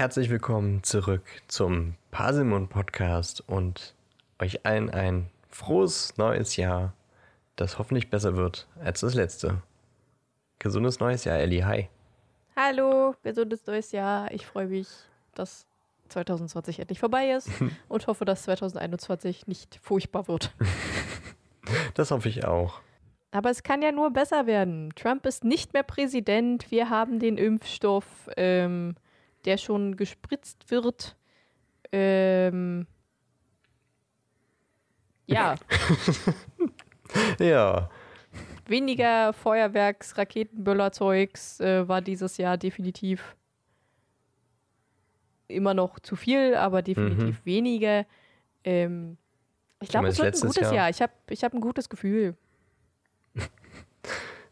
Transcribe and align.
herzlich 0.00 0.30
willkommen 0.30 0.82
zurück 0.82 1.20
zum 1.46 1.94
Pasimon 2.10 2.68
Podcast 2.68 3.44
und 3.46 3.94
euch 4.38 4.64
allen 4.64 4.88
ein 4.88 5.28
frohes 5.50 6.16
neues 6.16 6.56
Jahr, 6.56 6.94
das 7.56 7.78
hoffentlich 7.78 8.08
besser 8.08 8.34
wird 8.34 8.66
als 8.82 9.00
das 9.00 9.12
letzte. 9.12 9.60
Gesundes 10.58 11.00
neues 11.00 11.24
Jahr, 11.24 11.36
Ellie. 11.36 11.66
Hi. 11.66 11.90
Hallo, 12.56 13.14
gesundes 13.22 13.66
neues 13.66 13.92
Jahr. 13.92 14.32
Ich 14.32 14.46
freue 14.46 14.68
mich, 14.68 14.88
dass 15.34 15.66
2020 16.08 16.78
endlich 16.78 16.98
vorbei 16.98 17.32
ist 17.32 17.50
und 17.88 18.06
hoffe, 18.06 18.24
dass 18.24 18.44
2021 18.44 19.48
nicht 19.48 19.78
furchtbar 19.82 20.28
wird. 20.28 20.54
Das 21.92 22.10
hoffe 22.10 22.30
ich 22.30 22.46
auch. 22.46 22.80
Aber 23.32 23.50
es 23.50 23.62
kann 23.62 23.82
ja 23.82 23.92
nur 23.92 24.10
besser 24.10 24.46
werden. 24.46 24.92
Trump 24.96 25.26
ist 25.26 25.44
nicht 25.44 25.72
mehr 25.74 25.82
Präsident. 25.82 26.70
Wir 26.70 26.88
haben 26.88 27.20
den 27.20 27.36
Impfstoff, 27.36 28.06
ähm, 28.36 28.96
der 29.44 29.56
schon 29.56 29.96
gespritzt 29.96 30.70
wird. 30.70 31.16
Ähm, 31.92 32.86
ja, 35.26 35.54
Ja, 37.38 37.90
weniger 38.66 39.32
Feuerwerks, 39.32 40.16
Raketenböllerzeugs 40.16 41.60
äh, 41.60 41.86
war 41.88 42.00
dieses 42.00 42.36
Jahr 42.36 42.56
definitiv 42.56 43.36
immer 45.48 45.74
noch 45.74 45.98
zu 45.98 46.16
viel, 46.16 46.54
aber 46.54 46.80
definitiv 46.82 47.44
weniger. 47.44 48.06
Ähm, 48.64 49.18
ich 49.80 49.88
glaube, 49.88 50.08
es 50.08 50.18
wird 50.18 50.34
ein 50.34 50.40
gutes 50.40 50.62
Jahr? 50.62 50.74
Jahr. 50.74 50.90
Ich 50.90 51.02
habe 51.02 51.12
ich 51.28 51.42
hab 51.42 51.52
ein 51.52 51.60
gutes 51.60 51.88
Gefühl. 51.88 52.36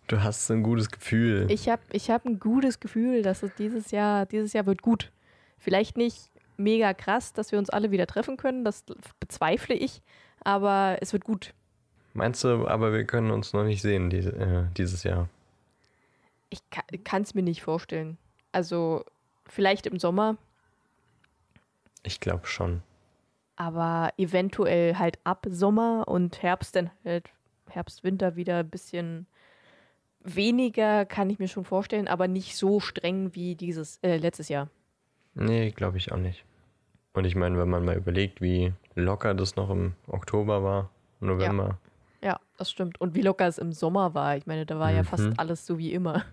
Du 0.08 0.22
hast 0.22 0.46
so 0.46 0.54
ein 0.54 0.62
gutes 0.62 0.90
Gefühl. 0.90 1.46
Ich 1.50 1.68
habe 1.68 1.82
ich 1.92 2.10
hab 2.10 2.24
ein 2.26 2.38
gutes 2.40 2.80
Gefühl, 2.80 3.22
dass 3.22 3.42
es 3.42 3.54
dieses 3.54 3.90
Jahr, 3.90 4.26
dieses 4.26 4.52
Jahr 4.52 4.66
wird 4.66 4.82
gut. 4.82 5.10
Vielleicht 5.58 5.96
nicht 5.96 6.30
mega 6.56 6.92
krass, 6.94 7.32
dass 7.32 7.52
wir 7.52 7.58
uns 7.58 7.70
alle 7.70 7.90
wieder 7.90 8.06
treffen 8.06 8.36
können, 8.36 8.64
das 8.64 8.84
bezweifle 9.20 9.74
ich, 9.74 10.02
aber 10.42 10.98
es 11.00 11.12
wird 11.12 11.24
gut. 11.24 11.54
Meinst 12.14 12.42
du, 12.42 12.66
aber 12.66 12.92
wir 12.92 13.04
können 13.04 13.30
uns 13.30 13.52
noch 13.52 13.64
nicht 13.64 13.80
sehen 13.82 14.10
diese, 14.10 14.30
äh, 14.32 14.64
dieses 14.76 15.04
Jahr? 15.04 15.28
Ich 16.50 16.60
kann 17.04 17.22
es 17.22 17.34
mir 17.34 17.42
nicht 17.42 17.62
vorstellen. 17.62 18.16
Also 18.50 19.04
vielleicht 19.46 19.86
im 19.86 19.98
Sommer, 19.98 20.36
Ich 22.02 22.18
glaube 22.20 22.46
schon. 22.46 22.82
aber 23.56 24.12
eventuell 24.16 24.96
halt 24.96 25.18
ab 25.24 25.46
Sommer 25.50 26.08
und 26.08 26.42
Herbst 26.42 26.74
dann 26.76 26.90
halt 27.04 27.30
Herbst, 27.68 28.02
Winter 28.02 28.34
wieder 28.36 28.58
ein 28.60 28.70
bisschen 28.70 29.26
weniger, 30.36 31.04
kann 31.06 31.30
ich 31.30 31.38
mir 31.38 31.48
schon 31.48 31.64
vorstellen, 31.64 32.08
aber 32.08 32.28
nicht 32.28 32.56
so 32.56 32.80
streng 32.80 33.34
wie 33.34 33.54
dieses 33.54 33.98
äh, 34.02 34.16
letztes 34.16 34.48
Jahr. 34.48 34.68
Nee, 35.34 35.70
glaube 35.70 35.98
ich 35.98 36.10
auch 36.12 36.16
nicht. 36.18 36.44
Und 37.12 37.24
ich 37.24 37.34
meine, 37.36 37.58
wenn 37.58 37.68
man 37.68 37.84
mal 37.84 37.96
überlegt, 37.96 38.40
wie 38.40 38.72
locker 38.94 39.34
das 39.34 39.56
noch 39.56 39.70
im 39.70 39.94
Oktober 40.06 40.62
war, 40.62 40.90
November. 41.20 41.78
Ja, 42.22 42.38
das 42.56 42.70
stimmt. 42.70 43.00
Und 43.00 43.14
wie 43.14 43.22
locker 43.22 43.46
es 43.46 43.58
im 43.58 43.72
Sommer 43.72 44.14
war. 44.14 44.36
Ich 44.36 44.46
meine, 44.46 44.66
da 44.66 44.78
war 44.78 44.90
ja 44.90 45.02
Mhm. 45.02 45.06
fast 45.06 45.28
alles 45.38 45.66
so 45.66 45.78
wie 45.78 45.92
immer. 45.92 46.24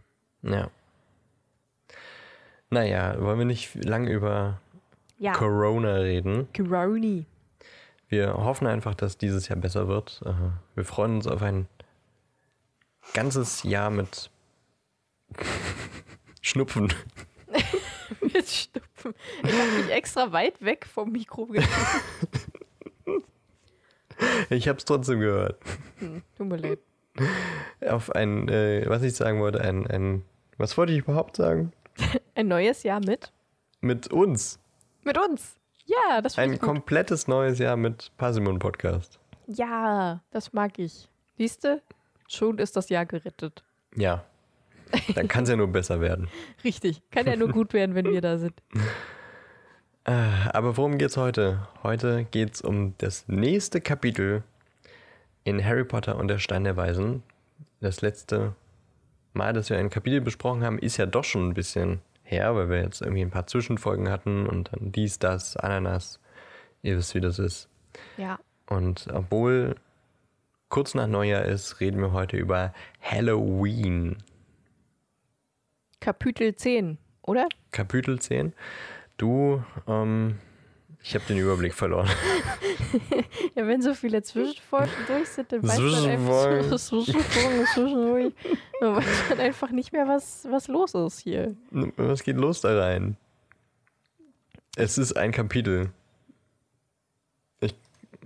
Ja. 0.41 0.69
Naja, 2.69 3.15
wollen 3.21 3.39
wir 3.39 3.45
nicht 3.45 3.75
lang 3.85 4.07
über 4.07 4.59
Ja, 5.17 5.33
Corona 5.33 5.95
reden? 5.95 6.47
Coroni. 6.55 7.25
Wir 8.09 8.33
hoffen 8.33 8.67
einfach, 8.67 8.95
dass 8.95 9.17
dieses 9.17 9.47
Jahr 9.47 9.57
besser 9.59 9.87
wird. 9.87 10.21
Äh, 10.25 10.33
Wir 10.75 10.85
freuen 10.85 11.15
uns 11.15 11.27
auf 11.27 11.41
ein 11.41 11.67
ganzes 13.13 13.63
Jahr 13.63 13.89
mit 13.89 14.29
Schnupfen. 16.41 16.93
Mit 18.21 18.47
Stupfen. 18.47 19.13
Ich 19.43 19.51
habe 19.53 19.71
mich 19.81 19.89
extra 19.91 20.31
weit 20.31 20.61
weg 20.61 20.85
vom 20.85 21.11
Mikro 21.11 21.45
gehalten. 21.47 21.69
Ich 24.49 24.67
habe 24.69 24.77
es 24.77 24.85
trotzdem 24.85 25.19
gehört. 25.19 25.59
Tut 26.37 26.47
mir 26.47 26.55
leid. 26.55 26.79
Auf 27.85 28.11
ein, 28.15 28.47
äh, 28.47 28.85
was 28.87 29.01
ich 29.03 29.13
sagen 29.13 29.41
wollte, 29.41 29.59
ein, 29.61 29.85
ein, 29.87 30.23
was 30.57 30.77
wollte 30.77 30.93
ich 30.93 30.99
überhaupt 30.99 31.35
sagen? 31.35 31.73
Ein 32.35 32.47
neues 32.47 32.83
Jahr 32.83 32.99
mit? 32.99 33.31
Mit 33.81 34.11
uns. 34.11 34.59
Mit 35.03 35.17
uns. 35.17 35.55
Ja, 35.85 36.21
das 36.21 36.35
finde 36.35 36.49
Ein 36.49 36.53
ich 36.55 36.59
gut. 36.61 36.67
komplettes 36.69 37.27
neues 37.27 37.59
Jahr 37.59 37.75
mit 37.77 38.11
Pasimon 38.17 38.59
Podcast. 38.59 39.19
Ja, 39.47 40.21
das 40.31 40.51
mag 40.53 40.77
ich. 40.79 41.09
Siehst 41.37 41.63
du? 41.63 41.81
Schon 42.27 42.57
ist 42.57 42.75
das 42.75 42.89
Jahr 42.89 43.05
gerettet. 43.05 43.63
Ja. 43.95 44.23
Dann 45.15 45.27
kann 45.27 45.43
es 45.43 45.49
ja 45.49 45.55
nur 45.55 45.67
besser 45.67 45.99
werden. 46.01 46.27
Richtig. 46.63 47.01
Kann 47.11 47.25
ja 47.27 47.35
nur 47.35 47.49
gut 47.49 47.73
werden, 47.73 47.95
wenn 47.95 48.05
wir 48.05 48.21
da 48.21 48.37
sind. 48.37 48.53
Äh, 50.07 50.11
Aber 50.53 50.77
worum 50.77 50.99
geht's 50.99 51.17
heute? 51.17 51.67
Heute 51.81 52.25
geht's 52.25 52.61
um 52.61 52.93
das 52.99 53.27
nächste 53.27 53.81
Kapitel 53.81 54.43
in 55.45 55.65
Harry 55.65 55.83
Potter 55.83 56.17
und 56.17 56.27
der 56.27 56.37
Stein 56.37 56.63
der 56.63 56.77
Weisen. 56.77 57.23
Das 57.79 58.01
letzte 58.01 58.53
Mal, 59.33 59.53
dass 59.53 59.71
wir 59.71 59.79
ein 59.79 59.89
Kapitel 59.89 60.21
besprochen 60.21 60.63
haben, 60.63 60.77
ist 60.77 60.97
ja 60.97 61.07
doch 61.07 61.23
schon 61.23 61.49
ein 61.49 61.53
bisschen 61.55 62.01
her, 62.21 62.55
weil 62.55 62.69
wir 62.69 62.81
jetzt 62.83 63.01
irgendwie 63.01 63.21
ein 63.21 63.31
paar 63.31 63.47
Zwischenfolgen 63.47 64.09
hatten 64.09 64.45
und 64.47 64.71
dann 64.71 64.91
dies, 64.91 65.17
das, 65.17 65.57
Ananas. 65.57 66.19
Ihr 66.83 66.97
wisst, 66.97 67.15
wie 67.15 67.21
das 67.21 67.39
ist. 67.39 67.67
Ja. 68.17 68.37
Und 68.67 69.07
obwohl 69.11 69.75
kurz 70.75 70.93
nach 70.93 71.07
Neujahr 71.07 71.45
ist, 71.45 71.79
reden 71.79 72.01
wir 72.01 72.11
heute 72.11 72.35
über 72.35 72.73
Halloween. 73.01 74.17
Kapitel 76.01 76.53
10, 76.53 76.97
oder? 77.21 77.47
Kapitel 77.71 78.19
10. 78.19 78.51
Du, 79.15 79.63
ähm, 79.87 80.37
ich 81.01 81.15
habe 81.15 81.23
den 81.29 81.37
Überblick 81.37 81.73
verloren. 81.73 82.09
Ja, 83.55 83.65
wenn 83.67 83.81
so 83.81 83.93
viele 83.93 84.21
Zwischenfolgen 84.21 84.91
durch 85.07 85.29
sind, 85.29 85.49
dann 85.49 85.63
weiß 85.63 85.79
man 85.79 86.09
einfach, 86.09 86.77
Zwischenfolgen, 86.77 87.65
zwischendurch, 87.73 88.33
dann 88.81 88.95
weiß 88.97 89.29
man 89.29 89.39
einfach 89.39 89.71
nicht 89.71 89.93
mehr, 89.93 90.09
was, 90.09 90.45
was 90.49 90.67
los 90.67 90.93
ist 90.93 91.19
hier. 91.19 91.55
Was 91.71 92.23
geht 92.23 92.35
los 92.35 92.59
da 92.59 92.77
rein? 92.77 93.15
Es 94.75 94.97
ist 94.97 95.15
ein 95.15 95.31
Kapitel. 95.31 95.91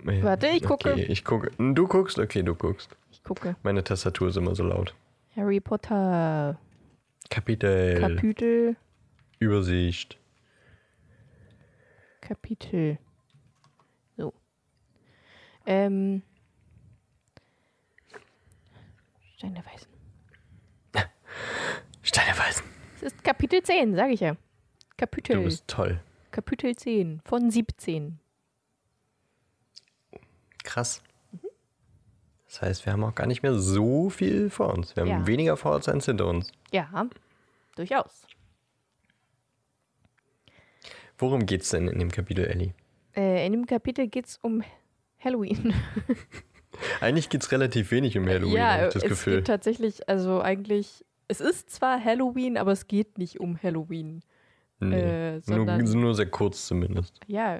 Warte, 0.03 0.47
ich 0.47 0.63
gucke. 0.63 0.93
Okay, 0.93 1.03
ich 1.03 1.23
gucke. 1.23 1.51
Du 1.57 1.87
guckst? 1.87 2.19
Okay, 2.19 2.43
du 2.43 2.55
guckst. 2.55 2.89
Ich 3.11 3.23
gucke. 3.23 3.55
Meine 3.63 3.83
Tastatur 3.83 4.29
ist 4.29 4.37
immer 4.37 4.55
so 4.55 4.63
laut. 4.63 4.95
Harry 5.35 5.59
Potter 5.59 6.57
Kapitel. 7.29 7.99
Kapitel, 7.99 8.75
Übersicht. 9.39 10.17
Kapitel. 12.21 12.97
So. 14.17 14.33
Ähm. 15.65 16.23
Stein 19.37 19.53
der 19.55 19.65
Weisen. 19.65 19.87
Stein 22.01 22.25
der 22.27 22.37
Weisen. 22.37 22.65
Es 22.95 23.03
ist 23.03 23.23
Kapitel 23.23 23.63
10, 23.63 23.95
sage 23.95 24.13
ich 24.13 24.19
ja. 24.19 24.33
Du 24.33 24.37
Kapitel. 24.97 25.43
bist 25.43 25.67
toll. 25.67 26.01
Kapitel 26.31 26.75
10 26.75 27.21
von 27.23 27.49
17. 27.49 28.19
Krass. 30.69 31.01
Das 32.45 32.61
heißt, 32.61 32.85
wir 32.85 32.93
haben 32.93 33.03
auch 33.03 33.15
gar 33.15 33.25
nicht 33.27 33.41
mehr 33.43 33.55
so 33.55 34.09
viel 34.11 34.49
vor 34.51 34.73
uns. 34.73 34.95
Wir 34.95 35.01
haben 35.01 35.09
Ja. 35.09 35.27
weniger 35.27 35.57
vor 35.57 35.75
uns 35.75 35.87
als 35.89 36.05
hinter 36.05 36.27
uns. 36.27 36.51
Ja, 36.71 37.07
durchaus. 37.75 38.25
Worum 41.17 41.45
geht's 41.45 41.69
denn 41.69 41.87
in 41.87 41.99
dem 41.99 42.11
Kapitel, 42.11 42.45
Ellie? 42.45 42.73
Äh, 43.15 43.45
in 43.45 43.51
dem 43.53 43.65
Kapitel 43.65 44.07
geht 44.07 44.25
es 44.27 44.37
um 44.41 44.63
Halloween. 45.19 45.73
Eigentlich 47.01 47.29
geht's 47.29 47.51
relativ 47.51 47.91
wenig 47.91 48.17
um 48.17 48.27
Halloween, 48.27 48.55
ja, 48.55 48.71
habe 48.73 48.87
ich 48.87 48.93
das 48.93 49.03
es 49.03 49.09
Gefühl. 49.09 49.37
geht 49.37 49.47
tatsächlich, 49.47 50.07
also 50.07 50.39
eigentlich, 50.39 51.03
es 51.27 51.41
ist 51.41 51.69
zwar 51.71 52.01
Halloween, 52.03 52.57
aber 52.57 52.71
es 52.71 52.87
geht 52.87 53.17
nicht 53.17 53.39
um 53.39 53.61
Halloween. 53.61 54.21
Nee. 54.79 54.95
äh, 54.95 55.39
sondern- 55.41 55.83
nur, 55.83 55.95
nur 55.95 56.15
sehr 56.15 56.29
kurz 56.29 56.67
zumindest. 56.67 57.19
Ja, 57.27 57.59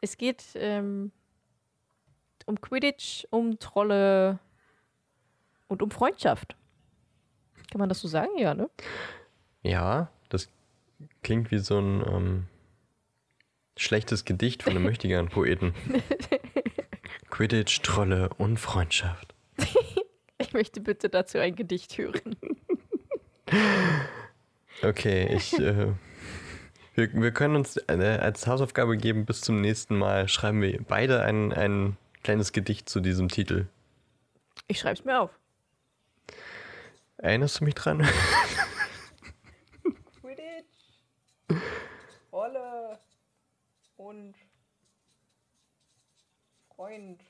es 0.00 0.16
geht 0.18 0.44
ähm, 0.54 1.10
um 2.46 2.60
Quidditch, 2.60 3.26
um 3.30 3.58
Trolle 3.58 4.38
und 5.68 5.82
um 5.82 5.90
Freundschaft. 5.90 6.56
Kann 7.70 7.78
man 7.78 7.88
das 7.88 8.00
so 8.00 8.08
sagen? 8.08 8.36
Ja, 8.38 8.54
ne? 8.54 8.68
Ja, 9.62 10.10
das 10.28 10.48
klingt 11.22 11.50
wie 11.50 11.58
so 11.58 11.78
ein 11.78 12.04
ähm, 12.06 12.46
schlechtes 13.76 14.24
Gedicht 14.24 14.62
von 14.62 14.72
einem 14.72 14.84
mächtigen 14.86 15.28
Poeten. 15.28 15.74
Quidditch, 17.30 17.82
Trolle 17.82 18.30
und 18.38 18.58
Freundschaft. 18.58 19.34
Ich 20.38 20.52
möchte 20.52 20.80
bitte 20.80 21.08
dazu 21.08 21.38
ein 21.38 21.54
Gedicht 21.56 21.96
hören. 21.96 22.36
Okay, 24.82 25.34
ich. 25.34 25.58
Äh, 25.58 25.92
wir, 26.94 27.12
wir 27.12 27.30
können 27.32 27.56
uns 27.56 27.76
äh, 27.88 28.18
als 28.20 28.46
Hausaufgabe 28.46 28.96
geben, 28.96 29.24
bis 29.24 29.40
zum 29.40 29.60
nächsten 29.60 29.96
Mal 29.96 30.28
schreiben 30.28 30.60
wir 30.60 30.80
beide 30.86 31.22
ein, 31.22 31.52
ein 31.52 31.96
kleines 32.24 32.52
Gedicht 32.52 32.88
zu 32.88 32.98
diesem 33.00 33.28
Titel. 33.28 33.68
Ich 34.66 34.80
schreibe 34.80 34.98
es 34.98 35.04
mir 35.04 35.20
auf. 35.20 35.30
Erinnerst 37.18 37.60
du 37.60 37.64
mich 37.64 37.74
dran? 37.74 37.98
Quidditch. 40.20 41.60
Rolle. 42.32 42.98
und 43.96 44.34
Freundschaft. 46.74 47.24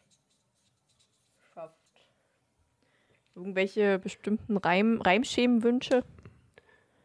Irgendwelche 3.35 3.99
bestimmten 3.99 4.57
Reim 4.57 5.01
Reimschemenwünsche? 5.01 6.05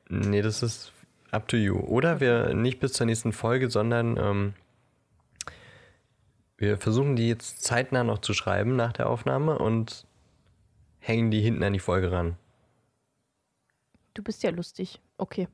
Nee, 0.07 0.42
das 0.42 0.63
ist 0.63 0.94
up 1.31 1.47
to 1.47 1.57
you. 1.57 1.80
Oder 1.80 2.19
wir 2.19 2.53
nicht 2.53 2.80
bis 2.80 2.94
zur 2.94 3.07
nächsten 3.07 3.33
Folge, 3.33 3.69
sondern 3.69 4.18
ähm, 4.18 4.53
wir 6.59 6.77
versuchen 6.77 7.15
die 7.15 7.29
jetzt 7.29 7.63
zeitnah 7.63 8.03
noch 8.03 8.19
zu 8.19 8.33
schreiben 8.33 8.75
nach 8.75 8.91
der 8.91 9.09
Aufnahme 9.09 9.57
und 9.57 10.06
hängen 11.00 11.31
die 11.31 11.41
hinten 11.41 11.63
an 11.63 11.73
die 11.73 11.79
Folge 11.79 12.11
ran. 12.11 12.35
Du 14.13 14.21
bist 14.21 14.44
ja 14.44 14.50
lustig. 14.50 15.01
Okay. 15.17 15.47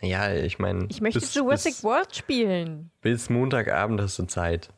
Ja, 0.00 0.32
ich 0.32 0.60
meine. 0.60 0.86
Ich 0.90 1.00
möchte 1.00 1.18
bis, 1.18 1.34
Jurassic 1.34 1.74
bis, 1.74 1.84
World 1.84 2.14
spielen. 2.14 2.92
bis 3.00 3.30
Montagabend 3.30 4.00
hast 4.00 4.16
du 4.20 4.26
Zeit. 4.26 4.70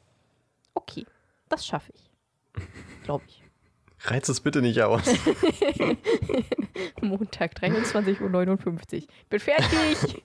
Okay, 0.72 1.04
das 1.50 1.66
schaffe 1.66 1.92
ich. 1.94 2.10
Glaube 3.04 3.24
ich. 3.28 3.42
Reiz 4.02 4.30
es 4.30 4.40
bitte 4.40 4.62
nicht 4.62 4.80
aus. 4.80 5.02
Montag, 7.02 7.52
23.59 7.52 9.02
Uhr. 9.02 9.08
Bin 9.28 9.40
fertig. 9.40 10.22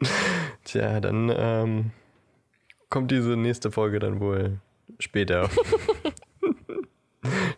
Tja, 0.64 1.00
dann 1.00 1.32
ähm, 1.34 1.90
kommt 2.90 3.10
diese 3.10 3.36
nächste 3.36 3.70
Folge 3.70 3.98
dann 3.98 4.20
wohl 4.20 4.58
später. 4.98 5.48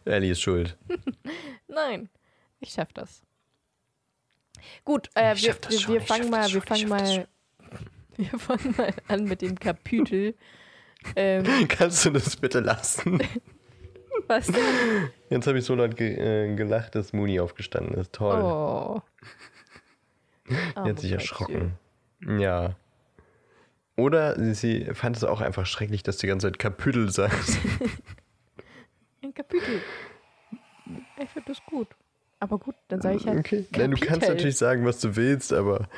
Ellie 0.04 0.32
ist 0.32 0.40
schuld. 0.40 0.76
Nein, 1.68 2.08
ich 2.60 2.70
schaffe 2.70 2.92
das. 2.94 3.22
Gut, 4.84 5.08
äh, 5.14 5.30
wir, 5.30 5.36
schaff 5.36 5.60
wir, 5.68 5.94
wir 5.94 6.00
fangen 6.00 6.22
schaff 6.24 6.30
mal, 6.30 6.52
wir 6.52 6.62
fangen 6.62 6.88
schaff 6.88 6.88
mal, 6.88 7.28
wir 8.16 8.38
fangen 8.38 8.74
mal 8.76 8.94
an 9.08 9.24
mit 9.24 9.42
dem 9.42 9.58
Kapitel. 9.58 10.34
Ähm, 11.14 11.44
Kannst 11.68 12.04
du 12.04 12.10
das 12.10 12.36
bitte 12.36 12.60
lassen? 12.60 13.22
was 14.26 14.46
denn? 14.46 15.10
Jetzt 15.30 15.46
habe 15.46 15.58
ich 15.58 15.64
so 15.64 15.74
laut 15.74 15.96
ge 15.96 16.14
äh, 16.14 16.54
gelacht, 16.54 16.94
dass 16.94 17.12
Mooney 17.12 17.40
aufgestanden 17.40 17.94
ist. 17.94 18.12
Toll. 18.12 18.42
Oh. 18.42 19.02
Die 20.48 20.90
hat 20.90 20.98
sich 20.98 21.12
erschrocken. 21.12 21.74
Ja. 22.26 22.74
Oder 23.98 24.54
sie, 24.54 24.84
fand 24.94 25.16
es 25.16 25.24
auch 25.24 25.40
einfach 25.40 25.66
schrecklich, 25.66 26.04
dass 26.04 26.18
die 26.18 26.28
ganze 26.28 26.46
Zeit 26.46 26.60
Kapitel 26.60 27.10
sagt. 27.10 27.34
Kätzchen. 27.34 27.90
Ein 29.24 29.34
Kapitel. 29.34 29.80
Ich 31.20 31.28
finde 31.30 31.48
das 31.48 31.58
gut. 31.66 31.88
Aber 32.38 32.58
gut, 32.58 32.76
dann 32.86 33.00
sage 33.00 33.16
ich 33.16 33.26
halt. 33.26 33.40
Okay. 33.40 33.66
Nein, 33.72 33.90
du 33.90 33.96
kannst 33.96 34.28
natürlich 34.28 34.56
sagen, 34.56 34.86
was 34.86 35.00
du 35.00 35.16
willst, 35.16 35.52
aber 35.52 35.88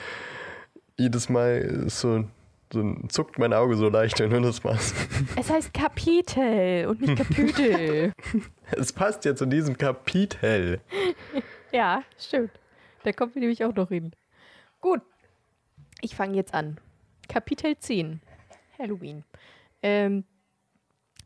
jedes 0.97 1.29
Mal 1.29 1.58
ist 1.58 2.00
so, 2.00 2.25
so 2.73 2.97
zuckt 3.08 3.38
mein 3.38 3.52
Auge 3.52 3.76
so 3.76 3.91
leicht, 3.91 4.19
wenn 4.19 4.31
du 4.31 4.41
das 4.41 4.64
machst. 4.64 4.94
Es 5.37 5.50
heißt 5.50 5.75
Kapitel 5.75 6.87
und 6.87 7.02
nicht 7.02 7.17
Kapitel. 7.17 8.14
Es 8.73 8.94
passt 8.94 9.26
ja 9.26 9.35
zu 9.35 9.44
diesem 9.44 9.76
Kapitel. 9.76 10.81
ja, 11.73 12.02
stimmt. 12.17 12.52
Da 13.02 13.12
kommen 13.12 13.35
wir 13.35 13.41
nämlich 13.41 13.62
auch 13.62 13.75
noch 13.75 13.88
hin. 13.88 14.12
Gut. 14.81 15.02
Ich 16.00 16.14
fange 16.17 16.37
jetzt 16.37 16.55
an. 16.55 16.79
Kapitel 17.31 17.79
10. 17.79 18.21
Halloween. 18.77 19.23
Ähm, 19.85 20.25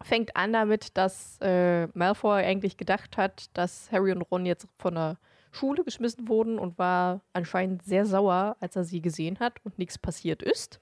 fängt 0.03 0.37
an 0.37 0.53
damit, 0.53 0.99
dass 0.99 1.39
äh, 1.41 1.87
Malfoy 1.95 2.45
eigentlich 2.45 2.77
gedacht 2.77 3.17
hat, 3.17 3.47
dass 3.57 3.91
Harry 3.91 4.13
und 4.13 4.21
Ron 4.21 4.45
jetzt 4.45 4.69
von 4.79 4.97
der 4.97 5.17
Schule 5.51 5.83
geschmissen 5.83 6.29
wurden 6.29 6.59
und 6.59 6.77
war 6.77 7.23
anscheinend 7.33 7.85
sehr 7.85 8.05
sauer, 8.05 8.59
als 8.61 8.77
er 8.77 8.85
sie 8.85 9.01
gesehen 9.01 9.39
hat 9.41 9.65
und 9.65 9.79
nichts 9.79 9.97
passiert 9.97 10.43
ist. 10.43 10.79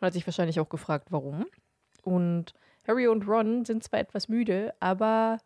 Und 0.00 0.06
hat 0.06 0.12
sich 0.12 0.26
wahrscheinlich 0.26 0.58
auch 0.58 0.68
gefragt, 0.68 1.12
warum. 1.12 1.46
Und 2.02 2.52
Harry 2.84 3.06
und 3.06 3.28
Ron 3.28 3.64
sind 3.64 3.84
zwar 3.84 4.00
etwas 4.00 4.26
müde, 4.28 4.74
aber 4.80 5.38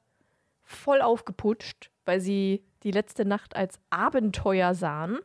voll 0.63 1.03
aufgeputscht, 1.03 1.91
weil 2.07 2.21
sie 2.21 2.65
die 2.83 2.93
letzte 2.93 3.27
Nacht 3.27 3.57
als 3.57 3.79
Abenteuer 3.91 4.73
sahen. 4.73 5.19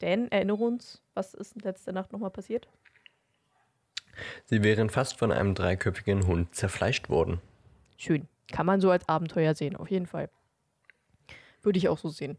Denn, 0.00 0.30
erinnere 0.30 0.62
uns, 0.62 1.02
was 1.14 1.34
ist 1.34 1.60
letzte 1.64 1.92
Nacht 1.92 2.12
nochmal 2.12 2.30
passiert? 2.30 2.68
Sie 4.44 4.62
wären 4.62 4.90
fast 4.90 5.18
von 5.18 5.32
einem 5.32 5.54
dreiköpfigen 5.54 6.26
Hund 6.26 6.54
zerfleischt 6.54 7.08
worden. 7.08 7.40
Schön. 7.96 8.28
Kann 8.50 8.66
man 8.66 8.80
so 8.80 8.90
als 8.90 9.08
Abenteuer 9.08 9.54
sehen, 9.54 9.76
auf 9.76 9.90
jeden 9.90 10.06
Fall. 10.06 10.28
Würde 11.62 11.78
ich 11.78 11.88
auch 11.88 11.98
so 11.98 12.08
sehen. 12.08 12.36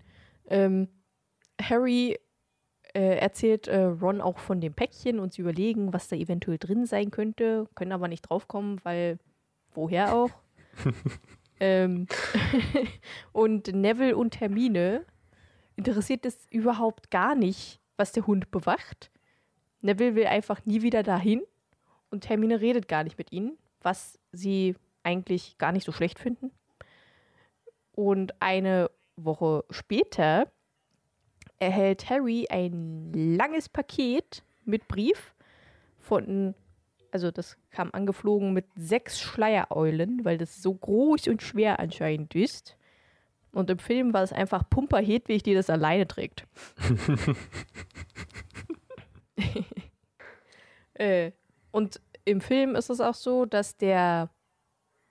Ähm, 0.47 0.89
Harry 1.61 2.19
äh, 2.93 3.17
erzählt 3.17 3.67
äh, 3.67 3.83
Ron 3.83 4.19
auch 4.19 4.39
von 4.39 4.59
dem 4.59 4.73
Päckchen 4.73 5.19
und 5.19 5.33
sie 5.33 5.41
überlegen, 5.41 5.93
was 5.93 6.07
da 6.07 6.15
eventuell 6.15 6.57
drin 6.57 6.85
sein 6.85 7.11
könnte, 7.11 7.67
können 7.75 7.91
aber 7.91 8.07
nicht 8.07 8.23
draufkommen, 8.23 8.79
weil 8.83 9.19
woher 9.73 10.13
auch? 10.13 10.31
ähm, 11.59 12.07
und 13.31 13.67
Neville 13.73 14.17
und 14.17 14.39
Hermine 14.41 15.05
interessiert 15.75 16.25
es 16.25 16.47
überhaupt 16.49 17.11
gar 17.11 17.35
nicht, 17.35 17.79
was 17.95 18.11
der 18.11 18.27
Hund 18.27 18.51
bewacht. 18.51 19.11
Neville 19.81 20.15
will 20.15 20.27
einfach 20.27 20.65
nie 20.65 20.81
wieder 20.81 21.03
dahin 21.03 21.41
und 22.11 22.29
Hermine 22.29 22.61
redet 22.61 22.87
gar 22.87 23.03
nicht 23.03 23.17
mit 23.17 23.31
ihnen, 23.31 23.57
was 23.81 24.19
sie 24.31 24.75
eigentlich 25.03 25.57
gar 25.57 25.71
nicht 25.71 25.85
so 25.85 25.91
schlecht 25.91 26.19
finden. 26.19 26.51
Und 27.93 28.39
eine 28.41 28.91
Woche 29.15 29.65
später 29.69 30.51
erhält 31.59 32.09
Harry 32.09 32.47
ein 32.49 33.11
langes 33.13 33.69
Paket 33.69 34.43
mit 34.65 34.87
Brief 34.87 35.33
von, 35.99 36.55
also 37.11 37.31
das 37.31 37.57
kam 37.69 37.89
angeflogen 37.93 38.53
mit 38.53 38.65
sechs 38.75 39.19
Schleiereulen, 39.19 40.23
weil 40.25 40.37
das 40.37 40.61
so 40.61 40.73
groß 40.73 41.27
und 41.27 41.41
schwer 41.41 41.79
anscheinend 41.79 42.35
ist. 42.35 42.77
Und 43.51 43.69
im 43.69 43.79
Film 43.79 44.13
war 44.13 44.23
es 44.23 44.31
einfach 44.31 44.69
Pumper 44.69 45.01
Hedwig, 45.01 45.43
die 45.43 45.53
das 45.53 45.69
alleine 45.69 46.07
trägt. 46.07 46.47
äh, 50.93 51.31
und 51.71 52.01
im 52.25 52.41
Film 52.41 52.75
ist 52.75 52.89
es 52.89 53.01
auch 53.01 53.13
so, 53.15 53.45
dass 53.45 53.77
der, 53.77 54.29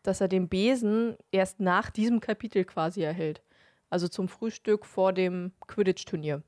dass 0.03 0.21
er 0.21 0.29
den 0.29 0.49
Besen 0.49 1.17
erst 1.33 1.61
nach 1.61 1.91
diesem 1.91 2.21
Kapitel 2.21 2.65
quasi 2.65 3.03
erhält. 3.03 3.43
Also 3.89 4.07
zum 4.09 4.29
Frühstück 4.29 4.87
vor 4.87 5.13
dem 5.13 5.53
Quidditch-Turnier. 5.67 6.43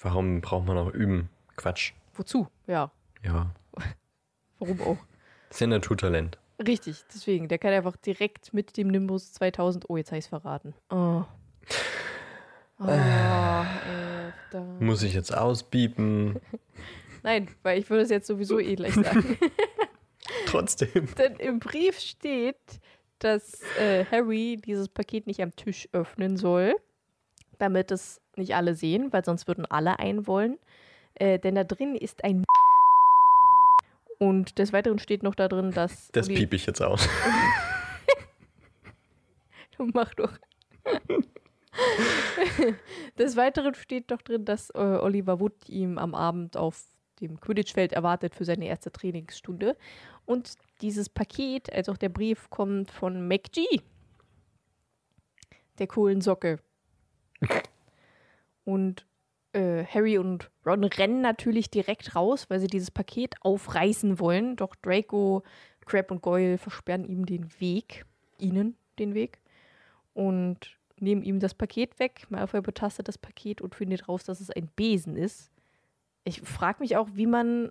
Warum 0.00 0.40
braucht 0.40 0.66
man 0.66 0.78
auch 0.78 0.90
üben? 0.92 1.28
Quatsch. 1.56 1.92
Wozu? 2.14 2.48
Ja, 2.66 2.90
Ja. 3.22 3.50
warum 4.58 4.80
auch? 4.80 4.96
Das 5.48 5.56
ist 5.56 5.60
ja 5.60 5.66
Naturtalent. 5.66 6.38
Richtig, 6.66 7.04
deswegen. 7.12 7.48
Der 7.48 7.58
kann 7.58 7.72
einfach 7.72 7.96
direkt 7.96 8.54
mit 8.54 8.76
dem 8.78 8.88
Nimbus 8.88 9.32
2000. 9.34 9.90
Oh, 9.90 9.96
jetzt 9.98 10.10
habe 10.10 10.18
ich 10.18 10.24
es 10.24 10.28
verraten. 10.28 10.74
Oh. 10.90 11.24
Oh, 12.78 12.88
äh. 12.88 13.64
Muss 14.80 15.02
ich 15.02 15.14
jetzt 15.14 15.34
ausbiepen? 15.34 16.38
Nein, 17.26 17.48
weil 17.64 17.80
ich 17.80 17.90
würde 17.90 18.04
es 18.04 18.10
jetzt 18.10 18.28
sowieso 18.28 18.60
eh 18.60 18.76
gleich 18.76 18.94
sagen. 18.94 19.36
Trotzdem. 20.46 21.08
Denn 21.18 21.34
im 21.34 21.58
Brief 21.58 21.98
steht, 21.98 22.80
dass 23.18 23.62
äh, 23.80 24.04
Harry 24.04 24.60
dieses 24.64 24.88
Paket 24.88 25.26
nicht 25.26 25.42
am 25.42 25.50
Tisch 25.56 25.88
öffnen 25.92 26.36
soll, 26.36 26.76
damit 27.58 27.90
es 27.90 28.20
nicht 28.36 28.54
alle 28.54 28.74
sehen, 28.74 29.12
weil 29.12 29.24
sonst 29.24 29.48
würden 29.48 29.66
alle 29.66 29.98
ein 29.98 30.28
wollen. 30.28 30.56
Äh, 31.14 31.40
denn 31.40 31.56
da 31.56 31.64
drin 31.64 31.96
ist 31.96 32.22
ein 32.22 32.44
und 34.20 34.58
des 34.58 34.72
Weiteren 34.72 35.00
steht 35.00 35.24
noch 35.24 35.34
da 35.34 35.48
drin, 35.48 35.72
dass 35.72 36.12
Das 36.12 36.28
piep 36.28 36.54
ich 36.54 36.66
jetzt 36.66 36.80
aus. 36.80 37.08
Mach 39.78 40.14
doch. 40.14 40.38
Des 43.18 43.34
Weiteren 43.34 43.74
steht 43.74 44.12
doch 44.12 44.22
drin, 44.22 44.44
dass 44.44 44.70
äh, 44.70 44.78
Oliver 44.78 45.40
Wood 45.40 45.68
ihm 45.68 45.98
am 45.98 46.14
Abend 46.14 46.56
auf 46.56 46.95
dem 47.20 47.40
Quidditch-Feld 47.40 47.92
erwartet 47.92 48.34
für 48.34 48.44
seine 48.44 48.66
erste 48.66 48.92
Trainingsstunde. 48.92 49.76
Und 50.24 50.54
dieses 50.80 51.08
Paket, 51.08 51.72
als 51.72 51.88
auch 51.88 51.96
der 51.96 52.08
Brief, 52.08 52.50
kommt 52.50 52.90
von 52.90 53.26
MacG. 53.26 53.64
Der 55.78 55.86
coolen 55.86 56.20
Socke. 56.20 56.58
Und 58.64 59.06
äh, 59.52 59.84
Harry 59.84 60.18
und 60.18 60.50
Ron 60.66 60.84
rennen 60.84 61.20
natürlich 61.20 61.70
direkt 61.70 62.16
raus, 62.16 62.46
weil 62.48 62.60
sie 62.60 62.66
dieses 62.66 62.90
Paket 62.90 63.34
aufreißen 63.40 64.18
wollen. 64.18 64.56
Doch 64.56 64.74
Draco, 64.74 65.44
Crab 65.86 66.10
und 66.10 66.20
Goyle 66.20 66.58
versperren 66.58 67.04
ihm 67.04 67.24
den 67.24 67.48
Weg. 67.60 68.04
Ihnen 68.38 68.76
den 68.98 69.14
Weg 69.14 69.40
und 70.12 70.76
nehmen 70.98 71.22
ihm 71.22 71.40
das 71.40 71.54
Paket 71.54 71.98
weg. 71.98 72.26
Malfoy 72.28 72.60
betastet 72.60 73.08
das 73.08 73.18
Paket 73.18 73.60
und 73.60 73.74
findet 73.74 74.08
raus, 74.08 74.24
dass 74.24 74.40
es 74.40 74.50
ein 74.50 74.68
Besen 74.76 75.16
ist. 75.16 75.50
Ich 76.26 76.42
frage 76.42 76.80
mich 76.80 76.96
auch, 76.96 77.08
wie 77.12 77.26
man 77.26 77.70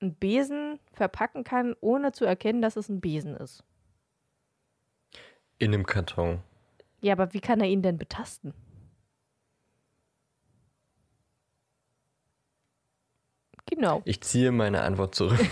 einen 0.00 0.14
Besen 0.14 0.78
verpacken 0.92 1.42
kann, 1.42 1.74
ohne 1.80 2.12
zu 2.12 2.26
erkennen, 2.26 2.60
dass 2.60 2.76
es 2.76 2.90
ein 2.90 3.00
Besen 3.00 3.34
ist. 3.34 3.64
In 5.56 5.72
einem 5.72 5.86
Karton. 5.86 6.42
Ja, 7.00 7.14
aber 7.14 7.32
wie 7.32 7.40
kann 7.40 7.62
er 7.62 7.66
ihn 7.66 7.80
denn 7.80 7.96
betasten? 7.96 8.52
Genau. 13.64 14.02
Ich 14.04 14.20
ziehe 14.20 14.52
meine 14.52 14.82
Antwort 14.82 15.14
zurück. 15.14 15.40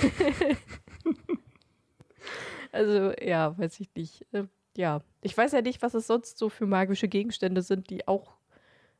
Also, 2.73 3.13
ja, 3.23 3.57
weiß 3.57 3.79
ich 3.79 3.95
nicht. 3.95 4.27
Äh, 4.33 4.49
ja, 4.77 5.01
ich 5.21 5.37
weiß 5.39 5.53
ja 5.53 5.63
nicht, 5.63 5.81
was 5.81 5.95
es 5.95 6.09
sonst 6.09 6.39
so 6.39 6.49
für 6.49 6.67
magische 6.67 7.07
Gegenstände 7.07 7.63
sind, 7.63 7.89
die 7.89 8.09
auch 8.09 8.33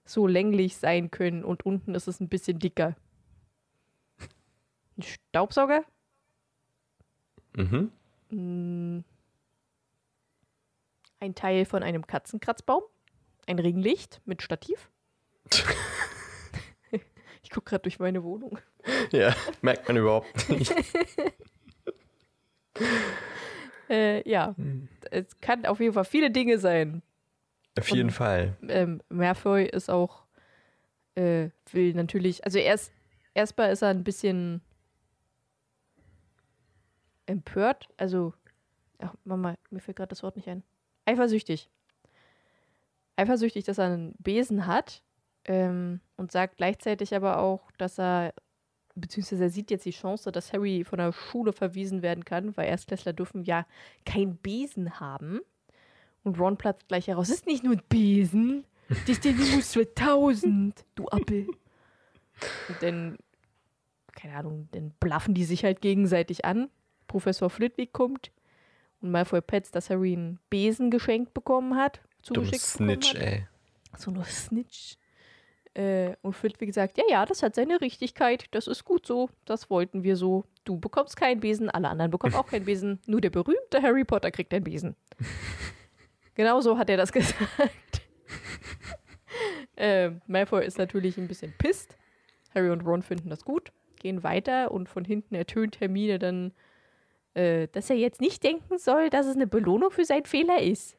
so 0.05 0.27
länglich 0.27 0.77
sein 0.77 1.11
können 1.11 1.45
und 1.45 1.65
unten 1.65 1.95
ist 1.95 2.09
es 2.09 2.21
ein 2.21 2.29
bisschen 2.29 2.59
dicker. 2.59 2.95
Ein 4.97 5.03
Staubsauger? 5.03 5.85
mhm. 7.57 7.91
Mm. 8.31 9.05
Ein 11.21 11.35
Teil 11.35 11.65
von 11.65 11.83
einem 11.83 12.07
Katzenkratzbaum? 12.07 12.83
Ein 13.47 13.59
Ringlicht 13.59 14.21
mit 14.25 14.43
Stativ? 14.43 14.91
ich 17.43 17.51
gucke 17.51 17.71
gerade 17.71 17.83
durch 17.83 17.99
meine 17.99 18.23
Wohnung. 18.25 18.59
Ja, 19.13 19.35
merkt 19.63 19.89
man 19.89 19.97
überhaupt 19.97 20.49
nicht. 20.49 20.73
Äh, 23.91 24.29
ja, 24.29 24.55
Hm. 24.57 24.89
es 25.11 25.39
kann 25.43 25.67
auf 25.67 25.79
jeden 25.79 25.93
Fall 25.93 26.07
viele 26.07 26.31
Dinge 26.31 26.59
sein. 26.59 27.03
Auf 27.79 27.89
jeden 27.91 28.09
Und- 28.09 28.13
Fall. 28.15 28.57
ähm, 28.69 29.03
Malfoy 29.09 29.65
ist 29.67 29.91
auch, 29.91 30.25
äh, 31.17 31.49
will 31.73 31.95
natürlich, 31.95 32.45
also 32.45 32.59
erst, 32.59 32.93
erstmal 33.35 33.73
ist 33.73 33.83
er 33.83 33.89
ein 33.89 34.05
bisschen 34.05 34.61
empört, 37.27 37.89
also, 37.97 38.35
ach, 38.99 39.15
Mama, 39.25 39.57
mir 39.71 39.81
fällt 39.81 39.97
gerade 39.97 40.11
das 40.11 40.23
Wort 40.23 40.37
nicht 40.37 40.49
ein. 40.49 40.63
Eifersüchtig. 41.07 41.69
Eifersüchtig, 43.17 43.65
dass 43.65 43.79
er 43.79 43.87
einen 43.87 44.15
Besen 44.19 44.67
hat 44.67 45.03
ähm, 45.47 46.01
und 46.17 46.33
sagt 46.33 46.57
gleichzeitig 46.57 47.15
aber 47.15 47.39
auch, 47.39 47.71
dass 47.79 47.99
er, 47.99 48.35
beziehungsweise 48.95 49.45
er 49.45 49.51
sieht 49.51 49.71
jetzt 49.71 49.85
die 49.87 49.91
Chance, 49.91 50.33
dass 50.33 50.53
Harry 50.53 50.85
von 50.85 50.99
der 50.99 51.13
Schule 51.13 51.53
verwiesen 51.53 52.03
werden 52.03 52.25
kann, 52.25 52.57
weil 52.57 52.69
Erstklässler 52.69 53.13
dürfen 53.13 53.43
ja 53.45 53.67
keinen 54.05 54.37
Besen 54.37 55.01
haben. 55.01 55.41
Und 56.25 56.41
Ron 56.41 56.57
platzt 56.57 56.89
gleich 56.89 57.07
heraus. 57.07 57.29
Es 57.29 57.37
ist 57.37 57.47
nicht 57.47 57.63
nur 57.65 57.75
ein 57.75 57.83
Besen. 57.89 58.65
Das 58.89 59.09
ist 59.09 59.25
der 59.25 59.33
Nimbus 59.33 59.71
2000, 59.73 60.85
du 60.95 61.07
Appel. 61.09 61.47
Und 62.69 62.83
dann, 62.83 63.19
keine 64.13 64.37
Ahnung, 64.37 64.69
dann 64.73 64.91
blaffen 65.01 65.35
die 65.35 65.45
sich 65.45 65.65
halt 65.65 65.81
gegenseitig 65.81 66.45
an. 66.45 66.69
Professor 67.07 67.49
Flitwick 67.51 67.93
kommt 67.93 68.33
und 69.01 69.11
Malfoy 69.11 69.41
petzt, 69.41 69.77
dass 69.77 69.91
Harry 69.91 70.15
einen 70.15 70.41
Besen 70.51 70.91
geschenkt 70.91 71.35
bekommen 71.35 71.77
hat. 71.77 72.01
Zugeschickt 72.23 72.61
Snitch, 72.63 73.13
bekommen 73.13 73.27
hat. 73.33 73.33
ey. 73.35 73.47
So 73.97 74.11
nur 74.11 74.25
Snitch. 74.25 74.97
Äh, 75.75 76.15
und 76.23 76.35
Flitwick 76.35 76.73
sagt, 76.73 76.99
ja, 76.99 77.05
ja, 77.09 77.27
das 77.27 77.43
hat 77.43 77.55
seine 77.55 77.81
Richtigkeit. 77.81 78.47
Das 78.53 78.67
ist 78.67 78.85
gut 78.85 79.07
so. 79.07 79.29
Das 79.45 79.71
wollten 79.71 80.05
wir 80.05 80.17
so. 80.17 80.45
Du 80.65 80.79
bekommst 80.79 81.17
keinen 81.17 81.41
Besen, 81.41 81.69
alle 81.69 81.89
anderen 81.89 82.11
bekommen 82.11 82.35
auch 82.35 82.47
keinen 82.47 82.65
Besen. 82.65 83.01
Nur 83.07 83.21
der 83.21 83.31
berühmte 83.31 83.83
Harry 83.83 84.05
Potter 84.05 84.31
kriegt 84.31 84.55
einen 84.55 84.65
Besen. 84.65 84.97
genau 86.35 86.61
so 86.61 86.79
hat 86.79 86.91
er 86.91 86.97
das 86.97 87.13
gesagt. 87.13 88.03
äh, 89.77 90.11
Malfoy 90.27 90.65
ist 90.65 90.79
natürlich 90.79 91.19
ein 91.19 91.29
bisschen 91.29 91.53
pisst. 91.57 91.97
Harry 92.55 92.71
und 92.71 92.83
Ron 92.83 93.03
finden 93.03 93.31
das 93.31 93.45
gut, 93.45 93.73
gehen 93.99 94.23
weiter 94.23 94.71
und 94.71 94.89
von 94.89 95.05
hinten 95.05 95.35
ertönt 95.35 95.81
Hermine 95.81 96.19
dann, 96.19 96.53
äh, 97.35 97.69
dass 97.69 97.91
er 97.91 97.97
jetzt 97.97 98.21
nicht 98.21 98.45
denken 98.45 98.79
soll, 98.79 99.11
dass 99.11 99.27
es 99.27 99.35
eine 99.35 99.47
Belohnung 99.47 99.91
für 99.91 100.05
seinen 100.05 100.25
Fehler 100.25 100.63
ist. 100.63 100.97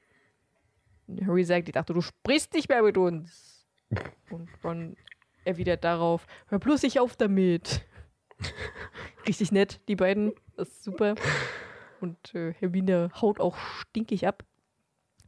Und 1.08 1.26
Harry 1.26 1.44
sagt, 1.44 1.70
ich 1.70 1.74
dachte, 1.74 1.94
du 1.94 2.02
sprichst 2.02 2.54
nicht 2.54 2.68
mehr 2.68 2.84
mit 2.84 2.98
uns. 2.98 3.66
Und 4.30 4.50
Ron 4.64 4.98
erwidert 5.46 5.84
darauf, 5.84 6.26
hör 6.48 6.60
bloß 6.60 6.84
nicht 6.84 7.00
auf 7.00 7.16
damit. 7.16 7.86
Richtig 9.28 9.52
nett, 9.52 9.80
die 9.88 9.96
beiden. 9.96 10.34
Das 10.58 10.70
ist 10.70 10.84
super. 10.84 11.16
Und 12.02 12.36
äh, 12.36 12.54
Hermine 12.54 13.10
haut 13.22 13.40
auch 13.40 13.58
stinkig 13.58 14.28
ab. 14.28 14.44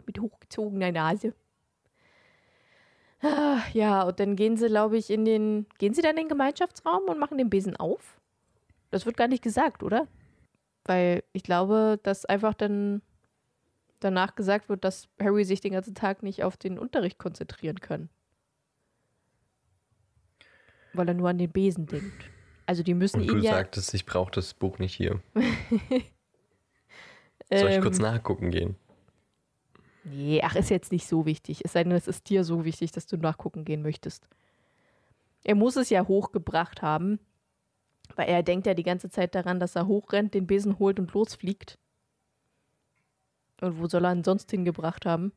Mit 0.08 0.20
hochgezogener 0.20 0.92
Nase. 0.92 1.36
Ah, 3.22 3.62
ja, 3.74 4.04
und 4.04 4.20
dann 4.20 4.36
gehen 4.36 4.58
sie, 4.58 4.68
glaube 4.68 4.98
ich, 4.98 5.10
in 5.10 5.26
den. 5.26 5.68
Gehen 5.78 5.94
sie 5.94 6.02
dann 6.02 6.12
in 6.12 6.24
den 6.24 6.30
Gemeinschaftsraum 6.30 7.04
und 7.08 7.20
machen 7.20 7.38
den 7.38 7.50
Besen 7.50 7.76
auf? 7.76 8.20
Das 8.90 9.06
wird 9.06 9.18
gar 9.18 9.28
nicht 9.28 9.44
gesagt, 9.44 9.84
oder? 9.84 10.08
Weil 10.86 11.24
ich 11.34 11.44
glaube, 11.44 12.00
dass 12.04 12.26
einfach 12.26 12.54
dann 12.54 13.02
danach 14.00 14.36
gesagt 14.36 14.70
wird, 14.70 14.84
dass 14.84 15.10
Harry 15.20 15.44
sich 15.44 15.62
den 15.62 15.74
ganzen 15.74 15.96
Tag 15.96 16.24
nicht 16.24 16.44
auf 16.44 16.58
den 16.58 16.80
Unterricht 16.80 17.18
konzentrieren 17.18 17.80
kann. 17.80 18.10
Weil 20.94 21.10
er 21.10 21.14
nur 21.16 21.30
an 21.30 21.38
den 21.38 21.52
Besen 21.52 21.86
denkt. 21.88 22.30
Also 22.66 22.84
die 22.84 22.94
müssen 22.94 23.22
Und 23.22 23.24
ihn 23.24 23.30
du 23.30 23.38
ja. 23.40 23.52
sagtest, 23.52 23.94
ich 23.94 24.06
brauche 24.06 24.32
das 24.32 24.54
Buch 24.54 24.78
nicht 24.80 24.94
hier. 24.94 25.22
Soll 27.50 27.70
ich 27.70 27.76
ähm, 27.76 27.82
kurz 27.82 28.00
nachgucken 28.00 28.52
gehen? 28.52 28.76
Nee, 30.10 30.42
ach, 30.42 30.56
ist 30.56 30.70
jetzt 30.70 30.92
nicht 30.92 31.06
so 31.06 31.26
wichtig. 31.26 31.66
Es 31.66 31.74
sei 31.74 31.84
denn, 31.84 31.92
es 31.92 32.08
ist 32.08 32.30
dir 32.30 32.44
so 32.44 32.64
wichtig, 32.64 32.92
dass 32.92 33.08
du 33.08 33.18
nachgucken 33.18 33.66
gehen 33.66 33.82
möchtest. 33.82 34.28
Er 35.44 35.56
muss 35.56 35.76
es 35.76 35.90
ja 35.90 36.08
hochgebracht 36.08 36.82
haben, 36.82 37.20
weil 38.16 38.30
er 38.30 38.42
denkt 38.42 38.68
ja 38.68 38.74
die 38.74 38.84
ganze 38.84 39.10
Zeit 39.10 39.36
daran, 39.36 39.60
dass 39.60 39.76
er 39.76 39.88
hochrennt, 39.88 40.34
den 40.34 40.48
Besen 40.48 40.80
holt 40.80 41.00
und 41.00 41.14
losfliegt. 41.14 41.78
Und 43.60 43.80
wo 43.80 43.88
soll 43.88 44.06
er 44.06 44.14
ihn 44.14 44.24
sonst 44.24 44.50
hingebracht 44.50 45.06
haben? 45.06 45.34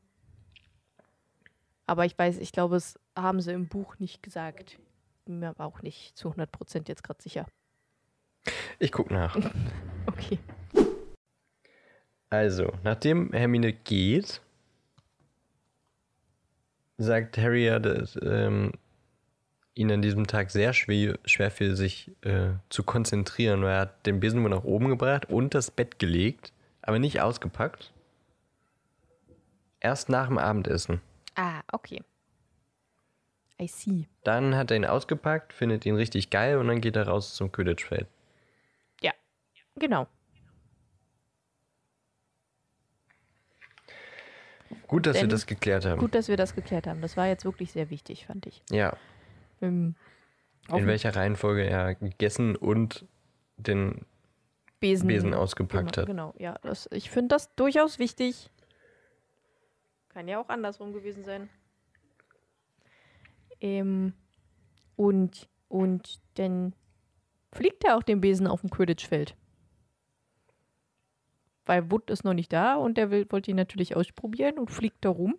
Aber 1.85 2.05
ich 2.05 2.17
weiß, 2.17 2.37
ich 2.37 2.53
glaube, 2.53 2.77
es 2.77 2.97
haben 3.15 3.41
sie 3.41 3.51
im 3.51 3.67
Buch 3.67 3.99
nicht 3.99 4.23
gesagt. 4.23 4.79
Bin 5.25 5.39
mir 5.39 5.49
aber 5.49 5.65
auch 5.65 5.81
nicht 5.81 6.17
zu 6.17 6.29
100% 6.29 6.87
jetzt 6.87 7.03
gerade 7.03 7.21
sicher. 7.21 7.45
Ich 8.79 8.91
guck 8.91 9.11
nach. 9.11 9.37
Okay. 10.07 10.39
Also, 12.31 12.73
nachdem 12.83 13.31
Hermine 13.33 13.71
geht, 13.71 14.41
sagt 17.01 17.37
Harry 17.37 17.65
ja, 17.65 17.79
dass 17.79 18.17
ähm, 18.21 18.71
ihn 19.73 19.91
an 19.91 20.01
diesem 20.01 20.27
Tag 20.27 20.51
sehr 20.51 20.73
schwer, 20.73 21.17
schwer 21.25 21.51
fiel, 21.51 21.75
sich 21.75 22.11
äh, 22.21 22.51
zu 22.69 22.83
konzentrieren, 22.83 23.61
weil 23.63 23.71
er 23.71 23.79
hat 23.81 24.05
den 24.05 24.19
Besen 24.19 24.43
wohl 24.43 24.49
nach 24.49 24.63
oben 24.63 24.89
gebracht 24.89 25.25
und 25.29 25.53
das 25.53 25.71
Bett 25.71 25.99
gelegt, 25.99 26.51
aber 26.81 26.99
nicht 26.99 27.21
ausgepackt. 27.21 27.91
Erst 29.79 30.09
nach 30.09 30.27
dem 30.27 30.37
Abendessen. 30.37 31.01
Ah, 31.35 31.61
okay. 31.71 32.03
I 33.59 33.67
see. 33.67 34.07
Dann 34.23 34.55
hat 34.55 34.71
er 34.71 34.77
ihn 34.77 34.85
ausgepackt, 34.85 35.53
findet 35.53 35.85
ihn 35.85 35.95
richtig 35.95 36.29
geil 36.29 36.57
und 36.57 36.67
dann 36.67 36.81
geht 36.81 36.95
er 36.95 37.07
raus 37.07 37.35
zum 37.35 37.51
Quidditch-Feld. 37.51 38.07
Ja, 39.01 39.11
genau. 39.75 40.07
Gut, 44.91 45.05
dass 45.05 45.15
wir 45.15 45.21
Denn- 45.21 45.29
das 45.29 45.45
geklärt 45.45 45.85
haben. 45.85 46.01
Gut, 46.01 46.13
dass 46.13 46.27
wir 46.27 46.35
das 46.35 46.53
geklärt 46.53 46.85
haben. 46.85 47.01
Das 47.01 47.15
war 47.15 47.25
jetzt 47.25 47.45
wirklich 47.45 47.71
sehr 47.71 47.89
wichtig, 47.89 48.25
fand 48.25 48.45
ich. 48.45 48.61
Ja, 48.69 48.97
Ähm, 49.61 49.95
in 50.67 50.85
welcher 50.85 51.15
Reihenfolge 51.15 51.63
er 51.63 51.95
gegessen 51.95 52.57
und 52.57 53.05
den 53.55 54.05
Besen, 54.81 55.07
Besen 55.07 55.33
ausgepackt 55.33 55.93
genau, 55.93 55.97
hat. 56.01 56.07
Genau, 56.07 56.33
ja. 56.39 56.59
Das, 56.63 56.89
ich 56.91 57.09
finde 57.09 57.29
das 57.29 57.55
durchaus 57.55 57.99
wichtig. 57.99 58.49
Kann 60.09 60.27
ja 60.27 60.41
auch 60.41 60.49
andersrum 60.49 60.91
gewesen 60.91 61.23
sein. 61.23 61.49
Ähm, 63.61 64.11
und, 64.97 65.47
und 65.69 66.19
dann 66.33 66.75
fliegt 67.53 67.85
er 67.85 67.95
auch 67.95 68.03
den 68.03 68.19
Besen 68.19 68.45
auf 68.45 68.59
dem 68.59 68.69
Quidditch-Feld. 68.69 69.37
Weil 71.71 71.89
Wood 71.89 72.09
ist 72.09 72.25
noch 72.25 72.33
nicht 72.33 72.51
da 72.51 72.75
und 72.75 72.97
der 72.97 73.11
will, 73.11 73.25
wollte 73.29 73.49
ihn 73.49 73.55
natürlich 73.55 73.95
ausprobieren 73.95 74.59
und 74.59 74.69
fliegt 74.69 75.05
da 75.05 75.09
rum. 75.09 75.35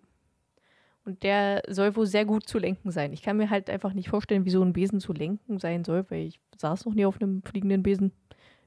Und 1.05 1.21
der 1.21 1.61
soll 1.67 1.95
wohl 1.95 2.07
sehr 2.07 2.25
gut 2.25 2.49
zu 2.49 2.57
lenken 2.57 2.89
sein. 2.89 3.13
Ich 3.13 3.21
kann 3.21 3.37
mir 3.37 3.51
halt 3.51 3.69
einfach 3.69 3.93
nicht 3.93 4.09
vorstellen, 4.09 4.43
wie 4.43 4.49
so 4.49 4.63
ein 4.63 4.73
Besen 4.73 4.99
zu 4.99 5.13
lenken 5.13 5.59
sein 5.59 5.83
soll, 5.83 6.09
weil 6.09 6.25
ich 6.25 6.39
saß 6.57 6.87
noch 6.87 6.95
nie 6.95 7.05
auf 7.05 7.21
einem 7.21 7.43
fliegenden 7.43 7.83
Besen. 7.83 8.13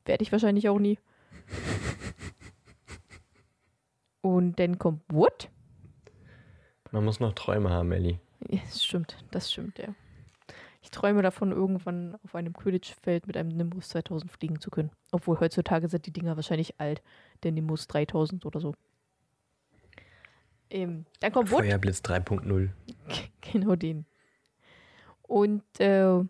Werde 0.05 0.23
ich 0.23 0.31
wahrscheinlich 0.31 0.69
auch 0.69 0.79
nie. 0.79 1.01
Und 4.21 4.61
dann 4.61 4.79
kommt 4.79 5.03
Wood. 5.09 5.51
Man 6.93 7.05
muss 7.05 7.19
noch 7.19 7.33
Träume 7.33 7.71
haben, 7.71 7.91
Ellie. 7.91 8.21
Ja, 8.49 8.61
das 8.61 8.85
stimmt, 8.85 9.17
das 9.33 9.51
stimmt, 9.51 9.79
ja. 9.79 9.89
Ich 10.83 10.93
träume 10.93 11.21
davon, 11.21 11.51
irgendwann 11.51 12.17
auf 12.23 12.37
einem 12.37 12.53
Quidditch-Feld 12.53 13.27
mit 13.27 13.37
einem 13.37 13.49
Nimbus 13.49 13.89
2000 13.89 14.31
fliegen 14.31 14.61
zu 14.61 14.71
können. 14.71 14.93
Obwohl 15.11 15.41
heutzutage 15.41 15.89
sind 15.89 16.07
die 16.07 16.13
Dinger 16.13 16.37
wahrscheinlich 16.37 16.79
alt. 16.79 17.03
Der 17.43 17.53
Nimbus 17.53 17.87
3000 17.87 18.45
oder 18.47 18.61
so. 18.61 18.75
Ähm, 20.71 21.07
dann 21.21 21.33
kommt 21.33 21.51
Wood. 21.51 21.61
Feuerblitz 21.61 22.01
3.0. 22.01 22.71
Genau 23.53 23.77
den. 23.77 24.07
Und 25.23 25.63
äh, 25.79 26.25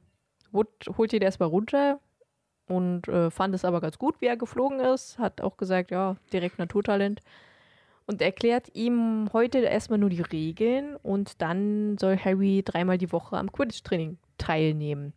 Wood 0.53 0.69
holt 0.97 1.13
ihn 1.13 1.23
erstmal 1.23 1.49
runter 1.49 2.01
und 2.67 3.09
äh, 3.09 3.31
fand 3.31 3.55
es 3.55 3.65
aber 3.65 3.81
ganz 3.81 3.99
gut, 3.99 4.21
wie 4.21 4.27
er 4.27 4.37
geflogen 4.37 4.81
ist. 4.81 5.19
Hat 5.19 5.41
auch 5.41 5.57
gesagt, 5.57 5.91
ja, 5.91 6.17
direkt 6.33 6.59
Naturtalent. 6.59 7.21
Und 8.07 8.23
erklärt 8.23 8.75
ihm 8.75 9.29
heute 9.33 9.59
erstmal 9.59 9.99
nur 9.99 10.11
die 10.11 10.21
Regeln 10.21 10.97
und 10.97 11.43
dann 11.43 11.99
soll 11.99 12.17
Harry 12.17 12.63
dreimal 12.65 12.99
die 12.99 13.11
Woche 13.11 13.37
am 13.37 13.51
Quidditch-Training 13.51 14.19
teilnehmen. 14.39 15.13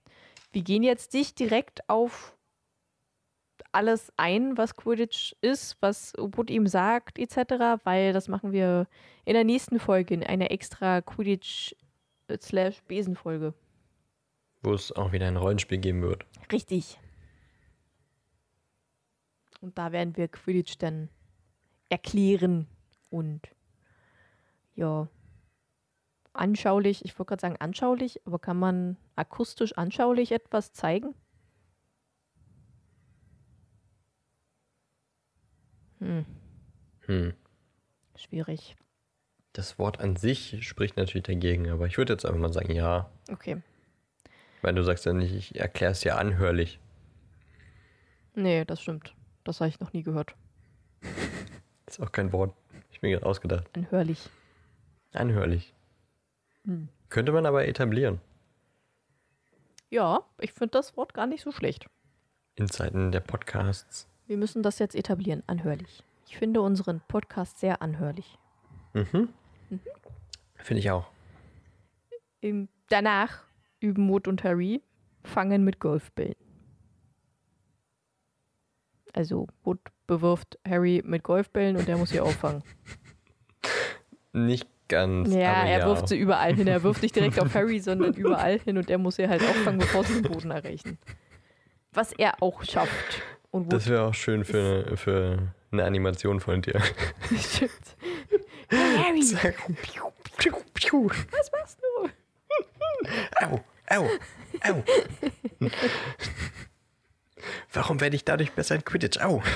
wir 0.52 0.64
gehen 0.64 0.82
jetzt 0.82 1.14
nicht 1.14 1.38
direkt 1.40 1.88
auf 1.88 2.36
alles 3.72 4.12
ein, 4.18 4.58
was 4.58 4.76
Quidditch 4.76 5.36
ist, 5.42 5.78
was 5.80 6.14
Wood 6.18 6.50
ihm 6.50 6.68
sagt, 6.68 7.20
etc., 7.20 7.84
weil 7.84 8.14
das 8.14 8.28
machen 8.28 8.52
wir 8.52 8.88
in 9.26 9.34
der 9.34 9.44
nächsten 9.44 9.80
Folge, 9.80 10.14
in 10.14 10.24
einer 10.24 10.52
extra 10.52 11.02
Quidditch 11.02 11.76
slash 12.42 12.82
Besenfolge. 12.84 13.54
Wo 14.62 14.74
es 14.74 14.92
auch 14.92 15.12
wieder 15.12 15.28
ein 15.28 15.38
Rollenspiel 15.38 15.78
geben 15.78 16.02
wird. 16.02 16.26
Richtig. 16.52 17.00
Und 19.62 19.78
da 19.78 19.92
werden 19.92 20.16
wir 20.18 20.28
Quidditch 20.28 20.78
dann 20.78 21.10
erklären 21.90 22.68
und 23.10 23.42
ja, 24.76 25.08
anschaulich, 26.34 27.04
ich 27.04 27.18
wollte 27.18 27.30
gerade 27.30 27.42
sagen 27.42 27.58
anschaulich, 27.60 28.26
aber 28.26 28.40
kann 28.40 28.58
man 28.58 28.98
akustisch 29.16 29.78
anschaulich 29.78 30.32
etwas 30.32 30.72
zeigen? 30.72 31.14
Hm. 36.00 36.26
Hm. 37.06 37.34
Schwierig. 38.16 38.76
Das 39.54 39.80
Wort 39.80 40.00
an 40.00 40.16
sich 40.16 40.66
spricht 40.68 40.98
natürlich 40.98 41.26
dagegen, 41.26 41.70
aber 41.70 41.88
ich 41.88 41.98
würde 41.98 42.14
jetzt 42.14 42.26
einfach 42.26 42.40
mal 42.40 42.54
sagen, 42.54 42.74
ja. 42.74 43.10
Okay. 43.32 43.62
Weil 44.62 44.76
du 44.76 44.84
sagst 44.84 45.06
ja 45.06 45.14
nicht, 45.14 45.34
ich 45.34 45.60
erkläre 45.60 45.92
es 45.92 46.04
ja 46.04 46.18
anhörlich. 46.18 46.80
Nee, 48.36 48.66
das 48.66 48.82
stimmt. 48.82 49.16
Das 49.44 49.60
habe 49.60 49.70
ich 49.70 49.80
noch 49.80 49.94
nie 49.94 50.04
gehört. 50.04 50.36
Ist 51.88 52.00
auch 52.00 52.12
kein 52.12 52.32
Wort. 52.32 52.54
Ich 52.92 53.00
bin 53.00 53.12
gerade 53.12 53.26
ausgedacht. 53.26 53.66
Anhörlich. 53.74 54.30
Anhörlich. 55.14 55.74
Hm. 56.66 56.90
Könnte 57.10 57.32
man 57.32 57.46
aber 57.46 57.68
etablieren. 57.68 58.22
Ja, 59.90 60.24
ich 60.40 60.54
finde 60.54 60.72
das 60.72 60.96
Wort 60.98 61.14
gar 61.14 61.26
nicht 61.26 61.44
so 61.44 61.52
schlecht. 61.52 61.88
In 62.56 62.70
Zeiten 62.70 63.12
der 63.12 63.22
Podcasts. 63.22 64.09
Wir 64.30 64.38
müssen 64.38 64.62
das 64.62 64.78
jetzt 64.78 64.94
etablieren, 64.94 65.42
anhörlich. 65.48 66.04
Ich 66.28 66.38
finde 66.38 66.62
unseren 66.62 67.02
Podcast 67.08 67.60
sehr 67.60 67.82
anhörlich. 67.82 68.38
Mhm. 68.94 69.30
Finde 70.54 70.80
ich 70.80 70.92
auch. 70.92 71.08
Im, 72.40 72.70
danach 72.90 73.42
üben 73.80 74.08
Wood 74.08 74.28
und 74.28 74.44
Harry 74.44 74.84
fangen 75.24 75.64
mit 75.64 75.80
Golfbällen. 75.80 76.36
Also 79.14 79.48
Wood 79.64 79.80
bewirft 80.06 80.60
Harry 80.64 81.02
mit 81.04 81.24
Golfbällen 81.24 81.76
und 81.76 81.88
der 81.88 81.98
muss 81.98 82.12
sie 82.12 82.20
auffangen. 82.22 82.62
Nicht 84.32 84.70
ganz. 84.90 85.34
Ja, 85.34 85.66
er 85.66 85.80
ja. 85.80 85.86
wirft 85.88 86.08
sie 86.08 86.20
überall 86.20 86.54
hin. 86.54 86.68
Er 86.68 86.84
wirft 86.84 87.02
nicht 87.02 87.16
direkt 87.16 87.40
auf 87.40 87.56
Harry, 87.56 87.80
sondern 87.80 88.14
überall 88.14 88.60
hin 88.60 88.78
und 88.78 88.92
er 88.92 89.00
muss 89.00 89.16
sie 89.16 89.28
halt 89.28 89.42
auffangen, 89.42 89.80
bevor 89.80 90.04
sie 90.04 90.22
den 90.22 90.32
Boden 90.32 90.52
erreichen. 90.52 91.00
Was 91.94 92.14
er 92.14 92.44
auch 92.44 92.64
schafft. 92.64 93.24
Und 93.52 93.66
Wood 93.66 93.74
Das 93.74 93.88
wäre 93.88 94.04
auch 94.04 94.14
schön 94.14 94.44
für, 94.46 94.86
eine- 94.88 94.98
für 94.98 95.54
eine 95.72 95.84
Animation 95.84 96.40
von 96.40 96.62
dir. 96.62 96.82
Stimmt. 97.38 97.72
Harry, 98.72 99.22
Piu, 99.82 100.04
piu, 100.38 100.54
piu. 100.74 101.10
was 101.32 101.52
machst 101.52 101.80
du? 101.82 102.10
Au, 103.46 103.60
au, 103.90 104.08
au. 104.64 104.84
Warum 107.74 108.00
werde 108.02 108.16
ich 108.16 108.24
dadurch 108.26 108.52
besser 108.52 108.76
in 108.76 108.84
Quidditch? 108.84 109.20
Au. 109.20 109.42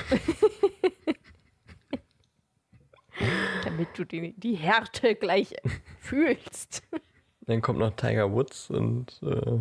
Damit 3.64 3.88
du 3.96 4.04
die, 4.04 4.32
die 4.36 4.54
Härte 4.54 5.14
gleich 5.14 5.54
fühlst. 6.00 6.82
Dann 7.42 7.62
kommt 7.62 7.78
noch 7.78 7.94
Tiger 7.94 8.32
Woods 8.32 8.70
und 8.70 9.20
äh, 9.22 9.58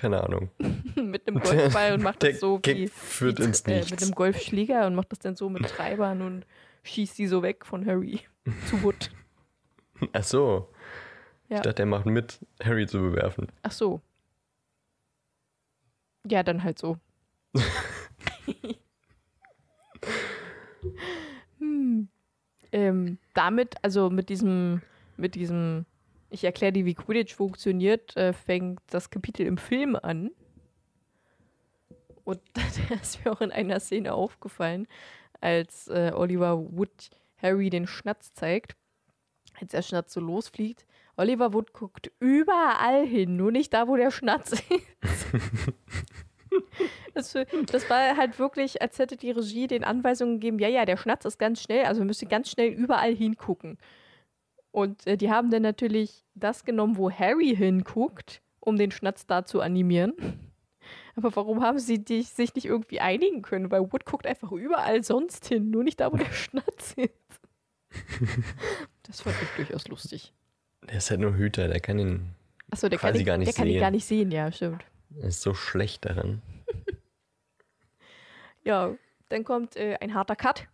keine 0.00 0.24
Ahnung. 0.24 0.50
mit 0.96 1.28
einem 1.28 1.40
Golfball 1.40 1.92
und 1.92 2.02
macht 2.02 2.22
das 2.22 2.40
so 2.40 2.58
Gag 2.58 2.76
wie, 2.76 2.88
führt 2.88 3.38
wie 3.38 3.42
ins 3.42 3.60
äh, 3.62 3.76
Nichts. 3.76 3.90
mit 3.90 4.02
einem 4.02 4.12
Golfschläger 4.12 4.86
und 4.86 4.94
macht 4.94 5.12
das 5.12 5.18
dann 5.18 5.36
so 5.36 5.50
mit 5.50 5.68
Treibern 5.68 6.22
und 6.22 6.46
schießt 6.84 7.18
die 7.18 7.26
so 7.26 7.42
weg 7.42 7.66
von 7.66 7.84
Harry 7.84 8.20
zu 8.66 8.82
Wood. 8.82 9.10
Ach 10.12 10.24
so. 10.24 10.68
Ja. 11.50 11.56
Ich 11.56 11.62
dachte, 11.62 11.82
er 11.82 11.86
macht 11.86 12.06
mit, 12.06 12.38
Harry 12.62 12.86
zu 12.86 12.98
bewerfen. 12.98 13.48
Ach 13.62 13.72
so. 13.72 14.00
Ja, 16.26 16.42
dann 16.42 16.64
halt 16.64 16.78
so. 16.78 16.96
hm. 21.58 22.08
ähm, 22.72 23.18
damit, 23.34 23.74
also 23.82 24.08
mit 24.08 24.30
diesem, 24.30 24.80
mit 25.18 25.34
diesem, 25.34 25.84
ich 26.30 26.44
erkläre 26.44 26.72
dir, 26.72 26.84
wie 26.84 26.94
Quidditch 26.94 27.34
funktioniert, 27.34 28.16
äh, 28.16 28.32
fängt 28.32 28.80
das 28.90 29.10
Kapitel 29.10 29.46
im 29.46 29.58
Film 29.58 29.96
an. 29.96 30.30
Und 32.24 32.40
da 32.54 32.94
ist 32.94 33.24
mir 33.24 33.32
auch 33.32 33.40
in 33.40 33.52
einer 33.52 33.80
Szene 33.80 34.14
aufgefallen, 34.14 34.86
als 35.40 35.88
äh, 35.88 36.12
Oliver 36.14 36.58
Wood 36.76 37.10
Harry 37.36 37.70
den 37.70 37.86
Schnatz 37.86 38.32
zeigt, 38.34 38.76
als 39.60 39.72
der 39.72 39.82
Schnatz 39.82 40.12
so 40.12 40.20
losfliegt. 40.20 40.86
Oliver 41.16 41.52
Wood 41.52 41.72
guckt 41.72 42.10
überall 42.20 43.06
hin, 43.06 43.36
nur 43.36 43.52
nicht 43.52 43.74
da, 43.74 43.88
wo 43.88 43.96
der 43.96 44.10
Schnatz 44.10 44.52
ist. 45.02 45.26
Das, 47.14 47.32
das 47.66 47.90
war 47.90 48.16
halt 48.16 48.38
wirklich, 48.38 48.82
als 48.82 48.98
hätte 48.98 49.16
die 49.16 49.30
Regie 49.30 49.66
den 49.66 49.84
Anweisungen 49.84 50.34
gegeben, 50.34 50.58
ja, 50.58 50.68
ja, 50.68 50.84
der 50.84 50.96
Schnatz 50.96 51.24
ist 51.24 51.38
ganz 51.38 51.60
schnell, 51.60 51.84
also 51.84 52.00
wir 52.00 52.06
müssen 52.06 52.28
ganz 52.28 52.50
schnell 52.50 52.68
überall 52.68 53.14
hingucken. 53.14 53.78
Und 54.72 55.06
äh, 55.06 55.16
die 55.16 55.30
haben 55.30 55.50
dann 55.50 55.62
natürlich 55.62 56.24
das 56.34 56.64
genommen, 56.64 56.96
wo 56.96 57.10
Harry 57.10 57.54
hinguckt, 57.56 58.40
um 58.60 58.76
den 58.76 58.90
Schnatz 58.90 59.26
da 59.26 59.44
zu 59.44 59.60
animieren. 59.60 60.14
Aber 61.16 61.34
warum 61.36 61.62
haben 61.62 61.78
sie 61.78 62.02
die, 62.02 62.22
sich 62.22 62.54
nicht 62.54 62.64
irgendwie 62.64 63.00
einigen 63.00 63.42
können? 63.42 63.70
Weil 63.70 63.92
Wood 63.92 64.04
guckt 64.04 64.26
einfach 64.26 64.52
überall 64.52 65.02
sonst 65.02 65.46
hin, 65.46 65.70
nur 65.70 65.84
nicht 65.84 66.00
da, 66.00 66.12
wo 66.12 66.16
der 66.16 66.32
Schnatz 66.32 66.94
ist. 66.96 67.40
Das 69.02 69.22
fand 69.22 69.34
ich 69.42 69.48
durchaus 69.56 69.88
lustig. 69.88 70.32
Der 70.88 70.98
ist 70.98 71.10
halt 71.10 71.18
nur 71.18 71.34
Hüter, 71.34 71.66
der 71.66 71.80
kann 71.80 71.98
ihn. 71.98 72.32
Achso, 72.70 72.88
der 72.88 72.96
Quasi 72.96 73.14
kann, 73.14 73.20
ihn, 73.20 73.26
gar 73.26 73.38
nicht 73.38 73.48
der 73.48 73.54
kann 73.54 73.66
ihn 73.66 73.72
sehen. 73.72 73.80
gar 73.80 73.90
nicht 73.90 74.04
sehen, 74.04 74.30
ja, 74.30 74.52
stimmt. 74.52 74.84
Er 75.18 75.24
ist 75.30 75.42
so 75.42 75.52
schlecht 75.52 76.04
darin. 76.04 76.40
Ja, 78.64 78.94
dann 79.28 79.44
kommt 79.44 79.76
äh, 79.76 79.96
ein 80.00 80.14
harter 80.14 80.36
Cut. 80.36 80.68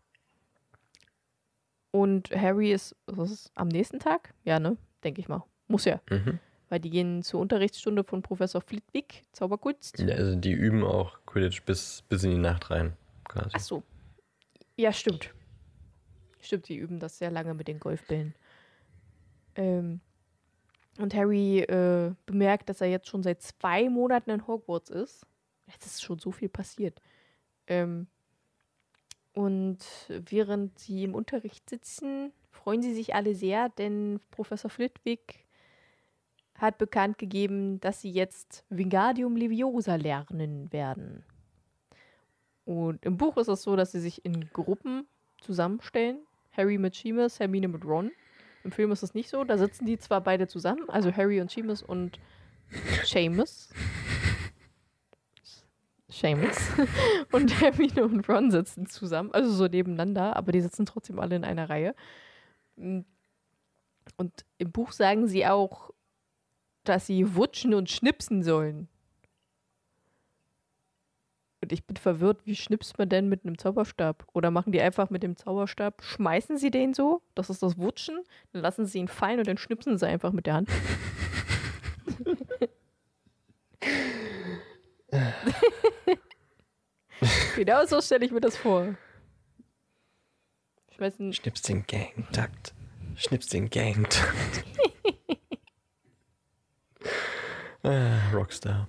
Und 1.96 2.30
Harry 2.30 2.72
ist, 2.72 2.94
was 3.06 3.30
ist 3.30 3.52
am 3.54 3.68
nächsten 3.68 4.00
Tag? 4.00 4.34
Ja, 4.44 4.60
ne? 4.60 4.76
Denke 5.02 5.22
ich 5.22 5.28
mal. 5.28 5.44
Muss 5.66 5.86
ja. 5.86 5.98
Mhm. 6.10 6.38
Weil 6.68 6.78
die 6.78 6.90
gehen 6.90 7.22
zur 7.22 7.40
Unterrichtsstunde 7.40 8.04
von 8.04 8.20
Professor 8.20 8.60
Flitwick, 8.60 9.22
Zauberkunst. 9.32 9.98
Ja, 10.00 10.14
also 10.14 10.36
die 10.36 10.52
üben 10.52 10.84
auch 10.84 11.18
Quidditch 11.24 11.62
bis, 11.62 12.02
bis 12.06 12.22
in 12.22 12.32
die 12.32 12.36
Nacht 12.36 12.70
rein. 12.70 12.98
Quasi. 13.24 13.48
Ach 13.54 13.60
so. 13.60 13.82
Ja, 14.76 14.92
stimmt. 14.92 15.32
Stimmt, 16.38 16.68
die 16.68 16.76
üben 16.76 16.98
das 16.98 17.16
sehr 17.16 17.30
lange 17.30 17.54
mit 17.54 17.66
den 17.66 17.80
Golfbällen. 17.80 18.34
Ähm, 19.54 20.00
und 20.98 21.14
Harry 21.14 21.60
äh, 21.60 22.12
bemerkt, 22.26 22.68
dass 22.68 22.82
er 22.82 22.88
jetzt 22.88 23.08
schon 23.08 23.22
seit 23.22 23.40
zwei 23.40 23.88
Monaten 23.88 24.28
in 24.28 24.46
Hogwarts 24.46 24.90
ist. 24.90 25.26
Jetzt 25.66 25.86
ist 25.86 26.02
schon 26.02 26.18
so 26.18 26.30
viel 26.30 26.50
passiert. 26.50 27.00
Ähm, 27.66 28.06
und 29.36 29.78
während 30.08 30.78
sie 30.78 31.04
im 31.04 31.14
Unterricht 31.14 31.68
sitzen, 31.68 32.32
freuen 32.50 32.80
sie 32.80 32.94
sich 32.94 33.14
alle 33.14 33.34
sehr, 33.34 33.68
denn 33.68 34.18
Professor 34.30 34.70
Flitwick 34.70 35.44
hat 36.54 36.78
bekannt 36.78 37.18
gegeben, 37.18 37.78
dass 37.80 38.00
sie 38.00 38.10
jetzt 38.10 38.64
Wingardium 38.70 39.36
Leviosa 39.36 39.96
lernen 39.96 40.72
werden. 40.72 41.22
Und 42.64 43.04
im 43.04 43.18
Buch 43.18 43.36
ist 43.36 43.48
es 43.48 43.62
so, 43.62 43.76
dass 43.76 43.92
sie 43.92 44.00
sich 44.00 44.24
in 44.24 44.48
Gruppen 44.54 45.06
zusammenstellen. 45.42 46.20
Harry 46.56 46.78
mit 46.78 46.94
Seamus, 46.94 47.38
Hermine 47.38 47.68
mit 47.68 47.84
Ron. 47.84 48.12
Im 48.64 48.72
Film 48.72 48.90
ist 48.90 49.02
es 49.02 49.12
nicht 49.12 49.28
so. 49.28 49.44
Da 49.44 49.58
sitzen 49.58 49.84
die 49.84 49.98
zwar 49.98 50.22
beide 50.22 50.48
zusammen, 50.48 50.88
also 50.88 51.14
Harry 51.14 51.42
und 51.42 51.50
Seamus 51.50 51.82
und 51.82 52.18
Seamus. 53.04 53.68
Seamus. 56.20 56.56
und 57.32 57.60
Hermine 57.60 58.04
und 58.04 58.28
Ron 58.28 58.50
sitzen 58.50 58.86
zusammen, 58.86 59.32
also 59.32 59.50
so 59.50 59.66
nebeneinander, 59.66 60.36
aber 60.36 60.52
die 60.52 60.60
sitzen 60.60 60.86
trotzdem 60.86 61.18
alle 61.18 61.36
in 61.36 61.44
einer 61.44 61.68
Reihe. 61.68 61.94
Und 62.76 63.04
im 64.58 64.72
Buch 64.72 64.92
sagen 64.92 65.28
sie 65.28 65.46
auch, 65.46 65.90
dass 66.84 67.06
sie 67.06 67.34
wutschen 67.34 67.74
und 67.74 67.90
schnipsen 67.90 68.42
sollen. 68.42 68.88
Und 71.62 71.72
ich 71.72 71.84
bin 71.84 71.96
verwirrt, 71.96 72.46
wie 72.46 72.54
schnipst 72.54 72.96
man 72.98 73.08
denn 73.08 73.28
mit 73.28 73.44
einem 73.44 73.58
Zauberstab? 73.58 74.26
Oder 74.32 74.50
machen 74.52 74.72
die 74.72 74.80
einfach 74.80 75.10
mit 75.10 75.22
dem 75.22 75.36
Zauberstab, 75.36 76.02
schmeißen 76.02 76.58
sie 76.58 76.70
den 76.70 76.94
so, 76.94 77.22
das 77.34 77.50
ist 77.50 77.62
das 77.62 77.76
Wutschen, 77.76 78.20
dann 78.52 78.62
lassen 78.62 78.86
sie 78.86 78.98
ihn 78.98 79.08
fallen 79.08 79.40
und 79.40 79.48
dann 79.48 79.58
schnipsen 79.58 79.98
sie 79.98 80.06
einfach 80.06 80.32
mit 80.32 80.46
der 80.46 80.54
Hand. 80.54 80.68
genau 87.56 87.84
so 87.86 88.00
stelle 88.00 88.24
ich 88.24 88.32
mir 88.32 88.40
das 88.40 88.56
vor. 88.56 88.94
Schmeißen, 90.94 91.32
Schnips 91.32 91.62
den 91.62 91.86
Gang-Takt. 91.86 92.74
Schnips 93.16 93.48
den 93.48 93.70
Gang-Takt. 93.70 94.64
Ah, 97.82 98.32
Rockstar. 98.32 98.88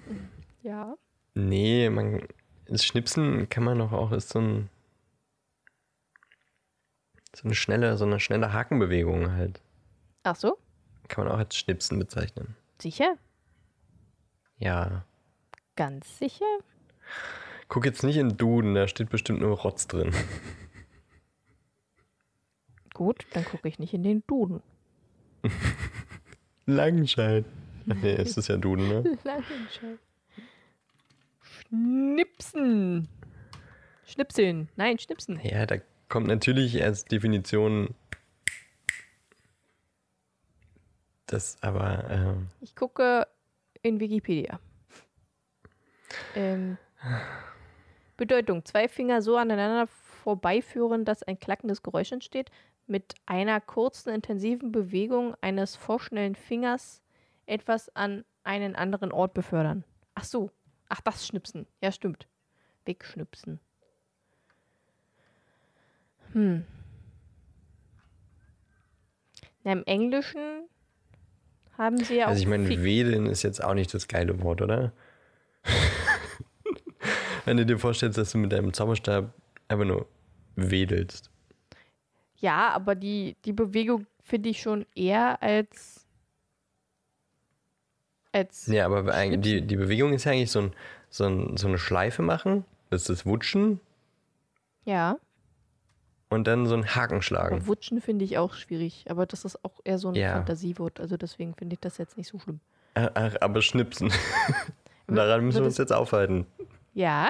Ja. 0.63 0.95
Nee, 1.35 1.87
man, 1.91 2.27
das 2.65 2.83
Schnipsen 2.83 3.47
kann 3.47 3.63
man 3.63 3.77
doch 3.77 3.91
auch, 3.91 4.11
ist 4.11 4.29
so 4.29 4.39
ein, 4.39 4.69
so 7.35 7.43
eine 7.43 7.53
schnelle, 7.53 7.95
so 7.95 8.05
eine 8.05 8.19
schnelle 8.19 8.53
Hakenbewegung 8.53 9.33
halt. 9.33 9.61
Ach 10.23 10.35
so? 10.35 10.57
Kann 11.09 11.25
man 11.25 11.33
auch 11.33 11.37
als 11.37 11.55
Schnipsen 11.55 11.99
bezeichnen. 11.99 12.55
Sicher? 12.81 13.17
Ja. 14.57 15.05
Ganz 15.77 16.17
sicher? 16.17 16.45
Guck 17.69 17.85
jetzt 17.85 18.03
nicht 18.03 18.17
in 18.17 18.35
Duden, 18.35 18.73
da 18.73 18.87
steht 18.87 19.09
bestimmt 19.09 19.41
nur 19.41 19.57
Rotz 19.57 19.87
drin. 19.87 20.13
Gut, 22.93 23.25
dann 23.33 23.45
gucke 23.45 23.67
ich 23.67 23.77
nicht 23.77 23.93
in 23.93 24.01
den 24.03 24.23
Duden. 24.25 24.61
Langenscheid. 26.65 27.45
Nee, 27.85 28.15
es 28.15 28.35
ist 28.35 28.49
ja 28.49 28.57
Duden, 28.57 28.89
ne? 28.89 29.17
Langenscheid. 29.23 29.99
Schnipsen. 31.69 33.07
Schnipseln. 34.03 34.69
Nein, 34.77 34.97
schnipsen. 34.97 35.39
Ja, 35.43 35.65
da 35.67 35.77
kommt 36.09 36.27
natürlich 36.27 36.83
als 36.83 37.05
Definition 37.05 37.93
das 41.27 41.61
aber, 41.61 42.09
ähm, 42.09 42.47
Ich 42.61 42.75
gucke 42.75 43.27
in 43.83 43.99
Wikipedia. 43.99 44.59
Ähm, 46.35 46.77
Bedeutung: 48.17 48.65
Zwei 48.65 48.87
Finger 48.87 49.21
so 49.21 49.37
aneinander 49.37 49.87
vorbeiführen, 49.87 51.05
dass 51.05 51.23
ein 51.23 51.39
klackendes 51.39 51.83
Geräusch 51.83 52.11
entsteht. 52.11 52.49
Mit 52.87 53.15
einer 53.25 53.59
kurzen, 53.59 54.09
intensiven 54.13 54.71
Bewegung 54.71 55.35
eines 55.41 55.75
vorschnellen 55.75 56.35
Fingers 56.35 57.01
etwas 57.45 57.93
an 57.95 58.23
einen 58.43 58.75
anderen 58.75 59.11
Ort 59.11 59.33
befördern. 59.33 59.83
Ach 60.15 60.23
so. 60.23 60.51
Ach, 60.89 61.01
das 61.01 61.27
Schnipsen. 61.27 61.67
Ja, 61.81 61.91
stimmt. 61.91 62.27
Wegschnipsen. 62.85 63.59
Hm. 66.31 66.65
Na, 69.65 69.73
Im 69.73 69.83
Englischen 69.85 70.63
haben 71.77 71.97
sie 71.97 72.15
ja 72.17 72.27
also 72.27 72.39
ich 72.39 72.45
auch 72.47 72.51
meine, 72.51 72.65
Fick- 72.67 72.83
wedeln 72.83 73.25
ist 73.25 73.43
jetzt 73.43 73.61
auch 73.61 73.73
nicht 73.73 73.93
das 73.93 74.07
geile 74.07 74.41
Wort, 74.41 74.61
oder? 74.61 74.93
Wenn 77.47 77.55
du 77.55 77.65
dir 77.65 77.79
vorstellst, 77.79 78.17
dass 78.17 78.33
du 78.33 78.37
mit 78.39 78.51
deinem 78.51 78.73
Zauberstab 78.73 79.33
einfach 79.69 79.85
nur 79.85 80.05
wedelst. 80.57 81.31
Ja, 82.35 82.71
aber 82.71 82.93
die, 82.93 83.37
die 83.45 83.53
Bewegung 83.53 84.05
finde 84.21 84.49
ich 84.49 84.61
schon 84.61 84.85
eher 84.95 85.41
als. 85.41 86.05
als 88.33 88.67
Ja, 88.67 88.85
aber 88.85 89.37
die, 89.37 89.61
die 89.61 89.75
Bewegung 89.77 90.11
ist 90.11 90.25
ja 90.25 90.33
eigentlich 90.33 90.51
so, 90.51 90.59
ein, 90.59 90.73
so, 91.09 91.23
ein, 91.23 91.55
so 91.55 91.69
eine 91.69 91.77
Schleife 91.77 92.21
machen, 92.21 92.65
das 92.89 93.03
ist 93.03 93.09
das 93.09 93.25
Wutschen 93.25 93.79
ja. 94.83 95.17
und 96.27 96.47
dann 96.47 96.65
so 96.65 96.75
ein 96.75 96.95
Haken 96.95 97.21
schlagen. 97.21 97.55
Aber 97.55 97.67
Wutschen 97.67 98.01
finde 98.01 98.25
ich 98.25 98.37
auch 98.37 98.55
schwierig, 98.55 99.05
aber 99.07 99.25
das 99.25 99.45
ist 99.45 99.63
auch 99.63 99.79
eher 99.85 99.99
so 99.99 100.09
ein 100.09 100.15
Ja. 100.15 100.33
Fantasiewort, 100.33 100.99
also 100.99 101.15
deswegen 101.15 101.55
finde 101.55 101.75
ich 101.75 101.79
das 101.79 101.97
jetzt 101.97 102.17
nicht 102.17 102.27
so 102.27 102.39
schlimm. 102.39 102.59
Ach, 102.93 103.35
aber 103.39 103.61
schnipsen. 103.61 104.11
Daran 105.07 105.45
müssen 105.45 105.59
wir 105.59 105.67
uns 105.67 105.77
jetzt 105.77 105.93
aufhalten. 105.93 106.45
Ja, 106.97 107.29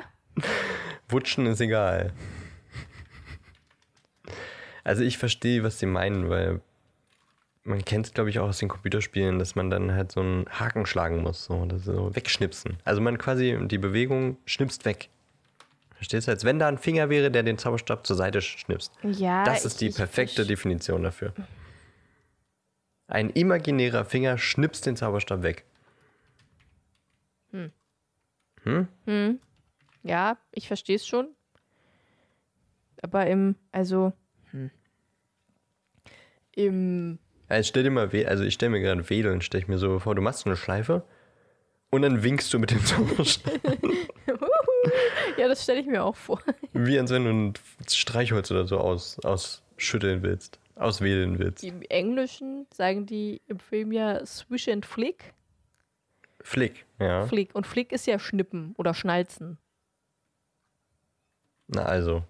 Wutschen 1.10 1.46
ist 1.46 1.60
egal. 1.60 2.14
Also 4.86 5.04
ich 5.04 5.18
verstehe, 5.18 5.62
was 5.64 5.78
sie 5.80 5.86
meinen, 5.88 6.30
weil 6.30 6.62
man 7.66 7.84
kennt 7.84 8.06
es, 8.08 8.14
glaube 8.14 8.30
ich, 8.30 8.40
auch 8.40 8.48
aus 8.48 8.60
den 8.60 8.70
Computerspielen, 8.70 9.40
dass 9.40 9.56
man 9.56 9.70
dann 9.70 9.92
halt 9.94 10.14
so 10.14 10.22
einen 10.22 10.46
Haken 10.50 10.86
schlagen 10.86 11.22
muss, 11.22 11.44
so, 11.44 11.56
oder 11.56 11.80
so 11.80 12.16
wegschnipsen. 12.16 12.78
Also 12.86 13.02
man 13.02 13.18
quasi 13.18 13.58
die 13.68 13.78
Bewegung 13.78 14.38
schnipst 14.46 14.86
weg. 14.86 15.10
Verstehst 15.96 16.28
du? 16.28 16.32
Als 16.32 16.46
wenn 16.46 16.60
da 16.60 16.70
ein 16.70 16.78
Finger 16.78 17.10
wäre, 17.10 17.30
der 17.30 17.44
den 17.44 17.58
Zauberstab 17.58 18.08
zur 18.08 18.16
Seite 18.16 18.40
schnipst. 18.42 18.94
ja. 19.04 19.44
Das 19.44 19.66
ist 19.66 19.74
ich- 19.74 19.80
die 19.80 19.88
ich 19.88 19.96
perfekte 19.98 20.44
versch- 20.44 20.48
Definition 20.48 21.04
dafür. 21.04 21.34
Ein 23.08 23.32
imaginärer 23.32 24.06
Finger 24.06 24.38
schnipst 24.38 24.86
den 24.86 24.96
Zauberstab 24.96 25.42
weg. 25.44 25.66
Hm. 28.64 29.30
Ja, 30.08 30.38
ich 30.52 30.68
verstehe 30.68 30.96
es 30.96 31.06
schon. 31.06 31.28
Aber 33.02 33.28
im, 33.28 33.56
also. 33.72 34.14
Hm. 34.52 34.72
Im. 36.54 37.20
Also 37.50 37.68
stell 37.68 37.84
dir 37.84 37.92
mal, 37.92 38.10
also 38.26 38.44
ich 38.44 38.54
stelle 38.54 38.72
mir 38.72 38.82
gerade 38.82 39.10
Wedeln, 39.10 39.42
stelle 39.42 39.64
ich 39.64 39.68
mir 39.68 39.78
so 39.78 40.00
vor, 40.00 40.16
du 40.16 40.22
machst 40.22 40.40
so 40.42 40.50
eine 40.50 40.58
Schleife 40.58 41.04
und 41.90 42.02
dann 42.02 42.24
winkst 42.24 42.54
du 42.54 42.60
mit 42.60 42.72
dem 42.72 42.84
Zauberstab. 42.86 43.54
Ja, 45.38 45.48
das 45.48 45.64
stelle 45.64 45.80
ich 45.80 45.86
mir 45.86 46.04
auch 46.04 46.16
vor. 46.16 46.42
Wie 46.74 46.98
als 46.98 47.12
wenn 47.12 47.26
du 47.26 47.30
ein 47.30 47.54
Streichholz 47.88 48.50
oder 48.50 48.66
so 48.66 48.80
aus, 48.80 49.20
ausschütteln 49.24 50.24
willst, 50.24 50.60
auswählen 50.76 51.38
willst. 51.38 51.64
Im 51.64 51.84
Englischen 51.84 52.66
sagen 52.74 53.06
die 53.06 53.42
im 53.48 53.60
Film 53.60 53.92
ja 53.92 54.26
Swish 54.26 54.68
and 54.68 54.86
Flick. 54.86 55.36
Flick, 56.42 56.86
ja. 57.00 57.28
Flick. 57.28 57.54
Und 57.54 57.68
Flick 57.68 57.92
ist 57.92 58.08
ja 58.08 58.18
Schnippen 58.18 58.74
oder 58.78 58.96
Schnalzen. 58.96 59.60
Na 61.68 61.84
also. 61.84 62.24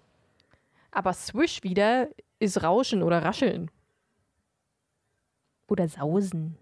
Aber 0.90 1.12
Swish 1.12 1.62
wieder 1.62 2.08
ist 2.38 2.62
Rauschen 2.62 3.02
oder 3.02 3.22
Rascheln. 3.22 3.70
Oder 5.68 5.88
Sausen. 5.88 6.56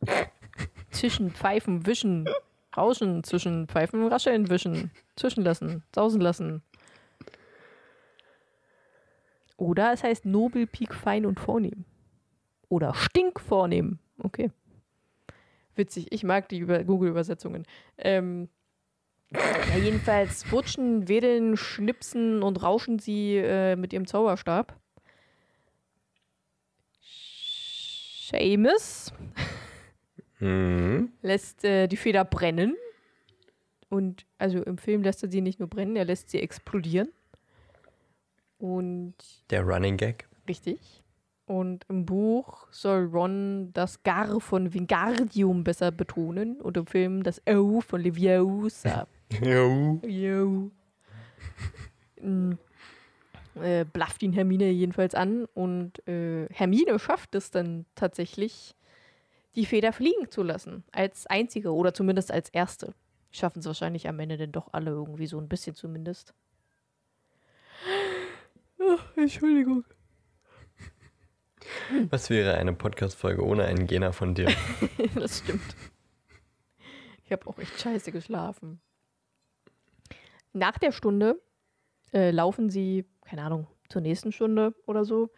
zwischen 0.90 1.30
Pfeifen 1.30 1.86
wischen. 1.86 2.28
Rauschen 2.76 3.22
zwischen 3.22 3.68
Pfeifen 3.68 4.06
rascheln 4.08 4.50
wischen. 4.50 4.90
Zwischenlassen. 5.16 5.84
Sausen 5.94 6.20
lassen. 6.20 6.62
Oder 9.56 9.92
es 9.92 10.02
heißt 10.02 10.24
nobel, 10.24 10.66
pik, 10.66 10.94
fein 10.94 11.26
und 11.26 11.38
vornehm. 11.38 11.84
Oder 12.68 12.92
stink 12.94 13.40
vornehm. 13.40 13.98
Okay. 14.18 14.50
Witzig, 15.76 16.10
ich 16.10 16.24
mag 16.24 16.48
die 16.48 16.58
Über 16.58 16.82
Google-Übersetzungen. 16.82 17.64
Ähm, 17.98 18.48
ja, 19.34 19.76
jedenfalls 19.78 20.50
wutschen, 20.52 21.08
wedeln, 21.08 21.56
schnipsen 21.56 22.42
und 22.42 22.62
rauschen 22.62 22.98
sie 22.98 23.36
äh, 23.36 23.76
mit 23.76 23.92
ihrem 23.92 24.06
Zauberstab. 24.06 24.78
Seamus 28.30 29.12
Mhm. 30.40 31.12
lässt 31.22 31.64
äh, 31.64 31.86
die 31.86 31.96
Feder 31.96 32.24
brennen. 32.24 32.76
Und 33.88 34.26
also 34.38 34.62
im 34.62 34.76
Film 34.78 35.02
lässt 35.02 35.22
er 35.22 35.30
sie 35.30 35.40
nicht 35.40 35.58
nur 35.60 35.68
brennen, 35.68 35.96
er 35.96 36.04
lässt 36.04 36.30
sie 36.30 36.40
explodieren. 36.40 37.08
Und 38.58 39.14
Der 39.50 39.62
Running 39.62 39.96
Gag. 39.96 40.26
richtig. 40.48 41.02
Und 41.46 41.84
im 41.88 42.06
Buch 42.06 42.66
soll 42.70 43.04
Ron 43.04 43.70
das 43.74 44.02
Gar 44.02 44.40
von 44.40 44.72
Wingardium 44.72 45.62
besser 45.62 45.92
betonen 45.92 46.60
und 46.60 46.76
im 46.78 46.86
Film 46.86 47.22
das 47.22 47.42
O 47.46 47.80
von 47.82 48.00
Leviosa. 48.00 49.06
Jo. 49.42 50.00
Jo. 50.06 50.70
Mm, 52.20 52.52
äh, 53.60 53.84
blafft 53.84 54.22
ihn 54.22 54.32
Hermine 54.32 54.70
jedenfalls 54.70 55.14
an 55.14 55.46
und 55.54 56.06
äh, 56.08 56.46
Hermine 56.50 56.98
schafft 56.98 57.34
es 57.34 57.50
dann 57.50 57.86
tatsächlich, 57.94 58.74
die 59.54 59.66
Feder 59.66 59.92
fliegen 59.92 60.30
zu 60.30 60.42
lassen. 60.42 60.84
Als 60.92 61.26
einzige 61.26 61.72
oder 61.72 61.94
zumindest 61.94 62.32
als 62.32 62.48
erste. 62.50 62.94
Schaffen 63.30 63.60
es 63.60 63.66
wahrscheinlich 63.66 64.08
am 64.08 64.18
Ende 64.18 64.36
denn 64.36 64.52
doch 64.52 64.68
alle 64.72 64.90
irgendwie 64.90 65.26
so 65.26 65.38
ein 65.38 65.48
bisschen 65.48 65.74
zumindest. 65.74 66.34
Ach, 68.80 69.16
Entschuldigung. 69.16 69.84
Was 72.10 72.30
wäre 72.30 72.54
eine 72.54 72.72
Podcast-Folge 72.72 73.44
ohne 73.44 73.64
einen 73.64 73.86
Gena 73.86 74.12
von 74.12 74.34
dir? 74.34 74.48
das 75.14 75.38
stimmt. 75.38 75.74
Ich 77.24 77.32
habe 77.32 77.46
auch 77.46 77.58
echt 77.58 77.80
scheiße 77.80 78.12
geschlafen. 78.12 78.80
Nach 80.54 80.78
der 80.78 80.92
Stunde 80.92 81.40
äh, 82.12 82.30
laufen 82.30 82.70
sie, 82.70 83.04
keine 83.26 83.42
Ahnung, 83.42 83.66
zur 83.88 84.00
nächsten 84.00 84.32
Stunde 84.32 84.74
oder 84.86 85.04
so. 85.04 85.30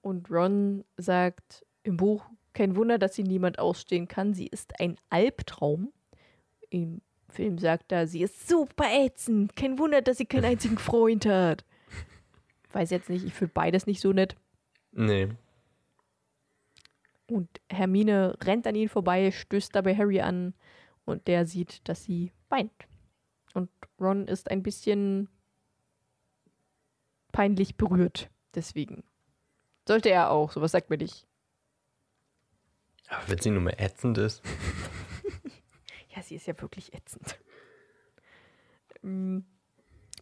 Und 0.00 0.30
Ron 0.30 0.84
sagt 0.96 1.66
im 1.82 1.96
Buch, 1.96 2.24
kein 2.54 2.76
Wunder, 2.76 2.98
dass 2.98 3.14
sie 3.14 3.24
niemand 3.24 3.58
ausstehen 3.58 4.08
kann. 4.08 4.32
Sie 4.32 4.46
ist 4.46 4.80
ein 4.80 4.96
Albtraum. 5.10 5.92
Im 6.70 7.02
Film 7.28 7.58
sagt 7.58 7.90
er, 7.90 8.06
sie 8.06 8.22
ist 8.22 8.48
super 8.48 8.86
ätzend. 8.90 9.56
Kein 9.56 9.78
Wunder, 9.78 10.02
dass 10.02 10.18
sie 10.18 10.26
keinen 10.26 10.44
einzigen 10.44 10.78
Freund 10.78 11.26
hat. 11.26 11.64
Weiß 12.72 12.90
jetzt 12.90 13.10
nicht, 13.10 13.24
ich 13.24 13.34
finde 13.34 13.52
beides 13.52 13.86
nicht 13.86 14.00
so 14.00 14.12
nett. 14.12 14.36
Nee. 14.92 15.28
Und 17.28 17.48
Hermine 17.68 18.36
rennt 18.42 18.66
an 18.66 18.74
ihn 18.74 18.88
vorbei, 18.88 19.30
stößt 19.30 19.74
dabei 19.74 19.96
Harry 19.96 20.20
an 20.20 20.54
und 21.04 21.26
der 21.26 21.46
sieht, 21.46 21.88
dass 21.88 22.04
sie 22.04 22.32
weint. 22.48 22.86
Und 23.54 23.70
Ron 23.98 24.28
ist 24.28 24.50
ein 24.50 24.62
bisschen 24.62 25.30
peinlich 27.32 27.76
berührt 27.76 28.30
deswegen. 28.54 29.04
Sollte 29.86 30.10
er 30.10 30.30
auch, 30.30 30.52
sowas 30.52 30.72
sagt 30.72 30.90
mir 30.90 30.98
nicht. 30.98 31.26
Aber 33.08 33.26
wenn 33.28 33.38
sie 33.38 33.50
nur 33.50 33.62
mal 33.62 33.74
ätzend 33.78 34.18
ist. 34.18 34.42
sie 36.22 36.36
ist 36.36 36.46
ja 36.46 36.58
wirklich 36.60 36.94
ätzend. 36.94 37.38
Ähm, 39.02 39.44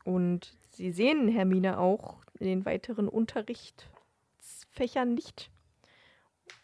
Und 0.04 0.56
sie 0.70 0.90
sehen 0.90 1.28
Hermine 1.28 1.78
auch 1.78 2.24
in 2.38 2.46
den 2.46 2.64
weiteren 2.64 3.08
Unterrichtsfächern 3.08 5.12
nicht. 5.14 5.50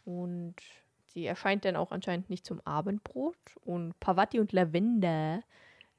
Und 0.04 0.56
sie 1.06 1.26
erscheint 1.26 1.64
dann 1.64 1.76
auch 1.76 1.92
anscheinend 1.92 2.30
nicht 2.30 2.44
zum 2.44 2.60
Abendbrot. 2.62 3.38
Und 3.64 4.00
Pavati 4.00 4.40
und 4.40 4.50
Lavender 4.52 5.44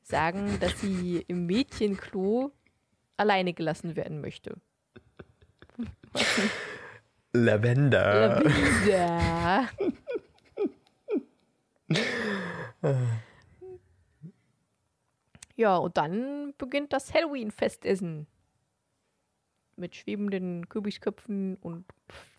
sagen, 0.10 0.60
dass 0.60 0.82
sie 0.82 1.24
im 1.28 1.46
Mädchenklo 1.46 2.52
alleine 3.18 3.54
gelassen 3.54 3.96
werden 3.96 4.22
möchte. 4.22 4.60
Lavender. 7.34 8.44
Lavender. 8.44 9.70
Ja, 15.56 15.78
und 15.78 15.98
dann 15.98 16.54
beginnt 16.58 16.94
das 16.94 17.14
Halloween-Festessen. 17.14 18.28
Mit 19.76 19.96
schwebenden 19.96 20.68
Kürbisköpfen 20.70 21.56
und 21.58 21.86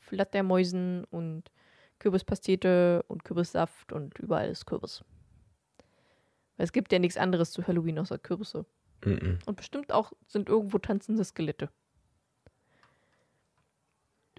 Flattermäusen 0.01 1.05
und 1.05 1.51
Kürbispastete 1.99 3.05
und 3.09 3.25
Kürbissaft 3.25 3.93
und 3.93 4.19
überall 4.19 4.49
ist 4.49 4.67
Kürbis. 4.67 5.05
Weil 6.61 6.65
es 6.65 6.73
gibt 6.73 6.93
ja 6.93 6.99
nichts 6.99 7.17
anderes 7.17 7.53
zu 7.53 7.67
Halloween 7.67 7.99
außer 7.99 8.19
Kürbisse. 8.19 8.67
Mhm. 9.03 9.39
Und 9.47 9.57
bestimmt 9.57 9.95
auch 9.95 10.13
sind 10.27 10.51
irgendwo 10.51 10.77
tanzende 10.77 11.25
Skelette. 11.25 11.71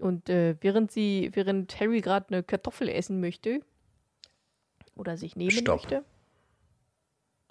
Und 0.00 0.28
äh, 0.28 0.54
während 0.60 0.92
sie, 0.92 1.32
während 1.32 1.80
Harry 1.80 2.00
gerade 2.00 2.28
eine 2.28 2.44
Kartoffel 2.44 2.88
essen 2.88 3.18
möchte 3.18 3.60
oder 4.94 5.16
sich 5.16 5.34
nehmen 5.34 5.50
Stopp. 5.50 5.80
möchte. 5.80 6.04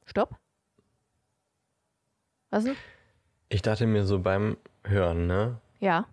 Stopp. 0.06 0.38
Was 2.50 2.64
denn? 2.64 2.78
Ich 3.50 3.62
dachte 3.62 3.86
mir 3.88 4.06
so 4.06 4.20
beim 4.20 4.56
Hören, 4.86 5.28
ne? 5.28 5.60
Ja, 5.82 6.08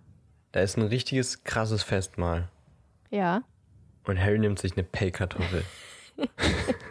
Da 0.51 0.63
ist 0.63 0.77
ein 0.77 0.83
richtiges 0.83 1.45
krasses 1.45 1.85
Festmahl. 1.85 2.49
ja. 3.13 3.45
Und 4.05 4.19
Harry 4.19 4.41
nimmt 4.41 4.59
sich 4.59 4.73
eine 4.73 4.83
Pellkartoffel. 4.83 5.63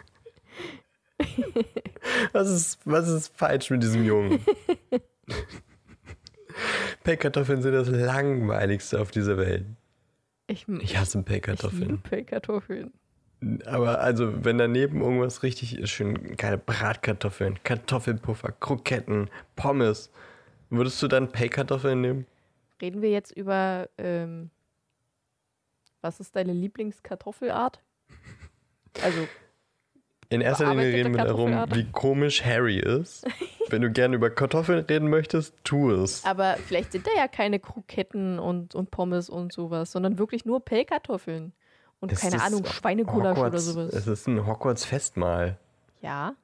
was, 2.32 2.48
ist, 2.48 2.80
was 2.84 3.08
ist 3.08 3.36
falsch 3.36 3.70
mit 3.70 3.82
diesem 3.82 4.04
Jungen? 4.04 4.44
Pellkartoffeln 7.04 7.62
sind 7.62 7.72
das 7.72 7.88
langweiligste 7.88 9.00
auf 9.00 9.10
dieser 9.10 9.36
Welt. 9.38 9.64
Ich, 10.46 10.66
Ich 10.68 10.96
hasse 10.96 11.10
ich 11.10 11.14
liebe 11.14 11.24
Pellkartoffeln. 11.24 12.00
Pellkartoffeln. 12.00 12.92
Aber 13.66 14.00
also, 14.00 14.44
wenn 14.44 14.58
daneben 14.58 15.00
irgendwas 15.00 15.42
richtig 15.42 15.78
ist, 15.78 15.90
schön 15.90 16.36
geile 16.36 16.58
Bratkartoffeln, 16.58 17.62
Kartoffelpuffer, 17.62 18.50
Kroketten, 18.52 19.30
Pommes, 19.54 20.10
würdest 20.70 21.00
du 21.02 21.08
dann 21.08 21.30
Pellkartoffeln 21.30 22.00
nehmen? 22.00 22.26
Reden 22.82 23.00
wir 23.00 23.10
jetzt 23.10 23.30
über, 23.30 23.88
ähm, 23.96 24.50
was 26.00 26.18
ist 26.18 26.34
deine 26.34 26.52
Lieblingskartoffelart? 26.52 27.80
Also, 29.02 29.28
In 30.30 30.42
erster 30.42 30.68
Linie 30.70 30.92
reden 30.92 31.16
wir 31.16 31.24
darum, 31.24 31.52
wie 31.72 31.84
komisch 31.90 32.44
Harry 32.44 32.78
ist. 32.78 33.26
Wenn 33.70 33.82
du 33.82 33.90
gerne 33.90 34.16
über 34.16 34.30
Kartoffeln 34.30 34.84
reden 34.84 35.08
möchtest, 35.08 35.54
tu 35.64 35.90
es. 35.90 36.24
aber 36.24 36.56
vielleicht 36.66 36.92
sind 36.92 37.06
da 37.06 37.10
ja 37.16 37.28
keine 37.28 37.58
Kroketten 37.58 38.38
und, 38.38 38.74
und 38.74 38.90
Pommes 38.90 39.30
und 39.30 39.52
sowas, 39.52 39.92
sondern 39.92 40.18
wirklich 40.18 40.44
nur 40.44 40.64
Pellkartoffeln. 40.64 41.52
Und 42.00 42.12
Es 42.12 42.20
keine 42.20 42.36
ist 42.36 42.42
Ahnung, 42.42 42.64
Schweinegulasch 42.64 43.38
oder 43.38 43.58
sowas. 43.58 43.92
Es 43.92 44.06
ist 44.06 44.26
ein 44.26 44.46
Hogwarts-Festmahl. 44.46 45.58
Ja. 46.00 46.34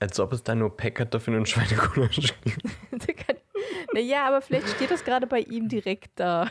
Als 0.00 0.18
ob 0.18 0.32
es 0.32 0.42
da 0.42 0.54
nur 0.54 0.76
Pellkartoffeln 0.76 1.36
und 1.36 1.48
Schweinegulasch 1.48 2.34
gibt. 2.42 2.62
naja, 3.92 4.26
aber 4.26 4.40
vielleicht 4.40 4.68
steht 4.68 4.90
das 4.90 5.04
gerade 5.04 5.26
bei 5.26 5.40
ihm 5.40 5.68
direkt 5.68 6.12
da. 6.16 6.50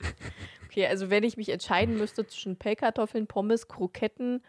okay, 0.66 0.86
also 0.86 1.10
wenn 1.10 1.24
ich 1.24 1.36
mich 1.36 1.48
entscheiden 1.48 1.96
müsste 1.96 2.26
zwischen 2.26 2.56
Pellkartoffeln, 2.56 3.26
Pommes, 3.26 3.68
Kroketten, 3.68 4.42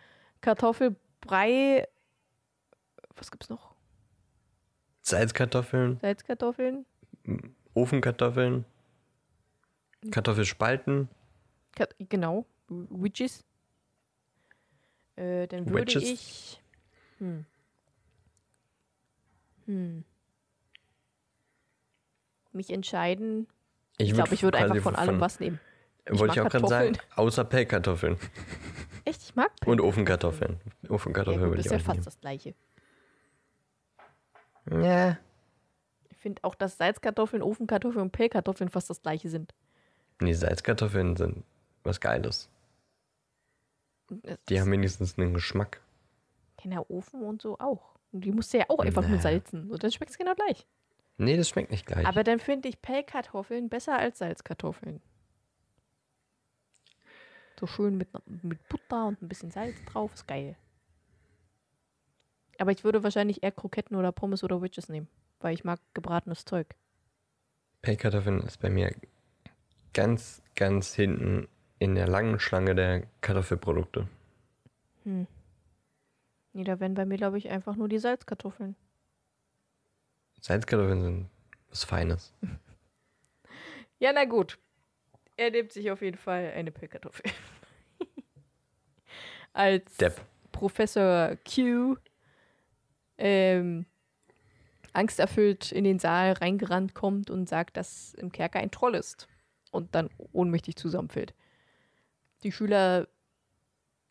Kartoffelbrei, 0.45 1.87
was 3.15 3.31
gibt's 3.31 3.49
noch? 3.49 3.73
Salzkartoffeln, 5.01 5.97
Salzkartoffeln? 6.01 6.85
Ofenkartoffeln, 7.73 8.63
Kartoffelspalten, 10.11 11.09
Kat 11.75 11.95
genau, 11.97 12.45
Witches. 12.69 13.43
Äh, 15.15 15.47
dann 15.47 15.67
würde 15.67 15.95
Wedges? 15.95 16.03
ich. 16.03 16.61
Hm. 17.17 17.45
Hm. 19.65 20.03
Mich 22.51 22.69
entscheiden. 22.69 23.47
Ich 23.97 24.13
glaube, 24.13 24.35
ich 24.35 24.43
würde 24.43 24.59
einfach 24.59 24.77
von 24.77 24.95
allem 24.95 25.19
was 25.19 25.39
nehmen. 25.39 25.59
ich 26.05 26.19
Wollte 26.19 26.33
ich 26.33 26.37
mag 26.37 26.45
auch 26.45 26.51
gerade 26.51 26.67
sagen, 26.67 26.97
außer 27.15 27.45
Pellkartoffeln 27.45 28.19
Echt, 29.05 29.21
ich 29.21 29.35
mag 29.35 29.51
und 29.65 29.77
Pellkartoffeln. 29.79 29.85
Ofenkartoffeln. 29.85 30.59
Ja, 30.83 30.89
Ofenkartoffeln 30.89 31.39
gut, 31.41 31.49
würde 31.49 31.57
das 31.63 31.65
ich 31.67 31.71
ist 31.71 31.85
ja 31.85 31.91
auch 31.91 31.95
fast 31.95 32.07
das 32.07 32.19
gleiche. 32.19 32.55
Ja. 34.69 35.17
Ich 36.09 36.17
finde 36.17 36.43
auch, 36.43 36.55
dass 36.55 36.77
Salzkartoffeln, 36.77 37.43
Ofenkartoffeln 37.43 38.01
und 38.01 38.11
Pellkartoffeln 38.11 38.69
fast 38.69 38.89
das 38.89 39.01
gleiche 39.01 39.29
sind. 39.29 39.53
Nee, 40.19 40.33
Salzkartoffeln 40.33 41.15
sind 41.15 41.43
was 41.83 41.99
Geiles. 42.01 42.49
Das 44.07 44.39
Die 44.49 44.59
haben 44.59 44.71
wenigstens 44.71 45.17
einen 45.17 45.33
Geschmack. 45.33 45.81
Genau, 46.61 46.85
Ofen 46.89 47.21
und 47.21 47.41
so 47.41 47.59
auch. 47.59 47.95
Und 48.11 48.21
die 48.21 48.31
musst 48.31 48.53
du 48.53 48.57
ja 48.57 48.65
auch 48.69 48.79
einfach 48.79 49.03
nur 49.03 49.17
Nee. 49.17 49.21
salzen. 49.23 49.69
Und 49.69 49.83
dann 49.83 49.91
schmeckt 49.91 50.11
es 50.11 50.17
genau 50.17 50.33
gleich. 50.33 50.65
Nee, 51.17 51.37
das 51.37 51.49
schmeckt 51.49 51.69
nicht 51.71 51.85
gleich. 51.85 52.05
Aber 52.07 52.23
dann 52.23 52.39
finde 52.39 52.69
ich 52.69 52.81
Pellkartoffeln 52.81 53.69
besser 53.69 53.97
als 53.97 54.17
Salzkartoffeln. 54.17 55.01
So 57.59 57.67
schön 57.67 57.97
mit, 57.97 58.09
mit 58.43 58.67
Butter 58.67 59.07
und 59.07 59.21
ein 59.21 59.27
bisschen 59.27 59.51
Salz 59.51 59.75
drauf, 59.85 60.13
ist 60.13 60.27
geil. 60.27 60.55
Aber 62.59 62.71
ich 62.71 62.83
würde 62.83 63.03
wahrscheinlich 63.03 63.43
eher 63.43 63.51
Kroketten 63.51 63.97
oder 63.97 64.11
Pommes 64.11 64.43
oder 64.43 64.61
Wedges 64.61 64.89
nehmen, 64.89 65.07
weil 65.39 65.53
ich 65.53 65.63
mag 65.63 65.79
gebratenes 65.93 66.45
Zeug. 66.45 66.75
Pellkartoffeln 67.81 68.41
ist 68.41 68.59
bei 68.59 68.69
mir 68.69 68.93
ganz, 69.93 70.41
ganz 70.55 70.93
hinten 70.93 71.47
in 71.79 71.95
der 71.95 72.07
langen 72.07 72.39
Schlange 72.39 72.75
der 72.75 73.07
Kartoffelprodukte. 73.21 74.07
Hm. 75.03 75.27
Nee, 76.53 76.63
da 76.63 76.79
wären 76.79 76.93
bei 76.93 77.05
mir, 77.05 77.17
glaube 77.17 77.37
ich, 77.37 77.49
einfach 77.49 77.75
nur 77.75 77.89
die 77.89 77.99
Salzkartoffeln. 77.99 78.75
Salzkartoffeln 80.39 81.01
sind 81.01 81.29
was 81.69 81.83
Feines. 81.83 82.33
Ja, 83.97 84.11
na 84.11 84.25
gut. 84.25 84.59
Er 85.37 85.51
nimmt 85.51 85.71
sich 85.71 85.91
auf 85.91 86.01
jeden 86.01 86.17
Fall 86.17 86.53
eine 86.55 86.71
Pellkartoffel. 86.71 87.29
Als 89.53 89.97
Depp. 89.97 90.21
Professor 90.51 91.35
Q 91.43 91.97
ähm, 93.17 93.85
angsterfüllt 94.93 95.71
in 95.71 95.83
den 95.83 95.99
Saal 95.99 96.33
reingerannt 96.33 96.93
kommt 96.93 97.29
und 97.29 97.49
sagt, 97.49 97.77
dass 97.77 98.13
im 98.13 98.31
Kerker 98.31 98.59
ein 98.59 98.71
Troll 98.71 98.95
ist 98.95 99.27
und 99.71 99.93
dann 99.93 100.09
ohnmächtig 100.31 100.77
zusammenfällt. 100.77 101.33
Die 102.43 102.51
Schüler 102.51 103.07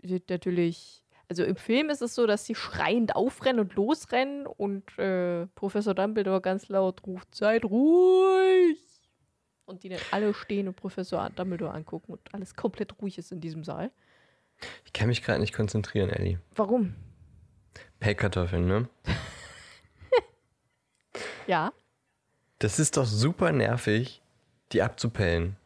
sind 0.03 0.29
natürlich, 0.29 1.03
also 1.29 1.45
im 1.45 1.57
Film 1.57 1.89
ist 1.89 2.03
es 2.03 2.15
so, 2.15 2.27
dass 2.27 2.45
sie 2.45 2.55
schreiend 2.55 3.17
aufrennen 3.17 3.61
und 3.61 3.75
losrennen 3.75 4.47
und 4.47 4.99
äh, 4.99 5.47
Professor 5.55 5.95
Dumbledore 5.95 6.43
ganz 6.43 6.69
laut 6.69 7.07
ruft, 7.07 7.35
seid 7.35 7.65
ruhig! 7.65 8.94
Und 9.67 9.83
die 9.83 9.89
dann 9.89 10.01
alle 10.11 10.35
stehen 10.35 10.69
und 10.69 10.77
Professor 10.77 11.31
Dumbledore 11.31 11.73
angucken 11.73 12.13
und 12.13 12.21
alles 12.35 12.55
komplett 12.55 13.01
ruhig 13.01 13.17
ist 13.19 13.33
in 13.33 13.41
diesem 13.41 13.65
Saal. 13.65 13.91
Ich 14.85 14.93
kann 14.93 15.09
mich 15.09 15.23
gerade 15.23 15.41
nicht 15.41 15.55
konzentrieren, 15.55 16.11
Ellie. 16.11 16.39
Warum? 16.55 16.95
Pellkartoffeln, 18.01 18.67
ne? 18.67 18.89
Ja, 21.47 21.73
Das 22.59 22.79
ist 22.79 22.97
doch 22.97 23.05
super 23.05 23.53
nervig, 23.53 24.23
die 24.73 24.83
abzupellen. 24.83 25.57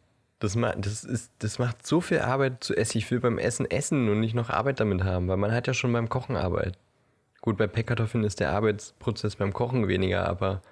Das, 0.41 0.57
ma 0.57 0.75
das, 0.75 1.05
ist, 1.05 1.31
das 1.39 1.59
macht 1.59 1.87
so 1.87 2.01
viel 2.01 2.21
Arbeit 2.21 2.63
zu 2.65 2.77
essen. 2.77 2.99
Ich 2.99 3.11
will 3.11 3.21
beim 3.21 3.39
Essen 3.39 3.69
essen 3.71 4.09
und 4.09 4.21
nicht 4.21 4.35
noch 4.35 4.51
Arbeit 4.51 4.81
damit 4.81 5.05
haben, 5.05 5.29
weil 5.29 5.37
man 5.37 5.53
hat 5.53 5.67
ja 5.67 5.75
schon 5.75 5.93
beim 5.93 6.09
Kochen 6.09 6.37
Arbeit. 6.37 6.79
Gut, 7.41 7.57
bei 7.57 7.67
Pellkartoffeln 7.67 8.25
ist 8.25 8.41
der 8.41 8.51
Arbeitsprozess 8.53 9.37
beim 9.37 9.53
Kochen 9.53 9.87
weniger, 9.89 10.29
aber 10.29 10.63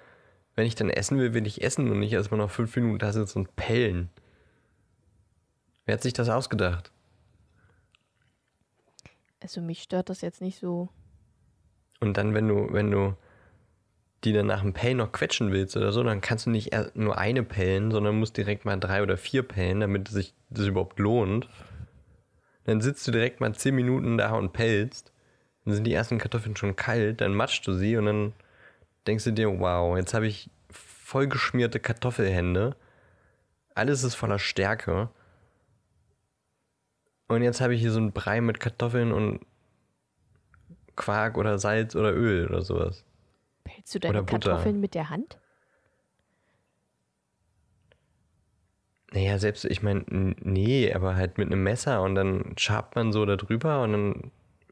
wenn 0.57 0.67
ich 0.67 0.75
dann 0.75 0.89
essen 0.89 1.17
will, 1.17 1.33
will 1.33 1.47
ich 1.47 1.63
essen 1.63 1.89
und 1.89 1.99
nicht 1.99 2.11
erstmal 2.11 2.39
noch 2.39 2.51
fünf 2.51 2.75
Minuten 2.75 2.99
da 2.99 3.13
sitzen 3.13 3.39
und 3.39 3.55
pellen. 3.55 4.09
Wer 5.85 5.93
hat 5.93 6.03
sich 6.03 6.13
das 6.13 6.27
ausgedacht? 6.27 6.91
also 9.41 9.61
mich 9.61 9.83
stört 9.83 10.09
das 10.09 10.21
jetzt 10.21 10.41
nicht 10.41 10.59
so. 10.59 10.89
Und 11.99 12.17
dann, 12.17 12.33
wenn 12.33 12.47
du, 12.47 12.67
wenn 12.71 12.91
du 12.91 13.15
die 14.23 14.33
dann 14.33 14.47
nach 14.47 14.61
dem 14.61 14.73
Pellen 14.73 14.97
noch 14.97 15.11
quetschen 15.11 15.51
willst 15.51 15.77
oder 15.77 15.91
so, 15.91 16.03
dann 16.03 16.21
kannst 16.21 16.47
du 16.47 16.49
nicht 16.49 16.75
nur 16.95 17.17
eine 17.17 17.43
pellen, 17.43 17.91
sondern 17.91 18.19
musst 18.19 18.35
direkt 18.35 18.65
mal 18.65 18.77
drei 18.77 19.03
oder 19.03 19.15
vier 19.15 19.43
pellen, 19.43 19.79
damit 19.79 20.09
es 20.09 20.15
sich 20.15 20.33
das 20.49 20.65
überhaupt 20.65 20.99
lohnt. 20.99 21.47
Dann 22.65 22.81
sitzt 22.81 23.07
du 23.07 23.11
direkt 23.11 23.39
mal 23.39 23.53
zehn 23.53 23.75
Minuten 23.75 24.17
da 24.17 24.33
und 24.33 24.53
pellst. 24.53 25.13
dann 25.63 25.75
sind 25.75 25.85
die 25.85 25.93
ersten 25.93 26.17
Kartoffeln 26.17 26.57
schon 26.57 26.75
kalt, 26.75 27.21
dann 27.21 27.35
matschst 27.35 27.65
du 27.67 27.73
sie 27.73 27.95
und 27.95 28.05
dann 28.05 28.33
denkst 29.07 29.23
du 29.23 29.31
dir, 29.31 29.59
wow, 29.59 29.97
jetzt 29.97 30.13
habe 30.13 30.27
ich 30.27 30.49
vollgeschmierte 30.69 31.79
Kartoffelhände. 31.79 32.75
Alles 33.73 34.03
ist 34.03 34.15
voller 34.15 34.39
Stärke. 34.39 35.09
Und 37.27 37.41
jetzt 37.41 37.61
habe 37.61 37.75
ich 37.75 37.81
hier 37.81 37.91
so 37.91 37.99
einen 37.99 38.11
Brei 38.11 38.41
mit 38.41 38.59
Kartoffeln 38.59 39.11
und 39.11 39.39
Quark 40.95 41.37
oder 41.37 41.59
Salz 41.59 41.95
oder 41.95 42.13
Öl 42.13 42.47
oder 42.47 42.61
sowas. 42.61 43.05
Hältst 43.65 43.95
du 43.95 43.99
deine 43.99 44.23
Kartoffeln 44.23 44.79
mit 44.79 44.95
der 44.95 45.09
Hand? 45.09 45.37
Naja, 49.11 49.39
selbst, 49.39 49.63
ich 49.65 49.81
meine, 49.81 50.03
nee, 50.09 50.93
aber 50.93 51.15
halt 51.15 51.37
mit 51.37 51.47
einem 51.47 51.63
Messer 51.63 52.01
und 52.01 52.15
dann 52.15 52.53
schabt 52.57 52.95
man 52.95 53.13
so 53.13 53.25
da 53.25 53.37
drüber 53.37 53.81
und 53.83 53.91
dann 53.93 54.31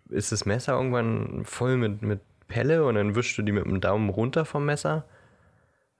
ist 0.09 0.31
das 0.31 0.45
Messer 0.45 0.73
irgendwann 0.73 1.45
voll 1.45 1.77
mit, 1.77 2.01
mit 2.01 2.19
Pelle 2.47 2.85
und 2.85 2.95
dann 2.95 3.15
wischst 3.15 3.37
du 3.37 3.41
die 3.41 3.51
mit 3.51 3.65
dem 3.65 3.81
Daumen 3.81 4.09
runter 4.09 4.45
vom 4.45 4.65
Messer 4.65 5.05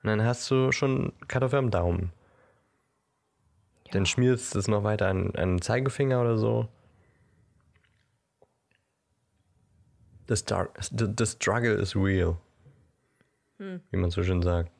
und 0.03 0.10
dann 0.10 0.23
hast 0.23 0.49
du 0.51 0.71
schon 0.71 1.13
Kartoffel 1.27 1.60
am 1.60 1.71
Daumen. 1.71 2.12
Ja. 3.86 3.93
Dann 3.93 4.05
schmierst 4.05 4.53
du 4.53 4.60
es 4.60 4.67
noch 4.67 4.84
weiter 4.84 5.08
an, 5.08 5.31
an 5.36 5.55
den 5.55 5.62
Zeigefinger 5.62 6.21
oder 6.21 6.38
so. 6.38 6.67
The, 10.27 10.36
star, 10.36 10.69
the, 10.79 11.08
the 11.17 11.25
struggle 11.25 11.73
is 11.73 11.95
real. 11.95 12.38
Hm. 13.58 13.81
Wie 13.91 13.97
man 13.97 14.10
so 14.10 14.23
schön 14.23 14.41
sagt. 14.41 14.71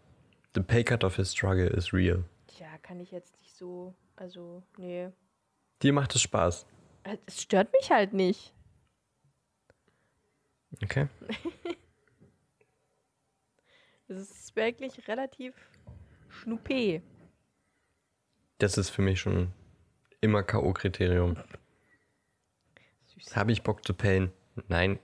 The 0.56 0.62
pay 0.62 0.84
cut 0.84 1.04
of 1.04 1.16
his 1.16 1.32
struggle 1.32 1.68
is 1.68 1.94
real. 1.94 2.24
Ja, 2.60 2.78
kann 2.82 3.00
ich 3.00 3.12
jetzt 3.12 3.38
nicht 3.40 3.56
so, 3.56 3.94
also, 4.16 4.64
nee. 4.78 5.10
Dir 5.82 5.94
macht 5.94 6.16
es 6.16 6.22
Spaß. 6.22 6.66
Äh, 7.04 7.18
es 7.26 7.42
stört 7.42 7.72
mich 7.74 7.92
halt 7.92 8.14
nicht. 8.14 8.55
Okay. 10.84 11.08
Es 14.08 14.30
ist 14.30 14.56
wirklich 14.56 15.08
relativ 15.08 15.56
schnuppé. 16.30 17.02
Das 18.60 18.78
ist 18.78 18.92
für 18.92 19.02
mich 19.02 19.20
schon 19.20 19.52
immer 20.22 20.44
K.O.-Kriterium. 20.44 21.38
Habe 23.34 23.52
ich 23.52 23.64
Bock 23.64 23.84
zu 23.84 23.96
pellen? 23.96 24.32
Nein. 24.68 25.00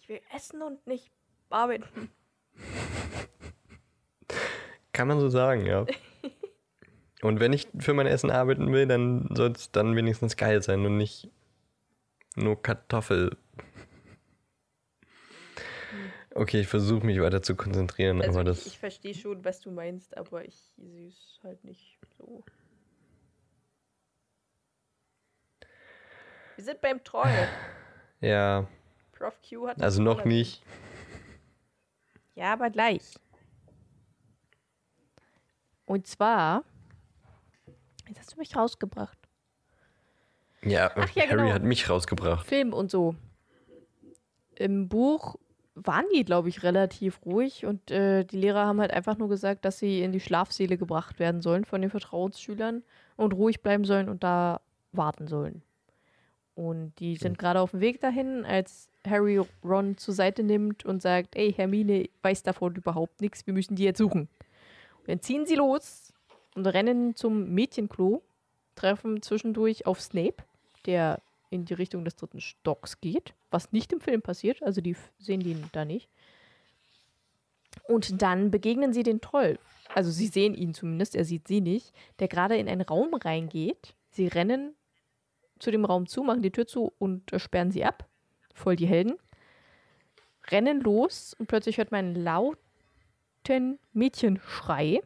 Ich 0.00 0.08
will 0.08 0.20
essen 0.34 0.60
und 0.60 0.86
nicht 0.86 1.10
arbeiten. 1.48 2.10
Kann 4.92 5.08
man 5.08 5.18
so 5.18 5.28
sagen, 5.28 5.66
ja. 5.66 5.86
Und 7.22 7.40
wenn 7.40 7.54
ich 7.54 7.66
für 7.78 7.94
mein 7.94 8.06
Essen 8.06 8.30
arbeiten 8.30 8.72
will, 8.72 8.86
dann 8.86 9.28
soll 9.34 9.52
es 9.52 9.72
dann 9.72 9.96
wenigstens 9.96 10.36
geil 10.36 10.62
sein 10.62 10.84
und 10.84 10.98
nicht 10.98 11.30
nur 12.36 12.62
Kartoffel. 12.62 13.36
Okay, 16.34 16.60
ich 16.60 16.68
versuche 16.68 17.04
mich 17.06 17.18
weiter 17.20 17.40
zu 17.42 17.56
konzentrieren, 17.56 18.20
also 18.20 18.40
aber 18.40 18.50
ich, 18.50 18.58
das. 18.58 18.66
Ich 18.66 18.78
verstehe 18.78 19.14
schon, 19.14 19.44
was 19.44 19.60
du 19.60 19.70
meinst, 19.70 20.16
aber 20.16 20.44
ich 20.44 20.54
sehe 20.76 21.08
es 21.08 21.40
halt 21.42 21.64
nicht 21.64 21.98
so. 22.18 22.44
Wir 26.56 26.64
sind 26.64 26.80
beim 26.80 27.02
Troll. 27.04 27.30
Ja. 28.22 28.66
Prof 29.12 29.38
Q 29.46 29.68
hat. 29.68 29.80
Also 29.82 30.02
noch 30.02 30.24
nicht. 30.24 30.62
Ja, 32.34 32.54
aber 32.54 32.70
gleich. 32.70 33.14
Und 35.84 36.06
zwar. 36.06 36.64
Jetzt 38.08 38.20
hast 38.20 38.32
du 38.32 38.38
mich 38.38 38.56
rausgebracht. 38.56 39.25
Ja, 40.66 40.90
Ach, 40.94 41.08
ja 41.14 41.24
Harry 41.24 41.42
genau. 41.42 41.52
hat 41.52 41.62
mich 41.62 41.88
rausgebracht. 41.88 42.46
Film 42.46 42.72
und 42.72 42.90
so. 42.90 43.14
Im 44.56 44.88
Buch 44.88 45.36
waren 45.74 46.06
die, 46.14 46.24
glaube 46.24 46.48
ich, 46.48 46.62
relativ 46.62 47.20
ruhig 47.24 47.66
und 47.66 47.90
äh, 47.90 48.24
die 48.24 48.38
Lehrer 48.38 48.66
haben 48.66 48.80
halt 48.80 48.90
einfach 48.90 49.18
nur 49.18 49.28
gesagt, 49.28 49.64
dass 49.64 49.78
sie 49.78 50.00
in 50.00 50.12
die 50.12 50.20
Schlafsäle 50.20 50.78
gebracht 50.78 51.18
werden 51.18 51.42
sollen 51.42 51.66
von 51.66 51.82
den 51.82 51.90
Vertrauensschülern 51.90 52.82
und 53.16 53.34
ruhig 53.34 53.62
bleiben 53.62 53.84
sollen 53.84 54.08
und 54.08 54.24
da 54.24 54.60
warten 54.92 55.28
sollen. 55.28 55.62
Und 56.54 56.94
die 57.00 57.16
sind 57.16 57.38
gerade 57.38 57.60
auf 57.60 57.72
dem 57.72 57.80
Weg 57.80 58.00
dahin, 58.00 58.46
als 58.46 58.88
Harry 59.06 59.38
Ron 59.62 59.98
zur 59.98 60.14
Seite 60.14 60.42
nimmt 60.42 60.86
und 60.86 61.02
sagt, 61.02 61.36
ey, 61.36 61.52
Hermine 61.52 62.08
weiß 62.22 62.42
davon 62.42 62.74
überhaupt 62.74 63.20
nichts, 63.20 63.46
wir 63.46 63.52
müssen 63.52 63.76
die 63.76 63.84
jetzt 63.84 63.98
suchen. 63.98 64.28
Und 65.00 65.08
dann 65.08 65.20
ziehen 65.20 65.44
sie 65.44 65.56
los 65.56 66.14
und 66.54 66.66
rennen 66.66 67.14
zum 67.14 67.50
Mädchenklo, 67.50 68.22
treffen 68.74 69.20
zwischendurch 69.20 69.86
auf 69.86 70.00
Snape, 70.00 70.42
der 70.86 71.20
in 71.50 71.64
die 71.64 71.74
Richtung 71.74 72.04
des 72.04 72.16
dritten 72.16 72.40
Stocks 72.40 73.00
geht, 73.00 73.34
was 73.50 73.72
nicht 73.72 73.92
im 73.92 74.00
Film 74.00 74.22
passiert, 74.22 74.62
also 74.62 74.80
die 74.80 74.96
sehen 75.18 75.40
den 75.40 75.68
da 75.72 75.84
nicht. 75.84 76.08
Und 77.84 78.20
dann 78.22 78.50
begegnen 78.50 78.92
sie 78.92 79.02
den 79.02 79.20
Troll. 79.20 79.58
Also 79.94 80.10
sie 80.10 80.26
sehen 80.26 80.54
ihn 80.54 80.74
zumindest, 80.74 81.14
er 81.14 81.24
sieht 81.24 81.46
sie 81.46 81.60
nicht, 81.60 81.94
der 82.18 82.28
gerade 82.28 82.56
in 82.56 82.68
einen 82.68 82.82
Raum 82.82 83.14
reingeht. 83.14 83.94
Sie 84.10 84.26
rennen 84.26 84.74
zu 85.58 85.70
dem 85.70 85.84
Raum 85.84 86.06
zu, 86.06 86.22
machen 86.22 86.42
die 86.42 86.50
Tür 86.50 86.66
zu 86.66 86.92
und 86.98 87.32
äh, 87.32 87.38
sperren 87.38 87.70
sie 87.70 87.84
ab. 87.84 88.08
Voll 88.54 88.76
die 88.76 88.86
Helden. 88.86 89.16
Rennen 90.50 90.80
los 90.80 91.34
und 91.38 91.46
plötzlich 91.46 91.78
hört 91.78 91.92
man 91.92 92.06
einen 92.06 92.14
lauten 92.16 93.78
Mädchenschrei. 93.92 95.00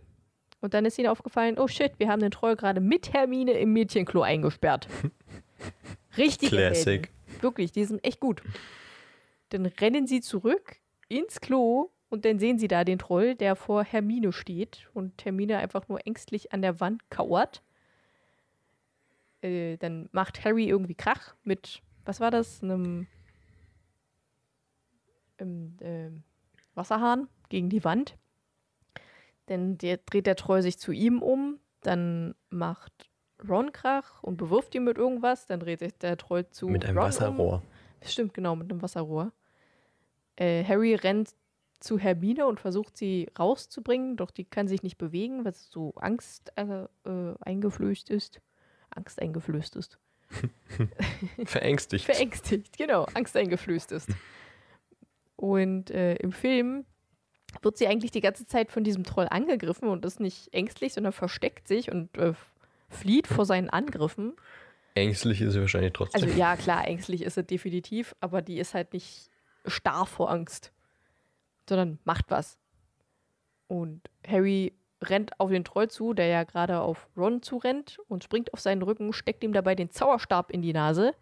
Und 0.60 0.74
dann 0.74 0.84
ist 0.84 0.98
ihnen 0.98 1.08
aufgefallen, 1.08 1.58
oh 1.58 1.68
shit, 1.68 1.92
wir 1.98 2.08
haben 2.08 2.20
den 2.20 2.30
Troll 2.30 2.56
gerade 2.56 2.80
mit 2.80 3.12
Hermine 3.12 3.52
im 3.52 3.72
Mädchenklo 3.72 4.22
eingesperrt. 4.22 4.88
Richtig. 6.16 6.50
Classic. 6.50 7.08
Helden. 7.08 7.42
Wirklich, 7.42 7.72
die 7.72 7.84
sind 7.84 8.04
echt 8.04 8.20
gut. 8.20 8.42
Dann 9.50 9.66
rennen 9.66 10.06
sie 10.06 10.20
zurück 10.20 10.76
ins 11.08 11.40
Klo 11.40 11.90
und 12.08 12.24
dann 12.24 12.38
sehen 12.38 12.58
sie 12.58 12.68
da 12.68 12.84
den 12.84 12.98
Troll, 12.98 13.34
der 13.34 13.56
vor 13.56 13.84
Hermine 13.84 14.32
steht 14.32 14.88
und 14.94 15.24
Hermine 15.24 15.58
einfach 15.58 15.88
nur 15.88 16.06
ängstlich 16.06 16.52
an 16.52 16.62
der 16.62 16.80
Wand 16.80 17.08
kauert. 17.10 17.62
Äh, 19.42 19.76
dann 19.78 20.08
macht 20.12 20.44
Harry 20.44 20.68
irgendwie 20.68 20.94
Krach 20.94 21.34
mit, 21.44 21.82
was 22.04 22.20
war 22.20 22.30
das, 22.30 22.62
einem 22.62 23.06
ähm, 25.38 25.76
äh, 25.80 26.10
Wasserhahn 26.74 27.28
gegen 27.48 27.70
die 27.70 27.84
Wand. 27.84 28.16
Dann 29.46 29.78
der, 29.78 29.98
dreht 29.98 30.26
der 30.26 30.36
Troll 30.36 30.62
sich 30.62 30.78
zu 30.78 30.92
ihm 30.92 31.22
um, 31.22 31.58
dann 31.80 32.34
macht 32.50 33.09
Ron 33.48 33.72
Krach 33.72 34.22
und 34.22 34.36
bewirft 34.36 34.74
ihn 34.74 34.84
mit 34.84 34.98
irgendwas, 34.98 35.46
dann 35.46 35.60
dreht 35.60 35.80
sich 35.80 35.96
der 35.98 36.16
Troll 36.16 36.48
zu 36.48 36.68
Mit 36.68 36.84
einem 36.84 36.98
Ron 36.98 37.06
Wasserrohr. 37.06 37.54
Um. 37.54 38.08
Stimmt, 38.08 38.34
genau, 38.34 38.56
mit 38.56 38.70
einem 38.70 38.82
Wasserrohr. 38.82 39.32
Äh, 40.36 40.64
Harry 40.64 40.94
rennt 40.94 41.34
zu 41.80 41.98
Hermine 41.98 42.46
und 42.46 42.60
versucht 42.60 42.96
sie 42.96 43.28
rauszubringen, 43.38 44.16
doch 44.16 44.30
die 44.30 44.44
kann 44.44 44.68
sich 44.68 44.82
nicht 44.82 44.98
bewegen, 44.98 45.44
weil 45.44 45.52
es 45.52 45.70
so 45.70 45.94
Angst 45.96 46.52
äh, 46.56 46.84
äh, 47.06 47.34
eingeflößt 47.40 48.10
ist. 48.10 48.40
Angst 48.90 49.20
eingeflößt 49.20 49.76
ist. 49.76 49.98
Verängstigt. 51.44 52.04
Verängstigt, 52.04 52.76
genau, 52.76 53.04
Angst 53.14 53.36
eingeflößt 53.36 53.92
ist. 53.92 54.10
Und 55.36 55.90
äh, 55.90 56.16
im 56.16 56.32
Film 56.32 56.84
wird 57.62 57.78
sie 57.78 57.86
eigentlich 57.86 58.10
die 58.10 58.20
ganze 58.20 58.46
Zeit 58.46 58.70
von 58.70 58.84
diesem 58.84 59.04
Troll 59.04 59.26
angegriffen 59.28 59.88
und 59.88 60.04
ist 60.04 60.20
nicht 60.20 60.52
ängstlich, 60.52 60.92
sondern 60.92 61.12
versteckt 61.12 61.66
sich 61.66 61.90
und 61.90 62.16
äh, 62.18 62.34
flieht 62.90 63.26
vor 63.26 63.46
seinen 63.46 63.70
Angriffen. 63.70 64.34
Ängstlich 64.94 65.40
ist 65.40 65.54
sie 65.54 65.60
wahrscheinlich 65.60 65.92
trotzdem. 65.92 66.22
Also 66.22 66.36
ja, 66.36 66.56
klar, 66.56 66.86
ängstlich 66.86 67.22
ist 67.22 67.34
sie 67.34 67.44
definitiv, 67.44 68.14
aber 68.20 68.42
die 68.42 68.58
ist 68.58 68.74
halt 68.74 68.92
nicht 68.92 69.30
starr 69.66 70.06
vor 70.06 70.30
Angst, 70.30 70.72
sondern 71.68 71.98
macht 72.04 72.26
was. 72.28 72.58
Und 73.68 74.02
Harry 74.26 74.74
rennt 75.02 75.38
auf 75.38 75.50
den 75.50 75.64
Troll 75.64 75.88
zu, 75.88 76.12
der 76.12 76.26
ja 76.26 76.44
gerade 76.44 76.80
auf 76.80 77.08
Ron 77.16 77.42
zurennt 77.42 77.98
und 78.08 78.24
springt 78.24 78.52
auf 78.52 78.60
seinen 78.60 78.82
Rücken, 78.82 79.12
steckt 79.12 79.42
ihm 79.44 79.52
dabei 79.52 79.74
den 79.74 79.90
Zauberstab 79.90 80.50
in 80.50 80.62
die 80.62 80.72
Nase. 80.72 81.14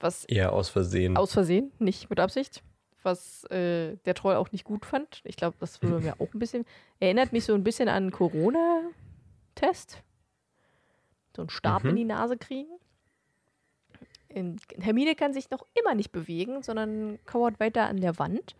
Was 0.00 0.24
Eher 0.24 0.52
aus 0.52 0.68
Versehen. 0.68 1.16
Aus 1.16 1.32
Versehen, 1.32 1.72
nicht 1.78 2.10
mit 2.10 2.20
Absicht. 2.20 2.62
Was 3.02 3.44
äh, 3.50 3.96
der 4.04 4.14
Troll 4.14 4.36
auch 4.36 4.50
nicht 4.50 4.64
gut 4.64 4.84
fand. 4.86 5.20
Ich 5.24 5.36
glaube, 5.36 5.56
das 5.60 5.80
würde 5.82 6.04
mir 6.04 6.14
auch 6.20 6.32
ein 6.32 6.38
bisschen. 6.38 6.64
Erinnert 7.00 7.32
mich 7.32 7.44
so 7.44 7.54
ein 7.54 7.64
bisschen 7.64 7.88
an 7.88 8.10
Corona-Test. 8.10 10.02
So 11.34 11.42
einen 11.42 11.50
Stab 11.50 11.84
mhm. 11.84 11.90
in 11.90 11.96
die 11.96 12.04
Nase 12.04 12.36
kriegen. 12.36 12.70
In, 14.28 14.56
Hermine 14.80 15.14
kann 15.14 15.32
sich 15.32 15.50
noch 15.50 15.66
immer 15.74 15.94
nicht 15.94 16.12
bewegen, 16.12 16.62
sondern 16.62 17.18
kauert 17.24 17.60
weiter 17.60 17.86
an 17.86 18.00
der 18.00 18.18
Wand. 18.18 18.56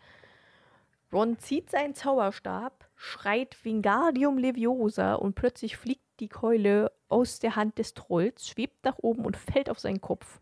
Ron 1.13 1.39
zieht 1.39 1.71
seinen 1.71 1.95
Zauberstab, 1.95 2.89
schreit 2.97 3.65
Wingardium 3.65 4.37
Leviosa 4.39 5.15
und 5.15 5.35
plötzlich 5.35 5.77
fliegt 5.77 6.03
die 6.21 6.29
Keule 6.29 6.91
aus 7.09 7.39
der 7.39 7.57
Hand 7.57 7.79
des 7.79 7.95
Trolls, 7.95 8.49
schwebt 8.49 8.85
nach 8.85 8.99
oben 8.99 9.25
und 9.25 9.37
fällt 9.37 9.71
auf 9.71 9.79
seinen 9.79 10.01
Kopf. 10.01 10.41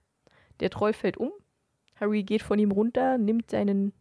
Der 0.60 0.70
Troll 0.70 0.92
fällt 0.92 1.16
um. 1.16 1.32
Harry 1.96 2.22
geht 2.22 2.42
von 2.42 2.58
ihm 2.58 2.72
runter, 2.72 3.18
nimmt 3.18 3.50
seinen 3.50 3.92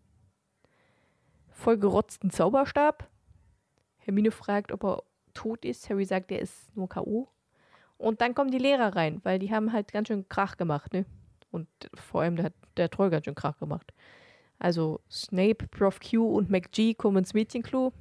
vollgerotzten 1.49 2.31
Zauberstab. 2.31 3.09
Hermine 3.99 4.31
fragt, 4.31 4.71
ob 4.71 4.83
er 4.83 5.03
tot 5.33 5.65
ist. 5.65 5.89
Harry 5.89 6.05
sagt, 6.05 6.31
er 6.31 6.39
ist 6.39 6.75
nur 6.75 6.89
K.O. 6.89 7.27
Und 8.01 8.19
dann 8.19 8.33
kommen 8.33 8.49
die 8.49 8.57
Lehrer 8.57 8.95
rein, 8.95 9.21
weil 9.23 9.37
die 9.37 9.53
haben 9.53 9.71
halt 9.73 9.91
ganz 9.91 10.07
schön 10.07 10.27
Krach 10.27 10.57
gemacht, 10.57 10.91
ne? 10.91 11.05
Und 11.51 11.67
vor 11.93 12.21
allem, 12.21 12.35
der 12.35 12.45
hat 12.45 12.53
der 12.75 12.89
Troll 12.89 13.11
ganz 13.11 13.25
schön 13.25 13.35
Krach 13.35 13.59
gemacht. 13.59 13.93
Also 14.57 15.01
Snape, 15.11 15.67
Prof 15.67 15.99
Q 15.99 16.25
und 16.25 16.49
McG 16.49 16.95
kommen 16.95 17.17
ins 17.17 17.35
Mädchenklo. 17.35 17.93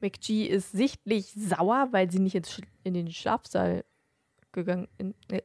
McG 0.00 0.46
ist 0.46 0.70
sichtlich 0.70 1.32
sauer, 1.32 1.88
weil 1.90 2.12
sie 2.12 2.20
nicht 2.20 2.36
ins 2.36 2.60
in 2.84 2.94
den 2.94 3.10
Schlafsaal 3.10 3.84
gegangen, 4.52 4.86
in, 4.98 5.14
äh, 5.28 5.42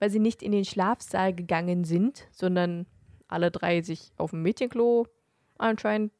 weil 0.00 0.10
sie 0.10 0.18
nicht 0.18 0.42
in 0.42 0.50
den 0.50 0.64
Schlafsaal 0.64 1.32
gegangen 1.32 1.84
sind, 1.84 2.26
sondern 2.32 2.86
alle 3.28 3.52
drei 3.52 3.82
sich 3.82 4.10
auf 4.16 4.30
dem 4.30 4.42
Mädchenklo 4.42 5.06
anscheinend 5.58 6.12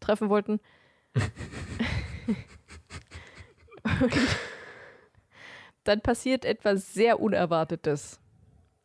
treffen 0.00 0.30
wollten. 0.30 0.60
Und 4.00 4.14
dann 5.84 6.00
passiert 6.00 6.44
etwas 6.44 6.94
sehr 6.94 7.20
Unerwartetes. 7.20 8.18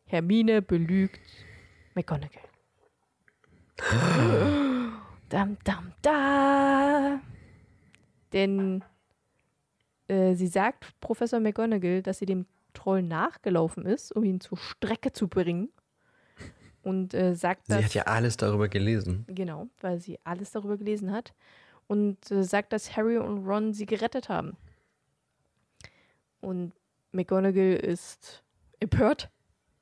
Hermine 0.06 0.62
belügt 0.62 1.20
McGonagall. 1.94 2.42
dam, 5.28 5.56
dam, 5.64 5.92
da. 6.02 7.20
Denn 8.32 8.84
äh, 10.08 10.34
sie 10.34 10.46
sagt 10.46 10.98
Professor 11.00 11.40
McGonagall, 11.40 12.02
dass 12.02 12.18
sie 12.18 12.26
dem 12.26 12.46
Troll 12.74 13.02
nachgelaufen 13.02 13.86
ist, 13.86 14.12
um 14.12 14.24
ihn 14.24 14.40
zur 14.40 14.58
Strecke 14.58 15.12
zu 15.12 15.28
bringen. 15.28 15.70
Und 16.82 17.14
äh, 17.14 17.34
sagt 17.34 17.66
Sie 17.66 17.74
dass, 17.74 17.84
hat 17.84 17.94
ja 17.94 18.02
alles 18.04 18.36
darüber 18.36 18.68
gelesen. 18.68 19.24
Genau, 19.28 19.68
weil 19.80 20.00
sie 20.00 20.18
alles 20.24 20.50
darüber 20.52 20.76
gelesen 20.76 21.12
hat. 21.12 21.34
Und 21.86 22.30
äh, 22.30 22.42
sagt, 22.42 22.72
dass 22.72 22.96
Harry 22.96 23.18
und 23.18 23.46
Ron 23.46 23.72
sie 23.74 23.86
gerettet 23.86 24.28
haben. 24.28 24.56
Und 26.40 26.72
McGonagall 27.12 27.74
ist 27.74 28.42
empört, 28.78 29.30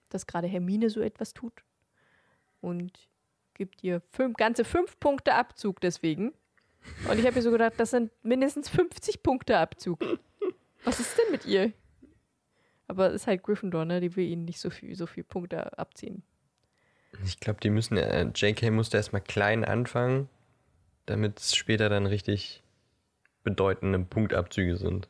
dass 0.09 0.27
gerade 0.27 0.47
Hermine 0.47 0.91
so 0.91 1.01
etwas 1.01 1.35
tut. 1.35 1.65
Und 2.61 3.09
gibt 3.55 3.83
ihr 3.83 4.01
fünf, 4.11 4.37
ganze 4.37 4.65
fünf 4.65 4.99
Punkte 5.01 5.35
Abzug 5.35 5.81
deswegen. 5.81 6.33
Und 7.11 7.19
ich 7.19 7.27
habe 7.27 7.37
mir 7.37 7.43
so 7.43 7.51
gedacht, 7.51 7.75
das 7.77 7.91
sind 7.91 8.13
mindestens 8.23 8.69
50 8.69 9.23
Punkte 9.23 9.59
Abzug. 9.59 10.01
Was 10.85 11.01
ist 11.01 11.19
denn 11.19 11.31
mit 11.33 11.45
ihr? 11.45 11.73
Aber 12.87 13.09
es 13.09 13.23
ist 13.23 13.27
halt 13.27 13.43
Gryffindor, 13.43 13.85
ne? 13.85 14.01
Die 14.01 14.17
will 14.17 14.27
ihnen 14.27 14.45
nicht 14.45 14.61
so 14.61 14.71
viel, 14.71 14.95
so 14.95 15.07
viel 15.07 15.25
Punkte 15.25 15.77
abziehen. 15.79 16.23
Ich 17.25 17.41
glaube, 17.41 17.61
die 17.61 17.71
müssen, 17.71 17.97
äh, 17.97 18.31
JK 18.35 18.71
musste 18.71 18.97
erstmal 18.97 19.21
klein 19.21 19.65
anfangen, 19.65 20.29
damit 21.07 21.41
es 21.41 21.55
später 21.55 21.89
dann 21.89 22.07
richtig 22.07 22.63
bedeutende 23.43 23.99
Punktabzüge 23.99 24.77
sind. 24.77 25.09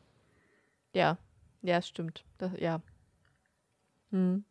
Ja, 0.93 1.17
ja, 1.61 1.81
stimmt. 1.81 2.23
Das, 2.37 2.51
ja. 2.59 2.81
Hm. 4.11 4.43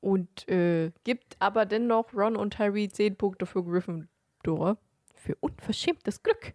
Und 0.00 0.48
äh, 0.48 0.92
gibt 1.04 1.36
aber 1.38 1.64
dennoch 1.64 2.12
Ron 2.12 2.36
und 2.36 2.58
Harry 2.58 2.88
10 2.88 3.16
Punkte 3.16 3.46
für 3.46 3.64
Gryffindor. 3.64 4.76
Für 5.14 5.36
unverschämtes 5.40 6.22
Glück. 6.22 6.52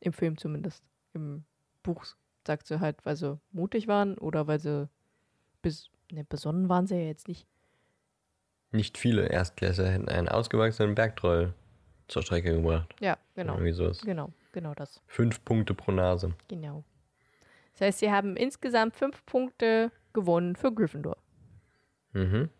Im 0.00 0.12
Film 0.12 0.36
zumindest. 0.36 0.84
Im 1.14 1.44
Buch 1.82 2.04
sagt 2.46 2.66
sie 2.66 2.80
halt, 2.80 3.04
weil 3.06 3.16
sie 3.16 3.40
mutig 3.52 3.88
waren 3.88 4.18
oder 4.18 4.46
weil 4.46 4.58
sie 4.58 4.88
bes 5.62 5.88
ne, 6.10 6.24
besonnen 6.24 6.68
waren 6.68 6.86
sie 6.86 6.96
ja 6.96 7.06
jetzt 7.06 7.28
nicht. 7.28 7.46
Nicht 8.72 8.98
viele 8.98 9.26
Erstklässler 9.26 9.90
hätten 9.90 10.08
einen 10.08 10.28
ausgewachsenen 10.28 10.94
Bergtroll 10.94 11.54
zur 12.08 12.22
Strecke 12.22 12.54
gebracht. 12.54 12.94
Ja, 13.00 13.18
genau. 13.34 13.54
Irgendwie 13.54 13.72
sowas. 13.72 14.00
Genau, 14.00 14.32
genau 14.52 14.74
das. 14.74 15.02
Fünf 15.06 15.44
Punkte 15.44 15.74
pro 15.74 15.92
Nase. 15.92 16.34
Genau. 16.48 16.84
Das 17.72 17.80
heißt, 17.82 17.98
sie 18.00 18.10
haben 18.10 18.36
insgesamt 18.36 18.96
fünf 18.96 19.24
Punkte 19.26 19.90
gewonnen 20.12 20.56
für 20.56 20.72
Gryffindor. 20.72 21.16
Mhm. 22.12 22.50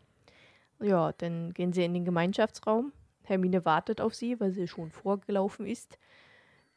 Ja, 0.81 1.13
dann 1.13 1.53
gehen 1.53 1.73
sie 1.73 1.85
in 1.85 1.95
den 1.95 2.05
Gemeinschaftsraum. 2.05 2.93
Hermine 3.25 3.65
wartet 3.65 4.01
auf 4.01 4.15
sie, 4.15 4.41
weil 4.41 4.53
sie 4.53 4.67
schon 4.67 4.91
vorgelaufen 4.91 5.67
ist. 5.67 5.99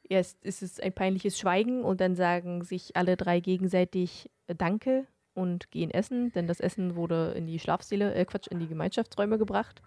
Erst 0.08 0.44
ist 0.44 0.62
es 0.62 0.80
ein 0.80 0.94
peinliches 0.94 1.40
Schweigen 1.40 1.84
und 1.84 2.00
dann 2.02 2.16
sagen 2.16 2.64
sich 2.64 2.96
alle 2.96 3.18
drei 3.18 3.40
gegenseitig 3.40 4.30
äh, 4.48 4.54
Danke 4.54 5.08
und 5.34 5.72
gehen 5.72 5.90
essen, 5.90 6.32
denn 6.34 6.48
das 6.48 6.60
Essen 6.60 6.96
wurde 6.96 7.34
in 7.36 7.48
die 7.48 7.60
Schlafsäle, 7.60 8.14
äh 8.14 8.26
Quatsch, 8.26 8.48
in 8.48 8.60
die 8.60 8.68
Gemeinschaftsräume 8.68 9.38
gebracht, 9.38 9.82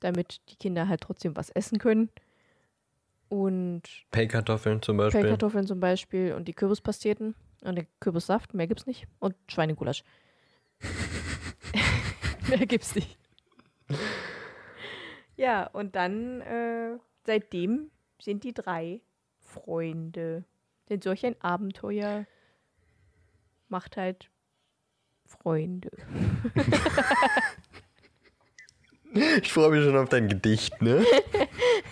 damit 0.00 0.40
die 0.50 0.56
Kinder 0.56 0.86
halt 0.86 1.00
trotzdem 1.00 1.34
was 1.36 1.50
essen 1.50 1.78
können. 1.78 2.10
Und 3.30 3.82
Pellkartoffeln 4.10 4.82
zum 4.82 4.96
Beispiel. 4.96 5.20
Pellkartoffeln 5.20 5.64
zum 5.64 5.78
Beispiel 5.78 6.34
und 6.34 6.48
die 6.48 6.52
Kürbispasteten 6.52 7.36
und 7.62 7.76
der 7.76 7.86
Kürbissaft, 8.00 8.54
mehr 8.54 8.66
gibt's 8.66 8.86
nicht. 8.86 9.06
Und 9.20 9.36
Schweinegulasch. 9.46 10.02
mehr 12.48 12.66
gibt's 12.66 12.96
nicht. 12.96 13.16
Ja, 15.36 15.68
und 15.68 15.94
dann, 15.94 16.40
äh, 16.40 16.98
seitdem 17.24 17.92
sind 18.20 18.42
die 18.42 18.52
drei 18.52 19.00
Freunde. 19.38 20.44
Denn 20.88 21.00
solch 21.00 21.24
ein 21.24 21.40
Abenteuer 21.40 22.26
macht 23.68 23.96
halt 23.96 24.28
Freunde. 25.24 25.92
Ich 29.12 29.52
freue 29.52 29.70
mich 29.70 29.84
schon 29.84 29.96
auf 29.96 30.08
dein 30.08 30.28
Gedicht, 30.28 30.80
ne? 30.80 31.04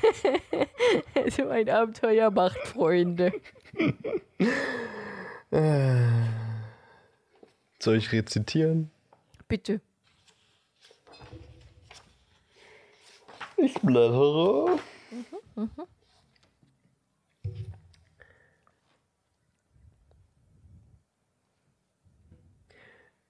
so 1.30 1.48
ein 1.48 1.68
Abenteuer 1.68 2.30
macht 2.30 2.58
Freunde. 2.66 3.32
Soll 7.80 7.96
ich 7.96 8.12
rezitieren? 8.12 8.90
Bitte. 9.46 9.80
Ich 13.56 13.74
blättere. 13.74 14.78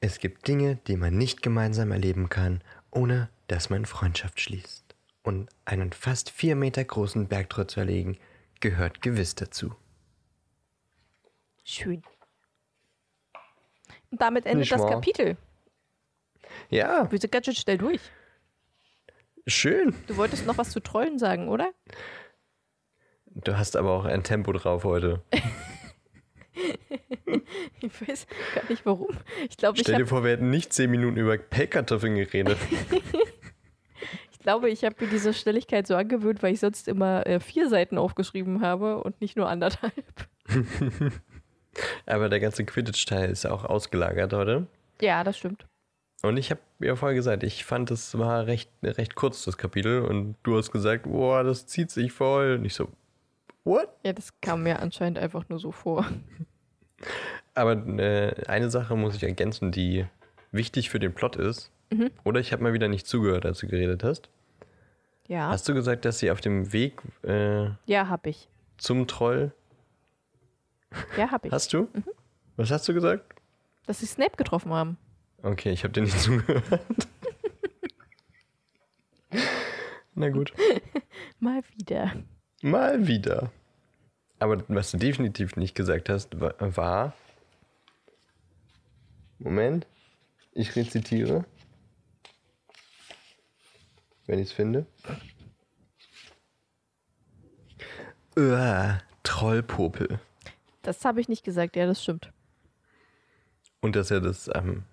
Es 0.00 0.18
gibt 0.18 0.46
Dinge, 0.46 0.76
die 0.86 0.96
man 0.96 1.16
nicht 1.16 1.42
gemeinsam 1.42 1.92
erleben 1.92 2.28
kann, 2.28 2.62
ohne 2.90 3.30
dass 3.46 3.70
man 3.70 3.84
Freundschaft 3.84 4.40
schließt. 4.40 4.87
Und 5.28 5.50
einen 5.66 5.92
fast 5.92 6.30
vier 6.30 6.56
Meter 6.56 6.82
großen 6.82 7.28
Bergtroll 7.28 7.66
zu 7.66 7.80
erlegen, 7.80 8.16
gehört 8.60 9.02
gewiss 9.02 9.34
dazu. 9.34 9.74
Schön. 11.64 12.02
Und 14.10 14.22
damit 14.22 14.46
endet 14.46 14.60
Nicht 14.60 14.72
das 14.72 14.80
wahr? 14.80 14.92
Kapitel. 14.92 15.36
Ja, 16.70 17.12
Wir 17.12 17.18
sind 17.18 17.30
ganz 17.30 17.44
schön 17.44 17.54
schnell 17.54 17.76
durch. 17.76 18.00
schön. 19.46 19.94
Du 20.06 20.16
wolltest 20.16 20.46
noch 20.46 20.56
was 20.56 20.70
zu 20.70 20.80
Trollen 20.80 21.18
sagen, 21.18 21.50
oder? 21.50 21.74
Du 23.26 23.58
hast 23.58 23.76
aber 23.76 23.90
auch 23.90 24.06
ein 24.06 24.24
Tempo 24.24 24.52
drauf 24.52 24.84
heute. 24.84 25.22
Ich 27.80 28.08
weiß 28.08 28.26
gar 28.54 28.68
nicht 28.68 28.84
warum. 28.84 29.16
Ich 29.48 29.56
glaube, 29.56 29.76
ich 29.76 29.82
Stell 29.82 29.94
dir 29.94 30.00
habe 30.00 30.08
vor, 30.08 30.24
wir 30.24 30.32
hätten 30.32 30.50
nicht 30.50 30.72
zehn 30.72 30.90
Minuten 30.90 31.16
über 31.16 31.38
Pellkartoffeln 31.38 32.16
geredet. 32.16 32.58
ich 34.48 34.50
glaube, 34.50 34.70
ich 34.70 34.82
hab 34.82 34.98
mir 34.98 35.08
diese 35.08 35.34
Schnelligkeit 35.34 35.86
so 35.86 35.94
angewöhnt, 35.94 36.42
weil 36.42 36.54
ich 36.54 36.60
sonst 36.60 36.88
immer 36.88 37.26
äh, 37.26 37.38
vier 37.38 37.68
Seiten 37.68 37.98
aufgeschrieben 37.98 38.62
habe 38.62 39.02
und 39.02 39.20
nicht 39.20 39.36
nur 39.36 39.46
anderthalb. 39.46 39.92
Aber 42.06 42.30
der 42.30 42.40
ganze 42.40 42.64
Quidditch-Teil 42.64 43.28
ist 43.28 43.44
auch 43.44 43.66
ausgelagert 43.66 44.32
heute. 44.32 44.66
Ja, 45.02 45.22
das 45.22 45.36
stimmt. 45.36 45.66
Und 46.22 46.38
ich 46.38 46.50
habe 46.50 46.62
ja 46.78 46.96
vorher 46.96 47.14
gesagt, 47.14 47.42
ich 47.42 47.66
fand, 47.66 47.90
es 47.90 48.16
war 48.16 48.46
recht, 48.46 48.70
recht 48.82 49.16
kurz, 49.16 49.44
das 49.44 49.58
Kapitel. 49.58 50.00
Und 50.00 50.36
du 50.44 50.56
hast 50.56 50.72
gesagt, 50.72 51.02
boah, 51.02 51.44
das 51.44 51.66
zieht 51.66 51.90
sich 51.90 52.10
voll. 52.10 52.54
Und 52.54 52.64
ich 52.64 52.72
so, 52.72 52.88
what? 53.64 53.90
Ja, 54.02 54.14
das 54.14 54.40
kam 54.40 54.62
mir 54.62 54.80
anscheinend 54.80 55.18
einfach 55.18 55.46
nur 55.50 55.58
so 55.58 55.72
vor. 55.72 56.06
Aber 57.54 57.72
äh, 57.98 58.46
eine 58.46 58.70
Sache 58.70 58.96
muss 58.96 59.14
ich 59.14 59.24
ergänzen, 59.24 59.72
die 59.72 60.06
wichtig 60.52 60.88
für 60.88 61.00
den 61.00 61.12
Plot 61.12 61.36
ist. 61.36 61.70
Oder 62.24 62.40
ich 62.40 62.52
habe 62.52 62.62
mal 62.62 62.72
wieder 62.72 62.88
nicht 62.88 63.06
zugehört, 63.06 63.44
als 63.44 63.58
du 63.58 63.66
geredet 63.66 64.04
hast. 64.04 64.30
Ja, 65.28 65.48
Hast 65.50 65.68
du 65.68 65.74
gesagt, 65.74 66.04
dass 66.06 66.18
sie 66.18 66.30
auf 66.30 66.40
dem 66.40 66.72
Weg 66.72 67.00
äh, 67.22 67.66
ja, 67.86 68.08
hab 68.08 68.26
ich. 68.26 68.48
zum 68.78 69.06
Troll. 69.06 69.52
Ja, 71.18 71.30
hab 71.30 71.44
ich. 71.44 71.52
Hast 71.52 71.72
du? 71.74 71.86
Was 72.56 72.70
hast 72.70 72.88
du 72.88 72.94
gesagt? 72.94 73.34
Dass 73.86 74.00
sie 74.00 74.06
Snape 74.06 74.36
getroffen 74.36 74.72
haben. 74.72 74.96
Okay, 75.42 75.70
ich 75.70 75.84
habe 75.84 75.92
dir 75.92 76.00
nicht 76.02 76.18
zugehört. 76.20 76.64
Na 80.14 80.30
gut. 80.30 80.52
Mal 81.40 81.62
wieder. 81.76 82.12
Mal 82.62 83.06
wieder. 83.06 83.50
Aber 84.40 84.62
was 84.68 84.90
du 84.92 84.96
definitiv 84.98 85.56
nicht 85.56 85.74
gesagt 85.74 86.08
hast, 86.08 86.40
wa- 86.40 86.54
war. 86.58 87.12
Moment. 89.38 89.86
Ich 90.52 90.74
rezitiere. 90.74 91.44
Wenn 94.28 94.38
ich 94.38 94.50
es 94.50 94.52
finde. 94.52 94.86
Uah, 98.36 98.98
Trollpopel. 99.22 100.20
Das 100.82 101.04
habe 101.04 101.20
ich 101.20 101.28
nicht 101.28 101.44
gesagt. 101.44 101.76
Ja, 101.76 101.86
das 101.86 102.02
stimmt. 102.02 102.30
Und 103.80 103.96
dass 103.96 104.10
er 104.10 104.20
das 104.20 104.50
ähm, 104.54 104.84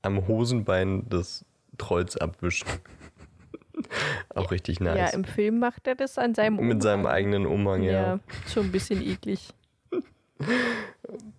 am 0.00 0.26
Hosenbein 0.26 1.08
des 1.10 1.44
Trolls 1.76 2.16
abwischt. 2.16 2.66
Auch 4.34 4.50
richtig 4.50 4.80
nice. 4.80 4.96
Ja, 4.96 5.08
im 5.08 5.24
Film 5.24 5.58
macht 5.58 5.86
er 5.86 5.94
das 5.94 6.16
an 6.16 6.34
seinem 6.34 6.56
Mit 6.56 6.82
seinem 6.82 7.04
eigenen 7.04 7.44
Umhang, 7.44 7.82
ja. 7.82 7.92
Ja, 7.92 8.20
schon 8.48 8.66
ein 8.66 8.72
bisschen 8.72 9.02
eklig. 9.02 9.50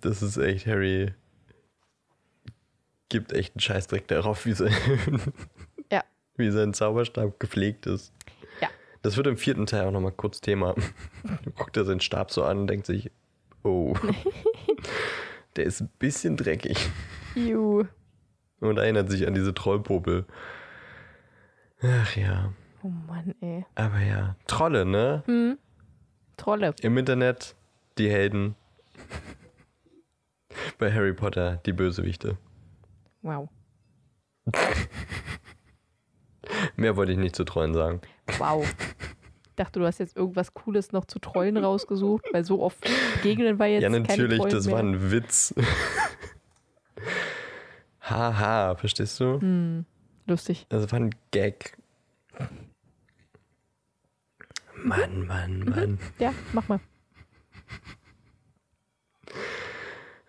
Das 0.02 0.22
ist 0.22 0.36
echt, 0.36 0.68
Harry 0.68 1.14
gibt 3.08 3.32
echt 3.32 3.56
einen 3.56 3.62
Scheißdreck 3.62 4.10
darauf, 4.10 4.46
wie 4.46 4.52
sein. 4.52 4.74
Wie 6.40 6.50
sein 6.52 6.74
Zauberstab 6.74 7.40
gepflegt 7.40 7.86
ist. 7.86 8.14
Ja. 8.62 8.70
Das 9.02 9.18
wird 9.18 9.28
im 9.28 9.38
vierten 9.38 9.66
Teil 9.66 9.86
auch 9.86 9.92
nochmal 9.92 10.12
kurz 10.12 10.42
Thema. 10.42 10.76
Guckt 11.56 11.78
er 11.78 11.86
seinen 11.86 12.00
Stab 12.00 12.32
so 12.32 12.44
an 12.44 12.60
und 12.60 12.68
denkt 12.68 12.86
sich, 12.86 13.12
oh, 13.64 13.94
der 15.56 15.66
ist 15.66 15.82
ein 15.82 15.90
bisschen 16.00 16.38
dreckig. 16.38 16.90
Juhu. 17.36 17.86
Und 18.60 18.78
erinnert 18.78 19.10
sich 19.10 19.28
an 19.28 19.34
diese 19.34 19.54
Trollpopel. 19.54 20.26
Ach 21.82 22.16
ja. 22.16 22.54
Oh 22.82 22.90
Mann, 22.90 23.36
ey. 23.42 23.66
Aber 23.76 24.00
ja, 24.00 24.36
Trolle, 24.48 24.86
ne? 24.86 25.24
Hm. 25.26 25.58
Trolle. 26.38 26.74
Im 26.82 26.98
Internet 26.98 27.56
die 27.98 28.10
Helden. 28.10 28.56
Bei 30.78 30.92
Harry 30.92 31.14
Potter 31.14 31.58
die 31.66 31.74
Bösewichte. 31.74 32.38
Wow. 33.22 33.50
Mehr 36.76 36.96
wollte 36.96 37.12
ich 37.12 37.18
nicht 37.18 37.36
zu 37.36 37.44
Trollen 37.44 37.74
sagen. 37.74 38.02
Wow. 38.38 38.68
Ich 39.48 39.56
dachte, 39.56 39.80
du 39.80 39.86
hast 39.86 40.00
jetzt 40.00 40.16
irgendwas 40.16 40.54
Cooles 40.54 40.92
noch 40.92 41.06
zu 41.06 41.20
Trollen 41.20 41.58
rausgesucht, 41.58 42.26
weil 42.32 42.46
so 42.46 42.62
oft 42.62 42.80
begegnen 43.16 43.60
wir 43.60 43.68
jetzt 43.68 43.84
ja, 43.84 43.90
natürlich, 43.90 44.42
das 44.46 44.66
mehr. 44.66 44.76
war 44.76 44.84
ein 44.84 45.12
Witz. 45.12 45.54
Haha, 48.02 48.76
verstehst 48.76 49.20
du? 49.20 49.40
Hm. 49.42 49.86
Lustig. 50.26 50.66
Das 50.70 50.92
war 50.92 51.00
ein 51.00 51.14
Gag. 51.32 51.78
Mann, 54.76 55.28
Mann, 55.28 55.60
Mann. 55.66 56.00
Ja, 56.20 56.34
mach 56.54 56.68
mal. 56.68 56.80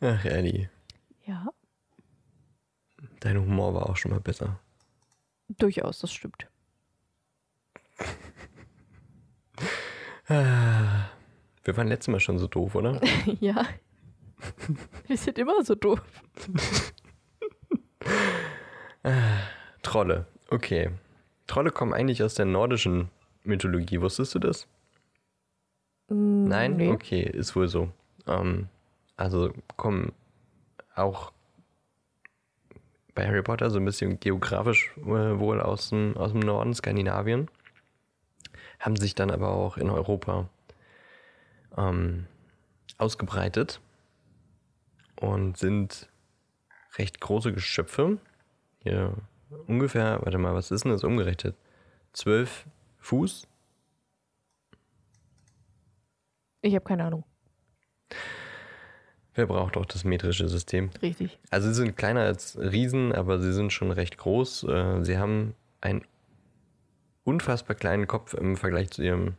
Ach, 0.01 0.25
Ellie, 0.25 0.71
Ja, 1.27 1.47
dein 3.21 3.39
Humor 3.39 3.75
war 3.75 3.89
auch 3.89 3.97
schon 3.97 4.11
mal 4.11 4.21
besser. 4.21 4.59
Durchaus, 5.59 6.01
das 6.01 6.13
stimmt. 6.13 6.47
Wir 10.29 11.77
waren 11.77 11.89
letztes 11.89 12.09
Mal 12.09 12.21
schon 12.21 12.39
so 12.39 12.47
doof, 12.47 12.77
oder? 12.77 13.01
ja. 13.41 13.67
Wir 15.07 15.17
sind 15.17 15.39
immer 15.39 15.65
so 15.65 15.75
doof. 15.75 16.01
Trolle, 19.83 20.27
okay. 20.51 20.91
Trolle 21.47 21.71
kommen 21.71 21.93
eigentlich 21.93 22.23
aus 22.23 22.35
der 22.35 22.47
nordischen 22.47 23.09
Mythologie, 23.45 24.01
wusstest 24.01 24.35
du 24.35 24.39
das? 24.39 24.69
Nein? 26.09 26.77
Nee. 26.77 26.91
Okay, 26.91 27.23
ist 27.23 27.57
wohl 27.57 27.69
so. 27.69 27.91
Ähm, 28.27 28.69
also 29.17 29.53
kommen 29.77 30.13
auch 30.95 31.33
bei 33.21 33.29
Harry 33.29 33.43
Potter 33.43 33.69
so 33.69 33.79
ein 33.79 33.85
bisschen 33.85 34.19
geografisch 34.19 34.97
äh, 34.97 35.39
wohl 35.39 35.61
aus 35.61 35.91
dem, 35.91 36.17
aus 36.17 36.33
dem 36.33 36.41
Norden, 36.41 36.73
Skandinavien. 36.73 37.51
Haben 38.79 38.97
sich 38.97 39.15
dann 39.15 39.31
aber 39.31 39.51
auch 39.51 39.77
in 39.77 39.91
Europa 39.91 40.49
ähm, 41.77 42.27
ausgebreitet 42.97 43.83
und 45.21 45.59
sind 45.59 46.09
recht 46.97 47.21
große 47.21 47.53
Geschöpfe. 47.53 48.17
Hier 48.83 49.13
ungefähr, 49.67 50.21
warte 50.23 50.39
mal, 50.39 50.55
was 50.55 50.71
ist 50.71 50.85
denn 50.85 50.93
das 50.93 51.05
umgerechnet? 51.05 51.55
Zwölf 52.15 52.65
Fuß? 53.01 53.47
Ich 56.63 56.75
habe 56.75 56.85
keine 56.87 57.05
Ahnung. 57.05 57.25
Wer 59.41 59.47
braucht 59.47 59.79
auch 59.79 59.87
das 59.87 60.05
metrische 60.05 60.49
System? 60.49 60.91
Richtig. 61.01 61.39
Also 61.49 61.69
sie 61.69 61.75
sind 61.77 61.97
kleiner 61.97 62.21
als 62.21 62.59
Riesen, 62.59 63.11
aber 63.15 63.41
sie 63.41 63.55
sind 63.55 63.73
schon 63.73 63.91
recht 63.91 64.19
groß. 64.19 64.65
Äh, 64.65 65.03
Sie 65.03 65.17
haben 65.17 65.55
einen 65.81 66.05
unfassbar 67.25 67.75
kleinen 67.75 68.07
Kopf 68.07 68.35
im 68.35 68.59
Vergleich 68.59 68.91
zu 68.91 69.03
ihrem, 69.03 69.37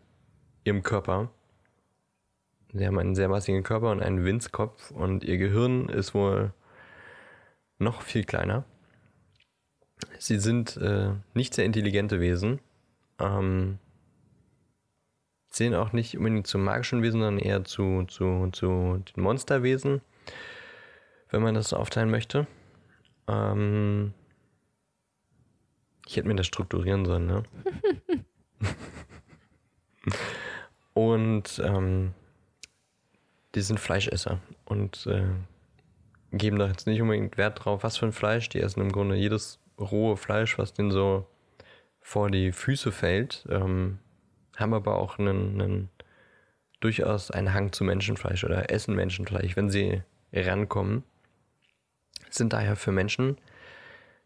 ihrem 0.64 0.82
Körper. 0.82 1.30
Sie 2.74 2.88
haben 2.88 2.98
einen 2.98 3.14
sehr 3.14 3.30
massigen 3.30 3.62
Körper 3.62 3.92
und 3.92 4.02
einen 4.02 4.26
Winzkopf 4.26 4.90
und 4.90 5.24
ihr 5.24 5.38
Gehirn 5.38 5.88
ist 5.88 6.16
wohl 6.16 6.52
noch 7.78 8.02
viel 8.02 8.24
kleiner. 8.24 8.64
Sie 10.18 10.40
sind 10.40 10.78
äh, 10.78 11.12
nicht 11.36 11.54
sehr 11.54 11.66
intelligente 11.66 12.20
Wesen. 12.20 12.60
Ähm, 13.20 13.78
zählen 15.52 15.76
auch 15.76 15.94
nicht 15.94 16.18
unbedingt 16.18 16.48
zu 16.48 16.58
magischen 16.58 17.04
Wesen, 17.04 17.22
sondern 17.22 17.40
eher 17.40 17.64
zu, 17.64 18.06
zu, 18.08 18.50
zu 18.52 19.04
den 19.16 19.24
Monsterwesen, 19.24 20.02
wenn 21.30 21.44
man 21.44 21.54
das 21.54 21.70
so 21.70 21.78
aufteilen 21.78 22.10
möchte. 22.10 22.48
Ähm, 23.28 24.14
ich 26.08 26.18
hätte 26.18 26.28
mir 26.28 26.36
das 26.36 26.48
strukturieren 26.48 27.06
sollen, 27.06 27.28
ne? 27.28 27.44
Und 30.94 31.62
ähm, 31.64 32.14
die 33.56 33.62
sind 33.62 33.80
Fleischesser 33.80 34.40
und 34.66 35.08
äh, 35.08 35.28
geben 36.32 36.60
da 36.60 36.68
jetzt 36.68 36.88
nicht 36.88 37.02
unbedingt 37.02 37.38
Wert 37.38 37.64
drauf, 37.64 37.84
was 37.84 37.98
für 37.98 38.06
ein 38.06 38.12
Fleisch. 38.12 38.50
Die 38.50 38.62
essen 38.62 38.82
im 38.82 38.92
Grunde 38.92 39.16
jedes 39.16 39.60
rohe 39.80 40.18
Fleisch, 40.18 40.58
was 40.58 40.74
denen 40.74 40.92
so 40.92 41.28
vor 42.02 42.30
die 42.30 42.52
Füße 42.52 42.92
fällt. 42.92 43.46
Ähm, 43.50 44.00
haben 44.62 44.74
aber 44.74 44.98
auch 44.98 45.20
einen, 45.20 45.62
einen 45.62 45.90
durchaus 46.80 47.32
einen 47.32 47.54
Hang 47.54 47.72
zu 47.72 47.84
Menschenfleisch 47.84 48.44
oder 48.44 48.72
essen 48.72 48.96
Menschenfleisch, 48.96 49.56
wenn 49.56 49.70
sie 49.70 50.02
rankommen. 50.34 51.04
Sind 52.30 52.54
daher 52.54 52.76
für 52.76 52.92
Menschen 52.92 53.38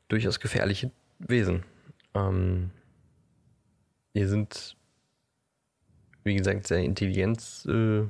durchaus 0.07 0.39
gefährliche 0.39 0.91
Wesen. 1.19 1.63
Ähm, 2.13 2.71
die 4.15 4.25
sind, 4.25 4.77
wie 6.23 6.35
gesagt, 6.35 6.67
sehr 6.67 6.79
intelligenz 6.79 7.65
äh, 7.65 8.03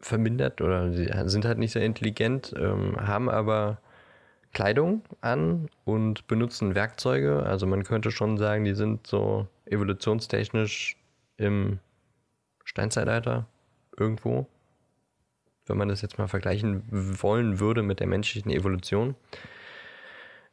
vermindert 0.00 0.60
oder 0.60 0.92
sie 0.92 1.10
sind 1.24 1.44
halt 1.44 1.58
nicht 1.58 1.72
sehr 1.72 1.84
intelligent, 1.84 2.54
ähm, 2.56 2.96
haben 2.96 3.28
aber 3.28 3.80
Kleidung 4.52 5.02
an 5.20 5.68
und 5.84 6.26
benutzen 6.26 6.74
Werkzeuge. 6.74 7.42
Also 7.42 7.66
man 7.66 7.84
könnte 7.84 8.10
schon 8.10 8.38
sagen, 8.38 8.64
die 8.64 8.74
sind 8.74 9.06
so 9.06 9.46
evolutionstechnisch 9.66 10.96
im 11.40 11.78
Steinzeitalter 12.64 13.46
irgendwo, 13.96 14.46
wenn 15.66 15.76
man 15.76 15.88
das 15.88 16.02
jetzt 16.02 16.18
mal 16.18 16.28
vergleichen 16.28 16.84
wollen 16.90 17.58
würde 17.58 17.82
mit 17.82 18.00
der 18.00 18.06
menschlichen 18.06 18.50
Evolution. 18.50 19.14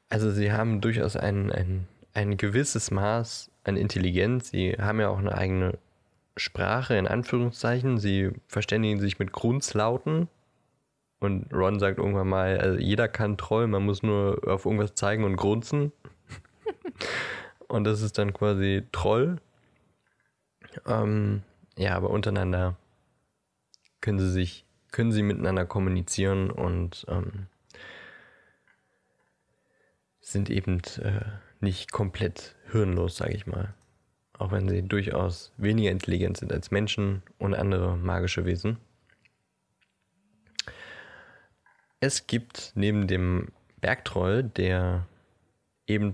Also 0.09 0.31
sie 0.31 0.51
haben 0.51 0.81
durchaus 0.81 1.15
ein, 1.15 1.51
ein, 1.51 1.87
ein 2.13 2.37
gewisses 2.37 2.91
Maß 2.91 3.51
an 3.63 3.77
Intelligenz. 3.77 4.49
Sie 4.49 4.71
haben 4.73 4.99
ja 4.99 5.09
auch 5.09 5.19
eine 5.19 5.37
eigene 5.37 5.77
Sprache 6.37 6.95
in 6.95 7.07
Anführungszeichen. 7.07 7.97
Sie 7.97 8.31
verständigen 8.47 8.99
sich 8.99 9.19
mit 9.19 9.33
Grunzlauten. 9.33 10.29
Und 11.19 11.51
Ron 11.51 11.79
sagt 11.79 11.97
irgendwann 11.97 12.29
mal, 12.29 12.59
also 12.59 12.79
jeder 12.79 13.07
kann 13.07 13.37
Troll, 13.37 13.67
man 13.67 13.83
muss 13.83 14.03
nur 14.03 14.39
auf 14.45 14.65
irgendwas 14.65 14.93
zeigen 14.93 15.23
und 15.23 15.35
grunzen. 15.35 15.91
und 17.67 17.85
das 17.85 18.01
ist 18.01 18.17
dann 18.19 18.33
quasi 18.33 18.83
Troll. 18.91 19.37
Ähm, 20.85 21.43
ja, 21.77 21.95
aber 21.95 22.09
untereinander 22.09 22.75
können 24.01 24.19
sie 24.19 24.31
sich, 24.31 24.65
können 24.91 25.11
sie 25.11 25.23
miteinander 25.23 25.65
kommunizieren 25.65 26.51
und 26.51 27.05
ähm, 27.09 27.47
sind 30.21 30.49
eben 30.49 30.81
äh, 31.01 31.21
nicht 31.61 31.91
komplett 31.91 32.55
hirnlos, 32.71 33.17
sage 33.17 33.33
ich 33.33 33.47
mal. 33.47 33.73
Auch 34.37 34.51
wenn 34.51 34.69
sie 34.69 34.83
durchaus 34.83 35.51
weniger 35.57 35.89
intelligent 35.89 36.37
sind 36.37 36.53
als 36.53 36.69
Menschen 36.69 37.23
und 37.39 37.55
andere 37.55 37.97
magische 37.97 38.45
Wesen. 38.45 38.77
Es 41.99 42.27
gibt 42.27 42.73
neben 42.75 43.07
dem 43.07 43.47
Bergtroll, 43.81 44.43
der 44.43 45.07
eben 45.87 46.13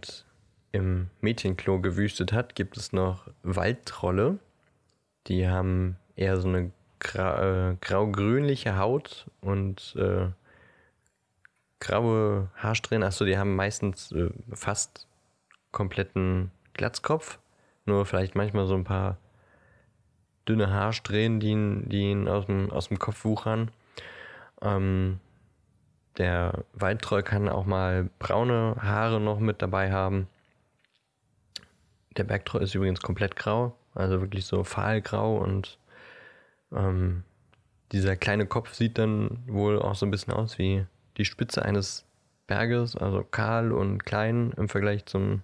im 0.72 1.09
Mädchenklo 1.22 1.82
gewüstet 1.82 2.32
hat, 2.32 2.55
gibt 2.55 2.78
es 2.78 2.93
noch 2.93 3.28
Waldtrolle. 3.43 4.39
Die 5.28 5.47
haben 5.47 5.97
eher 6.15 6.38
so 6.39 6.47
eine 6.47 6.71
gra 6.99 7.71
äh, 7.71 7.76
grau-grünliche 7.82 8.78
Haut 8.78 9.30
und 9.41 9.95
äh, 9.97 10.28
graue 11.80 12.49
Haarsträhnen. 12.55 13.03
Achso, 13.03 13.26
die 13.26 13.38
haben 13.38 13.55
meistens 13.55 14.11
äh, 14.11 14.30
fast 14.53 15.07
kompletten 15.71 16.51
Glatzkopf. 16.74 17.39
Nur 17.86 18.05
vielleicht 18.05 18.36
manchmal 18.36 18.65
so 18.67 18.76
ein 18.76 18.84
paar 18.86 19.17
dünne 20.47 20.69
Haarsträhnen, 20.71 21.39
die 21.39 21.49
ihn, 21.49 21.89
die 21.89 22.11
ihn 22.11 22.28
aus, 22.28 22.45
dem, 22.45 22.71
aus 22.71 22.88
dem 22.89 22.99
Kopf 22.99 23.26
wuchern. 23.26 23.71
Ähm, 24.61 25.19
Der 26.17 26.63
Waldtroll 26.74 27.24
kann 27.24 27.49
auch 27.49 27.65
mal 27.65 28.09
braune 28.19 28.76
Haare 28.82 29.19
noch 29.19 29.39
mit 29.39 29.61
dabei 29.61 29.91
haben. 29.91 30.28
Der 32.17 32.24
Bergtroll 32.24 32.61
ist 32.61 32.76
übrigens 32.76 33.01
komplett 33.01 33.36
grau, 33.36 33.76
also 33.96 34.22
wirklich 34.22 34.46
so 34.46 34.64
fahlgrau 34.64 35.38
und 35.38 35.78
ähm, 36.72 37.24
dieser 37.91 38.16
kleine 38.16 38.48
Kopf 38.48 38.74
sieht 38.74 38.98
dann 38.98 39.44
wohl 39.48 39.80
auch 39.80 39.96
so 39.96 40.06
ein 40.06 40.12
bisschen 40.12 40.34
aus 40.34 40.58
wie 40.58 40.86
die 41.18 41.26
Spitze 41.26 41.64
eines 41.64 42.06
Berges, 42.48 42.96
also 42.96 43.24
kahl 43.24 43.72
und 43.72 44.06
klein 44.06 44.52
im 44.58 44.68
Vergleich 44.68 45.06
zum 45.06 45.44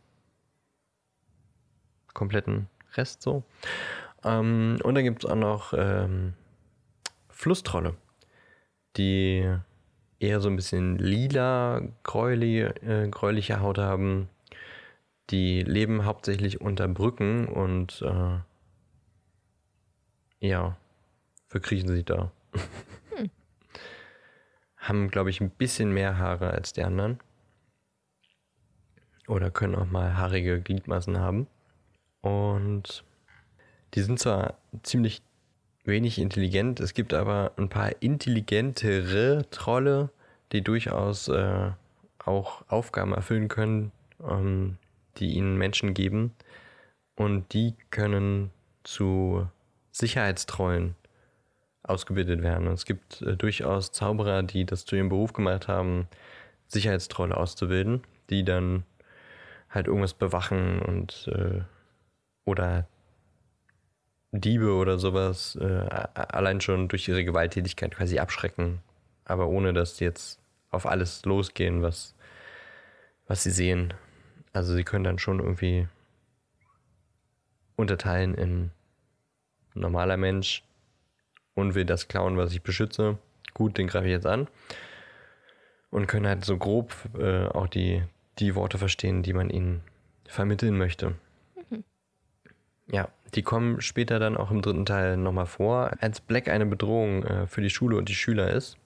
kompletten 2.14 2.68
Rest 2.96 3.22
so. 3.22 3.44
Ähm, 4.24 4.80
und 4.84 4.96
dann 4.96 5.04
gibt 5.04 5.24
es 5.24 5.30
auch 5.30 5.36
noch 5.36 5.74
ähm, 5.78 6.34
Flusstrolle, 7.30 7.96
die 8.98 9.48
eher 10.20 10.42
so 10.42 10.50
ein 10.50 10.56
bisschen 10.56 10.98
lila, 10.98 11.82
gräulich, 12.04 12.66
äh, 12.84 13.08
gräuliche 13.10 13.62
Haut 13.62 13.78
haben. 13.78 14.28
Die 15.30 15.64
leben 15.64 16.06
hauptsächlich 16.06 16.62
unter 16.62 16.88
Brücken 16.88 17.48
und 17.48 18.02
äh, 18.02 18.40
ja, 20.40 20.78
verkriechen 21.48 21.90
sich 21.90 22.06
da. 22.06 22.32
Hm. 23.16 23.30
Haben, 24.78 25.10
glaube 25.10 25.30
ich, 25.30 25.42
ein 25.42 25.52
bisschen 25.52 25.94
mehr 25.94 26.18
Haare 26.18 26.52
als 26.52 26.74
die 26.74 26.84
anderen. 26.84 27.20
Oder 29.28 29.52
können 29.52 29.76
auch 29.76 29.86
mal 29.86 30.18
haarige 30.18 30.60
Gliedmaßen 30.60 31.20
haben. 31.20 31.48
Und 32.22 33.04
die 33.94 34.02
sind 34.02 34.20
zwar 34.20 34.58
ziemlich 34.84 35.22
wenig 35.84 36.20
intelligent, 36.20 36.80
es 36.80 36.94
gibt 36.94 37.14
aber 37.14 37.52
ein 37.58 37.70
paar 37.70 38.02
intelligentere 38.02 39.46
Trolle, 39.50 40.10
die 40.52 40.62
durchaus 40.62 41.28
äh, 41.28 41.72
auch 42.24 42.64
Aufgaben 42.68 43.14
erfüllen 43.14 43.48
können, 43.48 43.92
ähm, 44.28 44.78
die 45.20 45.34
ihnen 45.34 45.58
Menschen 45.58 45.94
geben. 45.94 46.36
Und 47.16 47.54
die 47.54 47.76
können 47.90 48.52
zu 48.84 49.48
Sicherheitstrollen 49.92 50.96
ausgebildet 51.84 52.42
werden. 52.42 52.68
Und 52.68 52.74
es 52.74 52.86
gibt 52.86 53.22
äh, 53.22 53.36
durchaus 53.36 53.92
Zauberer, 53.92 54.44
die 54.44 54.66
das 54.66 54.86
zu 54.86 54.96
ihrem 54.96 55.10
Beruf 55.10 55.34
gemacht 55.34 55.68
haben, 55.68 56.08
Sicherheitstrolle 56.68 57.36
auszubilden, 57.36 58.04
die 58.30 58.46
dann 58.46 58.84
halt 59.70 59.88
irgendwas 59.88 60.14
bewachen 60.14 60.82
und 60.82 61.30
äh, 61.34 61.62
oder 62.46 62.88
Diebe 64.32 64.74
oder 64.74 65.00
sowas 65.00 65.58
äh, 65.60 65.66
allein 65.66 66.62
schon 66.62 66.88
durch 66.88 67.08
ihre 67.08 67.24
Gewalttätigkeit 67.24 67.96
quasi 67.96 68.20
abschrecken, 68.20 68.80
aber 69.26 69.48
ohne 69.48 69.74
dass 69.74 69.98
sie 69.98 70.06
jetzt 70.06 70.40
auf 70.70 70.86
alles 70.86 71.26
losgehen, 71.26 71.82
was, 71.82 72.16
was 73.28 73.44
sie 73.44 73.52
sehen. 73.52 73.94
Also 74.54 74.74
sie 74.74 74.84
können 74.84 75.04
dann 75.04 75.20
schon 75.20 75.40
irgendwie 75.40 75.88
unterteilen 77.76 78.34
in 78.36 78.72
normaler 79.74 80.18
Mensch 80.18 80.64
und 81.54 81.76
will 81.76 81.86
das 81.86 82.08
klauen, 82.08 82.38
was 82.38 82.52
ich 82.52 82.62
beschütze. 82.62 83.18
Gut, 83.54 83.78
den 83.78 83.88
greife 83.88 84.08
ich 84.08 84.12
jetzt 84.12 84.26
an. 84.26 84.48
Und 85.90 86.08
können 86.08 86.28
halt 86.28 86.46
so 86.46 86.58
grob 86.58 86.94
äh, 87.18 87.46
auch 87.46 87.68
die, 87.68 88.04
die 88.38 88.56
Worte 88.56 88.78
verstehen, 88.78 89.24
die 89.24 89.34
man 89.34 89.50
ihnen 89.50 89.82
vermitteln 90.26 90.78
möchte. 90.78 91.16
Ja, 92.92 93.10
die 93.36 93.44
kommen 93.44 93.82
später 93.82 94.18
dann 94.20 94.36
auch 94.36 94.50
im 94.50 94.62
dritten 94.62 94.86
Teil 94.86 95.16
nochmal 95.18 95.46
vor. 95.46 95.92
Als 96.00 96.22
Black 96.22 96.48
eine 96.48 96.66
Bedrohung 96.66 97.24
äh, 97.24 97.48
für 97.48 97.62
die 97.62 97.70
Schule 97.70 97.98
und 97.98 98.10
die 98.10 98.16
Schüler 98.16 98.52
ist, 98.52 98.78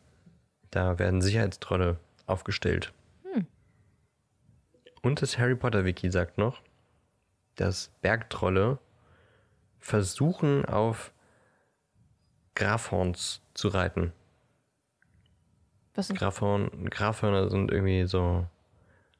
da 0.72 1.00
werden 1.00 1.22
Sicherheitstrolle 1.22 1.98
aufgestellt. 2.26 2.92
Und 5.04 5.22
das 5.22 5.38
Harry 5.38 5.56
Potter 5.56 5.84
Wiki 5.84 6.10
sagt 6.10 6.38
noch, 6.38 6.62
dass 7.56 7.90
Bergtrolle 8.02 8.80
versuchen 9.80 10.66
auf 10.66 11.12
Grafhorns 12.56 13.42
zu 13.54 13.68
reiten. 13.68 14.14
Was 15.94 16.08
sind 16.08 16.18
Grafhorn, 16.18 16.90
Grafhörner 16.90 17.50
sind 17.50 17.70
irgendwie 17.70 18.06
so 18.06 18.48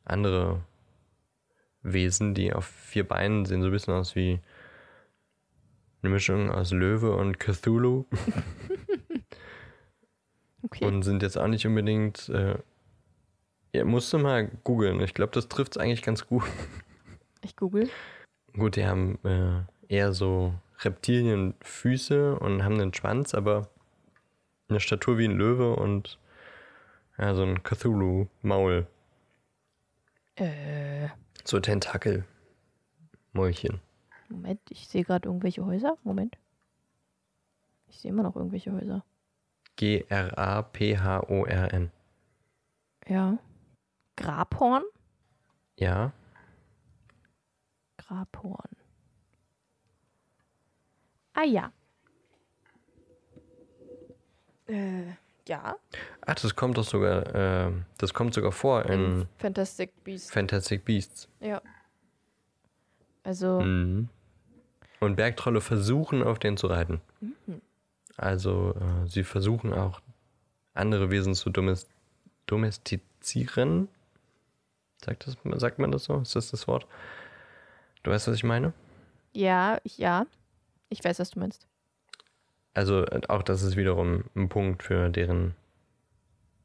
andere 0.06 0.64
Wesen, 1.82 2.34
die 2.34 2.54
auf 2.54 2.66
vier 2.66 3.06
Beinen 3.06 3.46
sehen 3.46 3.62
so 3.62 3.68
ein 3.68 3.74
bisschen 3.74 3.94
aus 3.94 4.16
wie 4.16 4.40
eine 6.02 6.12
Mischung 6.12 6.50
aus 6.50 6.72
Löwe 6.72 7.14
und 7.14 7.40
Cthulhu. 7.40 8.06
okay. 10.64 10.86
Und 10.86 11.04
sind 11.04 11.22
jetzt 11.22 11.38
auch 11.38 11.48
nicht 11.48 11.68
unbedingt. 11.68 12.30
Äh, 12.30 12.58
ja, 13.74 13.84
musst 13.84 14.14
du 14.14 14.20
mal 14.20 14.48
googeln. 14.64 15.02
Ich 15.02 15.14
glaube, 15.14 15.32
das 15.34 15.50
trifft 15.50 15.76
es 15.76 15.82
eigentlich 15.82 16.04
ganz 16.04 16.28
gut. 16.28 16.44
Ich 17.42 17.56
google. 17.56 17.90
Gut, 18.54 18.76
die 18.76 18.86
haben 18.86 19.20
äh, 19.26 19.64
eher 19.94 20.14
so 20.14 20.54
Reptilienfüße 20.80 22.38
und 22.40 22.64
haben 22.64 22.80
einen 22.80 22.94
Schwanz, 22.94 23.34
aber 23.34 23.70
eine 24.70 24.80
Statur 24.80 25.18
wie 25.18 25.26
ein 25.26 25.36
Löwe 25.36 25.76
und 25.76 26.20
ja, 27.18 27.34
so 27.36 27.44
ein 27.44 27.64
Cthulhu-Maul. 27.64 28.88
Äh. 30.36 31.10
So 31.44 31.60
Tentakel. 31.60 32.26
Mäulchen. 33.34 33.82
Moment, 34.30 34.62
ich 34.70 34.88
sehe 34.88 35.04
gerade 35.04 35.28
irgendwelche 35.28 35.66
Häuser. 35.66 35.98
Moment. 36.04 36.38
Ich 37.88 38.00
sehe 38.00 38.12
immer 38.12 38.24
noch 38.24 38.36
irgendwelche 38.36 38.72
Häuser. 38.72 39.04
G-R-A-P-H-O-R-N. 39.76 40.32
Ja. 43.08 43.38
Grabhorn? 44.16 44.84
Ja. 45.78 46.12
Grabhorn. 47.98 48.70
Ah 51.34 51.44
ja. 51.46 51.72
Äh, 54.68 55.14
ja. 55.48 55.76
Ach, 56.22 56.36
das 56.36 56.56
kommt 56.56 56.78
doch 56.78 56.84
sogar, 56.84 57.36
äh, 57.68 57.72
das 57.98 58.14
kommt 58.14 58.34
sogar 58.34 58.52
vor 58.52 58.86
in, 58.86 59.22
in 59.22 59.28
Fantastic 59.40 60.04
Beasts. 60.04 60.32
Fantastic 60.32 60.86
Beasts. 60.86 61.28
Ja. 61.40 61.62
Also. 63.24 63.62
Mhm. 63.62 64.10
Und 65.00 65.16
Bergtrolle 65.16 65.60
versuchen, 65.60 66.24
auf 66.24 66.40
den 66.40 66.56
zu 66.56 66.68
reiten. 66.68 67.02
Mhm. 67.20 67.62
Also 68.16 68.74
äh, 68.76 69.08
sie 69.08 69.24
versuchen 69.24 69.74
auch 69.74 70.02
andere 70.74 71.10
Wesen 71.10 71.34
zu 71.34 71.50
domest 71.50 71.90
domestizieren. 72.46 73.90
Sagt, 75.04 75.28
das, 75.28 75.38
sagt 75.60 75.80
man 75.80 75.92
das 75.92 76.06
so? 76.06 76.20
Ist 76.20 76.36
das 76.36 76.52
das 76.52 76.68
Wort? 76.68 76.88
Du 78.04 78.12
weißt, 78.12 78.28
was 78.28 78.36
ich 78.36 78.44
meine? 78.44 78.74
Ja, 79.34 79.80
ich, 79.84 79.98
ja. 79.98 80.26
Ich 80.90 81.04
weiß, 81.04 81.20
was 81.20 81.32
du 81.32 81.40
meinst. 81.40 81.68
Also 82.74 83.06
äh, 83.06 83.22
auch 83.28 83.44
das 83.44 83.64
ist 83.64 83.76
wiederum 83.76 84.26
ein 84.36 84.50
Punkt 84.50 84.84
für 84.84 85.10
deren 85.10 85.56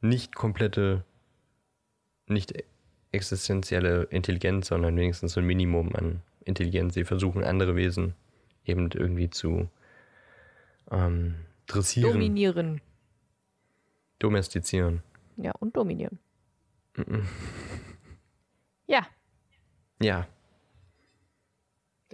nicht 0.00 0.34
komplette, 0.34 1.04
nicht 2.26 2.52
existenzielle 3.12 4.04
Intelligenz, 4.04 4.68
sondern 4.68 4.96
wenigstens 4.96 5.32
so 5.32 5.40
ein 5.40 5.46
Minimum 5.46 5.94
an 5.96 6.22
Intelligenz. 6.44 6.94
Sie 6.94 7.04
versuchen 7.04 7.44
andere 7.44 7.74
Wesen 7.76 8.14
eben 8.64 8.90
irgendwie 8.92 9.30
zu 9.30 9.68
ähm, 10.90 11.34
dressieren. 11.66 12.12
Dominieren. 12.12 12.80
Domestizieren. 14.18 15.02
Ja, 15.36 15.52
und 15.52 15.76
dominieren. 15.76 16.18
Ja. 18.88 19.06
Ja. 20.00 20.26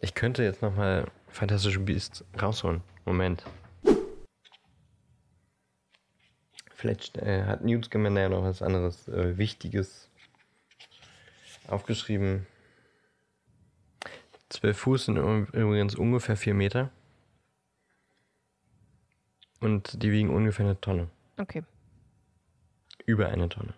Ich 0.00 0.14
könnte 0.14 0.42
jetzt 0.42 0.60
nochmal 0.60 1.10
Fantastische 1.28 1.80
Beast 1.80 2.24
rausholen. 2.40 2.82
Moment. 3.04 3.44
Vielleicht 6.74 7.16
äh, 7.16 7.44
hat 7.44 7.64
Newt 7.64 7.86
Scamander 7.86 8.28
noch 8.28 8.42
was 8.42 8.60
anderes 8.60 9.08
äh, 9.08 9.38
Wichtiges 9.38 10.10
aufgeschrieben. 11.66 12.46
12 14.50 14.78
Fuß 14.78 15.04
sind 15.06 15.16
übrigens 15.16 15.94
ungefähr 15.94 16.36
4 16.36 16.54
Meter. 16.54 16.90
Und 19.60 20.02
die 20.02 20.12
wiegen 20.12 20.30
ungefähr 20.30 20.66
eine 20.66 20.80
Tonne. 20.80 21.08
Okay. 21.38 21.64
Über 23.06 23.28
eine 23.28 23.48
Tonne. 23.48 23.74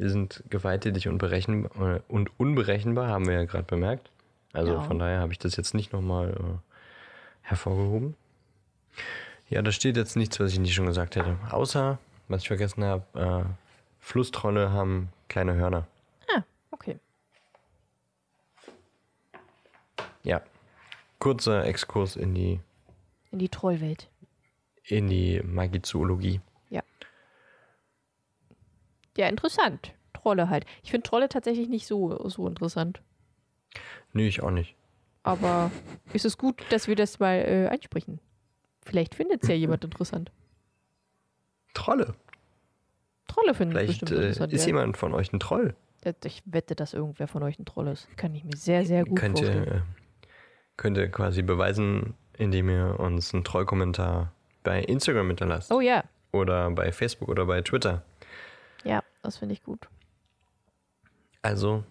Sie 0.00 0.08
sind 0.08 0.42
gewalttätig 0.48 1.08
und, 1.08 1.18
berechenbar, 1.18 1.96
äh, 1.96 2.00
und 2.08 2.30
unberechenbar, 2.40 3.08
haben 3.08 3.26
wir 3.26 3.34
ja 3.34 3.44
gerade 3.44 3.64
bemerkt. 3.64 4.10
Also 4.54 4.72
ja. 4.72 4.80
von 4.80 4.98
daher 4.98 5.20
habe 5.20 5.32
ich 5.32 5.38
das 5.38 5.56
jetzt 5.56 5.74
nicht 5.74 5.92
nochmal 5.92 6.30
äh, 6.30 6.58
hervorgehoben. 7.42 8.16
Ja, 9.50 9.60
da 9.60 9.70
steht 9.72 9.98
jetzt 9.98 10.16
nichts, 10.16 10.40
was 10.40 10.52
ich 10.52 10.58
nicht 10.58 10.72
schon 10.72 10.86
gesagt 10.86 11.16
hätte. 11.16 11.36
Außer, 11.50 11.98
was 12.28 12.40
ich 12.40 12.48
vergessen 12.48 12.82
habe, 12.82 13.04
äh, 13.14 13.44
Flusstrolle 13.98 14.72
haben 14.72 15.10
kleine 15.28 15.54
Hörner. 15.56 15.86
Ah, 16.34 16.44
okay. 16.70 16.98
Ja. 20.22 20.40
Kurzer 21.18 21.66
Exkurs 21.66 22.16
in 22.16 22.34
die. 22.34 22.60
In 23.32 23.38
die 23.38 23.50
Trollwelt. 23.50 24.08
In 24.84 25.08
die 25.08 25.42
Magizoologie. 25.44 26.40
Ja. 29.20 29.28
Interessant. 29.28 29.92
Trolle 30.12 30.48
halt. 30.50 30.66
Ich 30.82 30.90
finde 30.90 31.08
Trolle 31.08 31.28
tatsächlich 31.28 31.68
nicht 31.68 31.86
so, 31.86 32.28
so 32.28 32.46
interessant. 32.46 33.00
Nö, 34.12 34.22
ich 34.22 34.42
auch 34.42 34.50
nicht. 34.50 34.74
Aber 35.22 35.70
ist 36.12 36.24
es 36.24 36.38
gut, 36.38 36.62
dass 36.70 36.88
wir 36.88 36.96
das 36.96 37.20
mal 37.20 37.36
äh, 37.36 37.68
einsprechen? 37.68 38.20
Vielleicht 38.82 39.14
findet 39.14 39.42
es 39.42 39.48
ja 39.48 39.54
jemand 39.56 39.84
interessant. 39.84 40.30
Trolle. 41.74 42.14
Trolle 43.28 43.54
finden 43.54 43.72
Vielleicht 43.72 44.00
bestimmt 44.00 44.10
äh, 44.12 44.14
interessant. 44.16 44.52
ist 44.52 44.62
ja. 44.62 44.66
jemand 44.68 44.96
von 44.96 45.14
euch 45.14 45.32
ein 45.32 45.40
Troll. 45.40 45.74
Ich 46.24 46.42
wette, 46.46 46.74
dass 46.74 46.94
irgendwer 46.94 47.28
von 47.28 47.42
euch 47.42 47.58
ein 47.58 47.66
Troll 47.66 47.88
ist. 47.88 48.08
Kann 48.16 48.34
ich 48.34 48.42
mir 48.44 48.56
sehr, 48.56 48.86
sehr 48.86 49.04
gut 49.04 49.18
Könnt 49.18 49.38
vorstellen. 49.38 49.66
ihr, 49.66 49.74
äh, 49.74 49.82
könnt 50.76 50.96
ihr 50.96 51.08
quasi 51.10 51.42
beweisen, 51.42 52.14
indem 52.38 52.70
ihr 52.70 52.98
uns 52.98 53.34
einen 53.34 53.44
Trollkommentar 53.44 54.32
bei 54.62 54.82
Instagram 54.82 55.28
hinterlasst. 55.28 55.70
Oh 55.70 55.80
ja, 55.80 56.04
Oder 56.32 56.70
bei 56.70 56.90
Facebook 56.90 57.28
oder 57.28 57.44
bei 57.44 57.60
Twitter. 57.60 58.02
Das 59.30 59.38
finde 59.38 59.52
ich 59.52 59.62
gut. 59.62 59.88
Also 61.40 61.84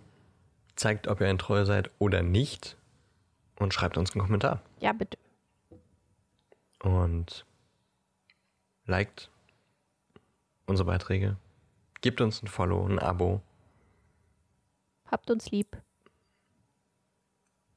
zeigt, 0.75 1.07
ob 1.07 1.21
ihr 1.21 1.27
ein 1.27 1.37
Troll 1.37 1.65
seid 1.65 1.89
oder 1.97 2.21
nicht. 2.21 2.75
Und 3.57 3.73
schreibt 3.73 3.97
uns 3.97 4.11
einen 4.11 4.21
Kommentar. 4.21 4.61
Ja, 4.81 4.91
bitte. 4.91 5.17
Und 6.83 7.45
liked 8.85 9.29
unsere 10.65 10.85
Beiträge. 10.85 11.37
Gebt 12.01 12.19
uns 12.19 12.43
ein 12.43 12.47
Follow, 12.47 12.85
ein 12.85 12.99
Abo. 12.99 13.41
Habt 15.05 15.31
uns 15.31 15.49
lieb. 15.49 15.81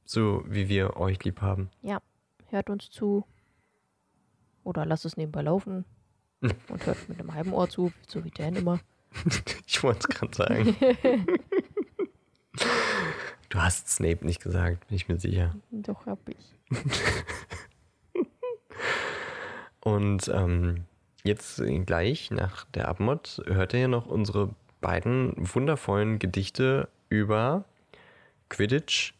So 0.03 0.43
wie 0.45 0.67
wir 0.67 0.97
euch 0.97 1.23
lieb 1.23 1.39
haben. 1.39 1.69
Ja, 1.81 2.01
hört 2.49 2.69
uns 2.69 2.89
zu. 2.89 3.25
Oder 4.65 4.85
lasst 4.85 5.05
es 5.05 5.15
nebenbei 5.15 5.41
laufen. 5.41 5.85
Und 6.41 6.85
hört 6.85 7.07
mit 7.07 7.17
einem 7.17 7.33
halben 7.33 7.53
Ohr 7.53 7.69
zu, 7.69 7.93
so 8.09 8.25
wie 8.25 8.29
Dan 8.29 8.57
immer. 8.57 8.81
Ich 9.67 9.81
wollte 9.83 9.99
es 9.99 10.09
gerade 10.09 10.35
sagen. 10.35 10.75
du 13.49 13.59
hast 13.59 13.89
Snape 13.89 14.25
nicht 14.25 14.41
gesagt, 14.41 14.87
bin 14.87 14.95
ich 14.95 15.07
mir 15.07 15.19
sicher. 15.19 15.55
Doch, 15.71 16.05
hab 16.05 16.19
ich. 16.29 16.55
Und 19.81 20.29
ähm, 20.29 20.85
jetzt 21.23 21.61
gleich 21.85 22.31
nach 22.31 22.65
der 22.65 22.87
Abmod 22.87 23.41
hört 23.45 23.73
ihr 23.73 23.81
ja 23.81 23.87
noch 23.87 24.05
unsere 24.05 24.55
beiden 24.79 25.33
wundervollen 25.37 26.19
Gedichte 26.19 26.89
über 27.09 27.65
Quidditch, 28.49 29.13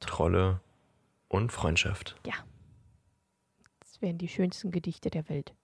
Trolle 0.00 0.60
und 1.28 1.52
Freundschaft. 1.52 2.16
Ja. 2.26 2.34
Das 3.80 4.00
wären 4.00 4.18
die 4.18 4.28
schönsten 4.28 4.70
Gedichte 4.70 5.10
der 5.10 5.28
Welt. 5.28 5.54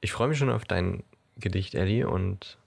Ich 0.00 0.12
freue 0.12 0.28
mich 0.28 0.38
schon 0.38 0.50
auf 0.50 0.64
dein 0.64 1.02
Gedicht, 1.38 1.74
Ellie, 1.74 2.08
und 2.08 2.58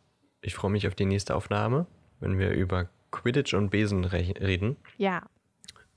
ich 0.41 0.55
freue 0.55 0.72
mich 0.72 0.88
auf 0.88 0.95
die 0.95 1.05
nächste 1.05 1.36
Aufnahme, 1.36 1.86
wenn 2.19 2.39
wir 2.39 2.51
über 2.51 2.89
Quidditch 3.11 3.53
und 3.53 3.69
Besen 3.69 4.05
re 4.05 4.34
reden 4.39 4.78
Ja, 4.97 5.24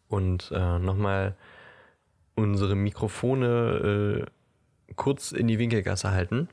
und 0.09 0.51
äh, 0.55 0.79
nochmal 0.79 1.37
unsere 2.35 2.75
Mikrofone 2.75 4.27
äh, 4.27 4.93
kurz 4.97 5.33
in 5.33 5.49
die 5.49 5.59
Winkelgasse 5.59 6.11
halten 6.11 6.49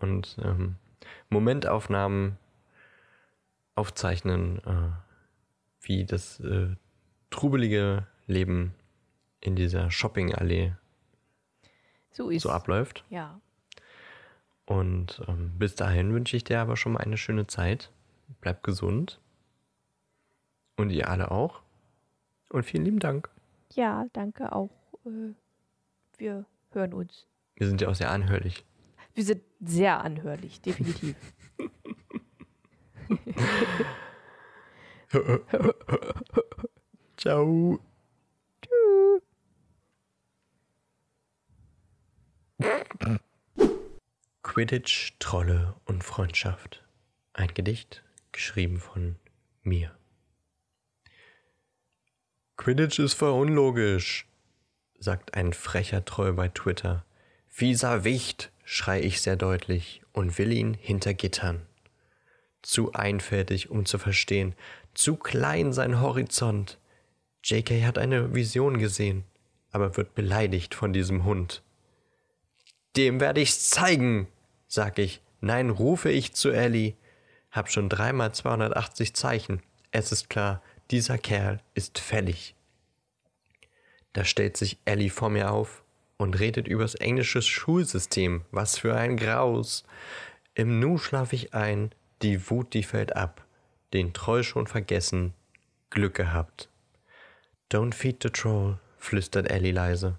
und 0.00 0.36
ähm, 0.42 0.76
Momentaufnahmen 1.30 2.36
aufzeichnen, 3.74 4.58
äh, 4.58 4.90
wie 5.80 6.04
das 6.04 6.40
äh, 6.40 6.68
trubelige 7.30 8.06
Leben 8.26 8.74
in 9.40 9.56
dieser 9.56 9.90
Shoppingallee 9.90 10.72
so 12.10 12.30
so 12.38 12.50
abläuft. 12.50 13.04
Ja. 13.08 13.40
Und 14.72 15.20
ähm, 15.28 15.52
bis 15.58 15.74
dahin 15.74 16.14
wünsche 16.14 16.34
ich 16.34 16.44
dir 16.44 16.60
aber 16.60 16.78
schon 16.78 16.92
mal 16.92 17.00
eine 17.00 17.18
schöne 17.18 17.46
Zeit. 17.46 17.92
Bleib 18.40 18.62
gesund. 18.62 19.20
Und 20.78 20.88
ihr 20.88 21.10
alle 21.10 21.30
auch. 21.30 21.60
Und 22.48 22.64
vielen 22.64 22.86
lieben 22.86 22.98
Dank. 22.98 23.28
Ja, 23.74 24.06
danke 24.14 24.50
auch. 24.50 24.70
Äh, 25.04 25.34
wir 26.16 26.46
hören 26.70 26.94
uns. 26.94 27.26
Wir 27.56 27.66
sind 27.66 27.82
ja 27.82 27.88
auch 27.88 27.94
sehr 27.94 28.10
anhörlich. 28.10 28.64
Wir 29.12 29.24
sind 29.24 29.42
sehr 29.60 30.02
anhörlich, 30.02 30.62
definitiv. 30.62 31.16
Ciao. 37.18 37.78
Quidditch, 44.42 45.12
Trolle 45.20 45.76
und 45.84 46.02
Freundschaft. 46.02 46.82
Ein 47.32 47.54
Gedicht, 47.54 48.02
geschrieben 48.32 48.80
von 48.80 49.14
mir. 49.62 49.92
Quidditch 52.56 52.98
ist 52.98 53.14
voll 53.14 53.30
unlogisch, 53.30 54.26
sagt 54.98 55.34
ein 55.34 55.52
frecher 55.52 56.04
Troll 56.04 56.32
bei 56.32 56.48
Twitter. 56.48 57.04
Fieser 57.46 58.02
Wicht, 58.02 58.50
schrei 58.64 59.00
ich 59.00 59.20
sehr 59.20 59.36
deutlich 59.36 60.02
und 60.12 60.36
will 60.38 60.52
ihn 60.52 60.74
hinter 60.74 61.14
Gittern. 61.14 61.62
Zu 62.62 62.92
einfältig, 62.92 63.70
um 63.70 63.86
zu 63.86 63.98
verstehen, 63.98 64.54
zu 64.92 65.16
klein 65.16 65.72
sein 65.72 66.00
Horizont. 66.00 66.78
JK 67.44 67.84
hat 67.84 67.96
eine 67.96 68.34
Vision 68.34 68.78
gesehen, 68.78 69.24
aber 69.70 69.96
wird 69.96 70.16
beleidigt 70.16 70.74
von 70.74 70.92
diesem 70.92 71.24
Hund. 71.24 71.62
Dem 72.96 73.20
werde 73.20 73.40
ich's 73.40 73.70
zeigen, 73.70 74.28
sag 74.68 74.98
ich. 74.98 75.22
Nein, 75.40 75.70
rufe 75.70 76.10
ich 76.10 76.34
zu 76.34 76.50
Ellie. 76.50 76.94
Hab 77.50 77.70
schon 77.70 77.88
dreimal 77.88 78.32
280 78.32 79.14
Zeichen. 79.14 79.62
Es 79.90 80.12
ist 80.12 80.30
klar, 80.30 80.62
dieser 80.90 81.18
Kerl 81.18 81.60
ist 81.74 81.98
fällig. 81.98 82.54
Da 84.12 84.24
stellt 84.24 84.56
sich 84.56 84.78
Ellie 84.84 85.10
vor 85.10 85.30
mir 85.30 85.50
auf 85.50 85.82
und 86.16 86.38
redet 86.38 86.68
übers 86.68 86.94
englische 86.94 87.42
Schulsystem. 87.42 88.44
Was 88.50 88.78
für 88.78 88.94
ein 88.94 89.16
Graus. 89.16 89.84
Im 90.54 90.78
Nu 90.78 90.98
schlaf 90.98 91.32
ich 91.32 91.54
ein, 91.54 91.94
die 92.20 92.50
Wut, 92.50 92.74
die 92.74 92.82
fällt 92.82 93.16
ab. 93.16 93.44
Den 93.92 94.12
Troll 94.12 94.44
schon 94.44 94.66
vergessen. 94.66 95.34
Glück 95.90 96.14
gehabt. 96.14 96.68
Don't 97.70 97.94
feed 97.94 98.22
the 98.22 98.30
troll, 98.30 98.78
flüstert 98.98 99.50
Ellie 99.50 99.72
leise. 99.72 100.18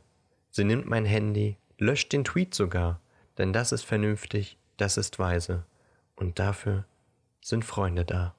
Sie 0.49 0.63
nimmt 0.63 0.87
mein 0.87 1.05
Handy, 1.05 1.57
löscht 1.77 2.13
den 2.13 2.23
Tweet 2.23 2.53
sogar, 2.53 2.99
denn 3.37 3.53
das 3.53 3.71
ist 3.71 3.83
vernünftig, 3.83 4.57
das 4.77 4.97
ist 4.97 5.19
weise. 5.19 5.65
Und 6.15 6.39
dafür 6.39 6.85
sind 7.41 7.65
Freunde 7.65 8.05
da. 8.05 8.35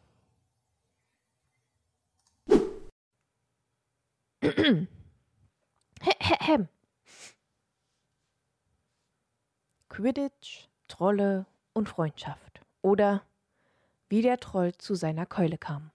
Quidditch, 9.95 10.68
Trolle 10.89 11.47
und 11.72 11.89
Freundschaft. 11.89 12.61
Oder 12.82 13.22
wie 14.09 14.22
der 14.22 14.41
Troll 14.41 14.72
zu 14.74 14.97
seiner 14.97 15.24
Keule 15.24 15.57
kam. 15.57 15.93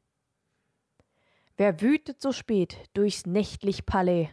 Wer 1.58 1.82
wütet 1.82 2.22
so 2.22 2.32
spät 2.32 2.78
durchs 2.94 3.26
nächtlich 3.26 3.86
Palais? 3.86 4.30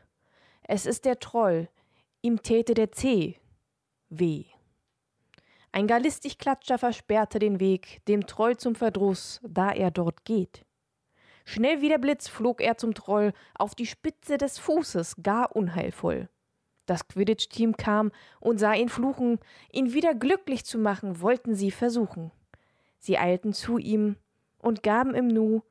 Es 0.62 0.86
ist 0.86 1.04
der 1.04 1.18
Troll, 1.18 1.68
ihm 2.26 2.42
täte 2.42 2.74
der 2.74 2.90
Zeh 2.90 3.36
weh. 4.08 4.46
Ein 5.70 5.86
gar 5.86 6.00
listig 6.00 6.38
Klatscher 6.38 6.76
versperrte 6.78 7.38
den 7.38 7.60
Weg 7.60 8.04
dem 8.06 8.26
Troll 8.26 8.56
zum 8.56 8.74
Verdruss, 8.74 9.40
da 9.46 9.70
er 9.70 9.90
dort 9.92 10.24
geht. 10.24 10.64
Schnell 11.44 11.80
wie 11.80 11.88
der 11.88 11.98
Blitz 11.98 12.26
flog 12.26 12.60
er 12.60 12.76
zum 12.76 12.94
Troll 12.94 13.32
auf 13.54 13.76
die 13.76 13.86
Spitze 13.86 14.38
des 14.38 14.58
Fußes, 14.58 15.16
gar 15.22 15.54
unheilvoll. 15.54 16.28
Das 16.86 17.06
Quidditch-Team 17.06 17.76
kam 17.76 18.10
und 18.40 18.58
sah 18.58 18.74
ihn 18.74 18.88
fluchen, 18.88 19.38
ihn 19.70 19.92
wieder 19.92 20.14
glücklich 20.14 20.64
zu 20.64 20.78
machen, 20.78 21.20
wollten 21.20 21.54
sie 21.54 21.70
versuchen. 21.70 22.32
Sie 22.98 23.18
eilten 23.18 23.52
zu 23.52 23.78
ihm 23.78 24.16
und 24.58 24.82
gaben 24.82 25.14
im 25.14 25.28
Nu 25.28 25.62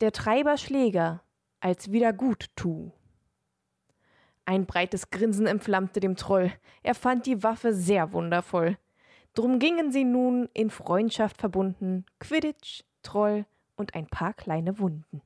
der 0.00 0.12
Treiber 0.12 0.56
Schläger 0.58 1.22
als 1.58 1.90
Wiederguttu. 1.90 2.92
Ein 4.48 4.64
breites 4.64 5.10
Grinsen 5.10 5.46
entflammte 5.46 6.00
dem 6.00 6.16
Troll, 6.16 6.50
er 6.82 6.94
fand 6.94 7.26
die 7.26 7.42
Waffe 7.42 7.74
sehr 7.74 8.14
wundervoll. 8.14 8.78
Drum 9.34 9.58
gingen 9.58 9.92
sie 9.92 10.04
nun 10.04 10.48
in 10.54 10.70
Freundschaft 10.70 11.36
verbunden, 11.36 12.06
Quidditch, 12.18 12.82
Troll 13.02 13.44
und 13.76 13.94
ein 13.94 14.06
paar 14.06 14.32
kleine 14.32 14.78
Wunden. 14.78 15.20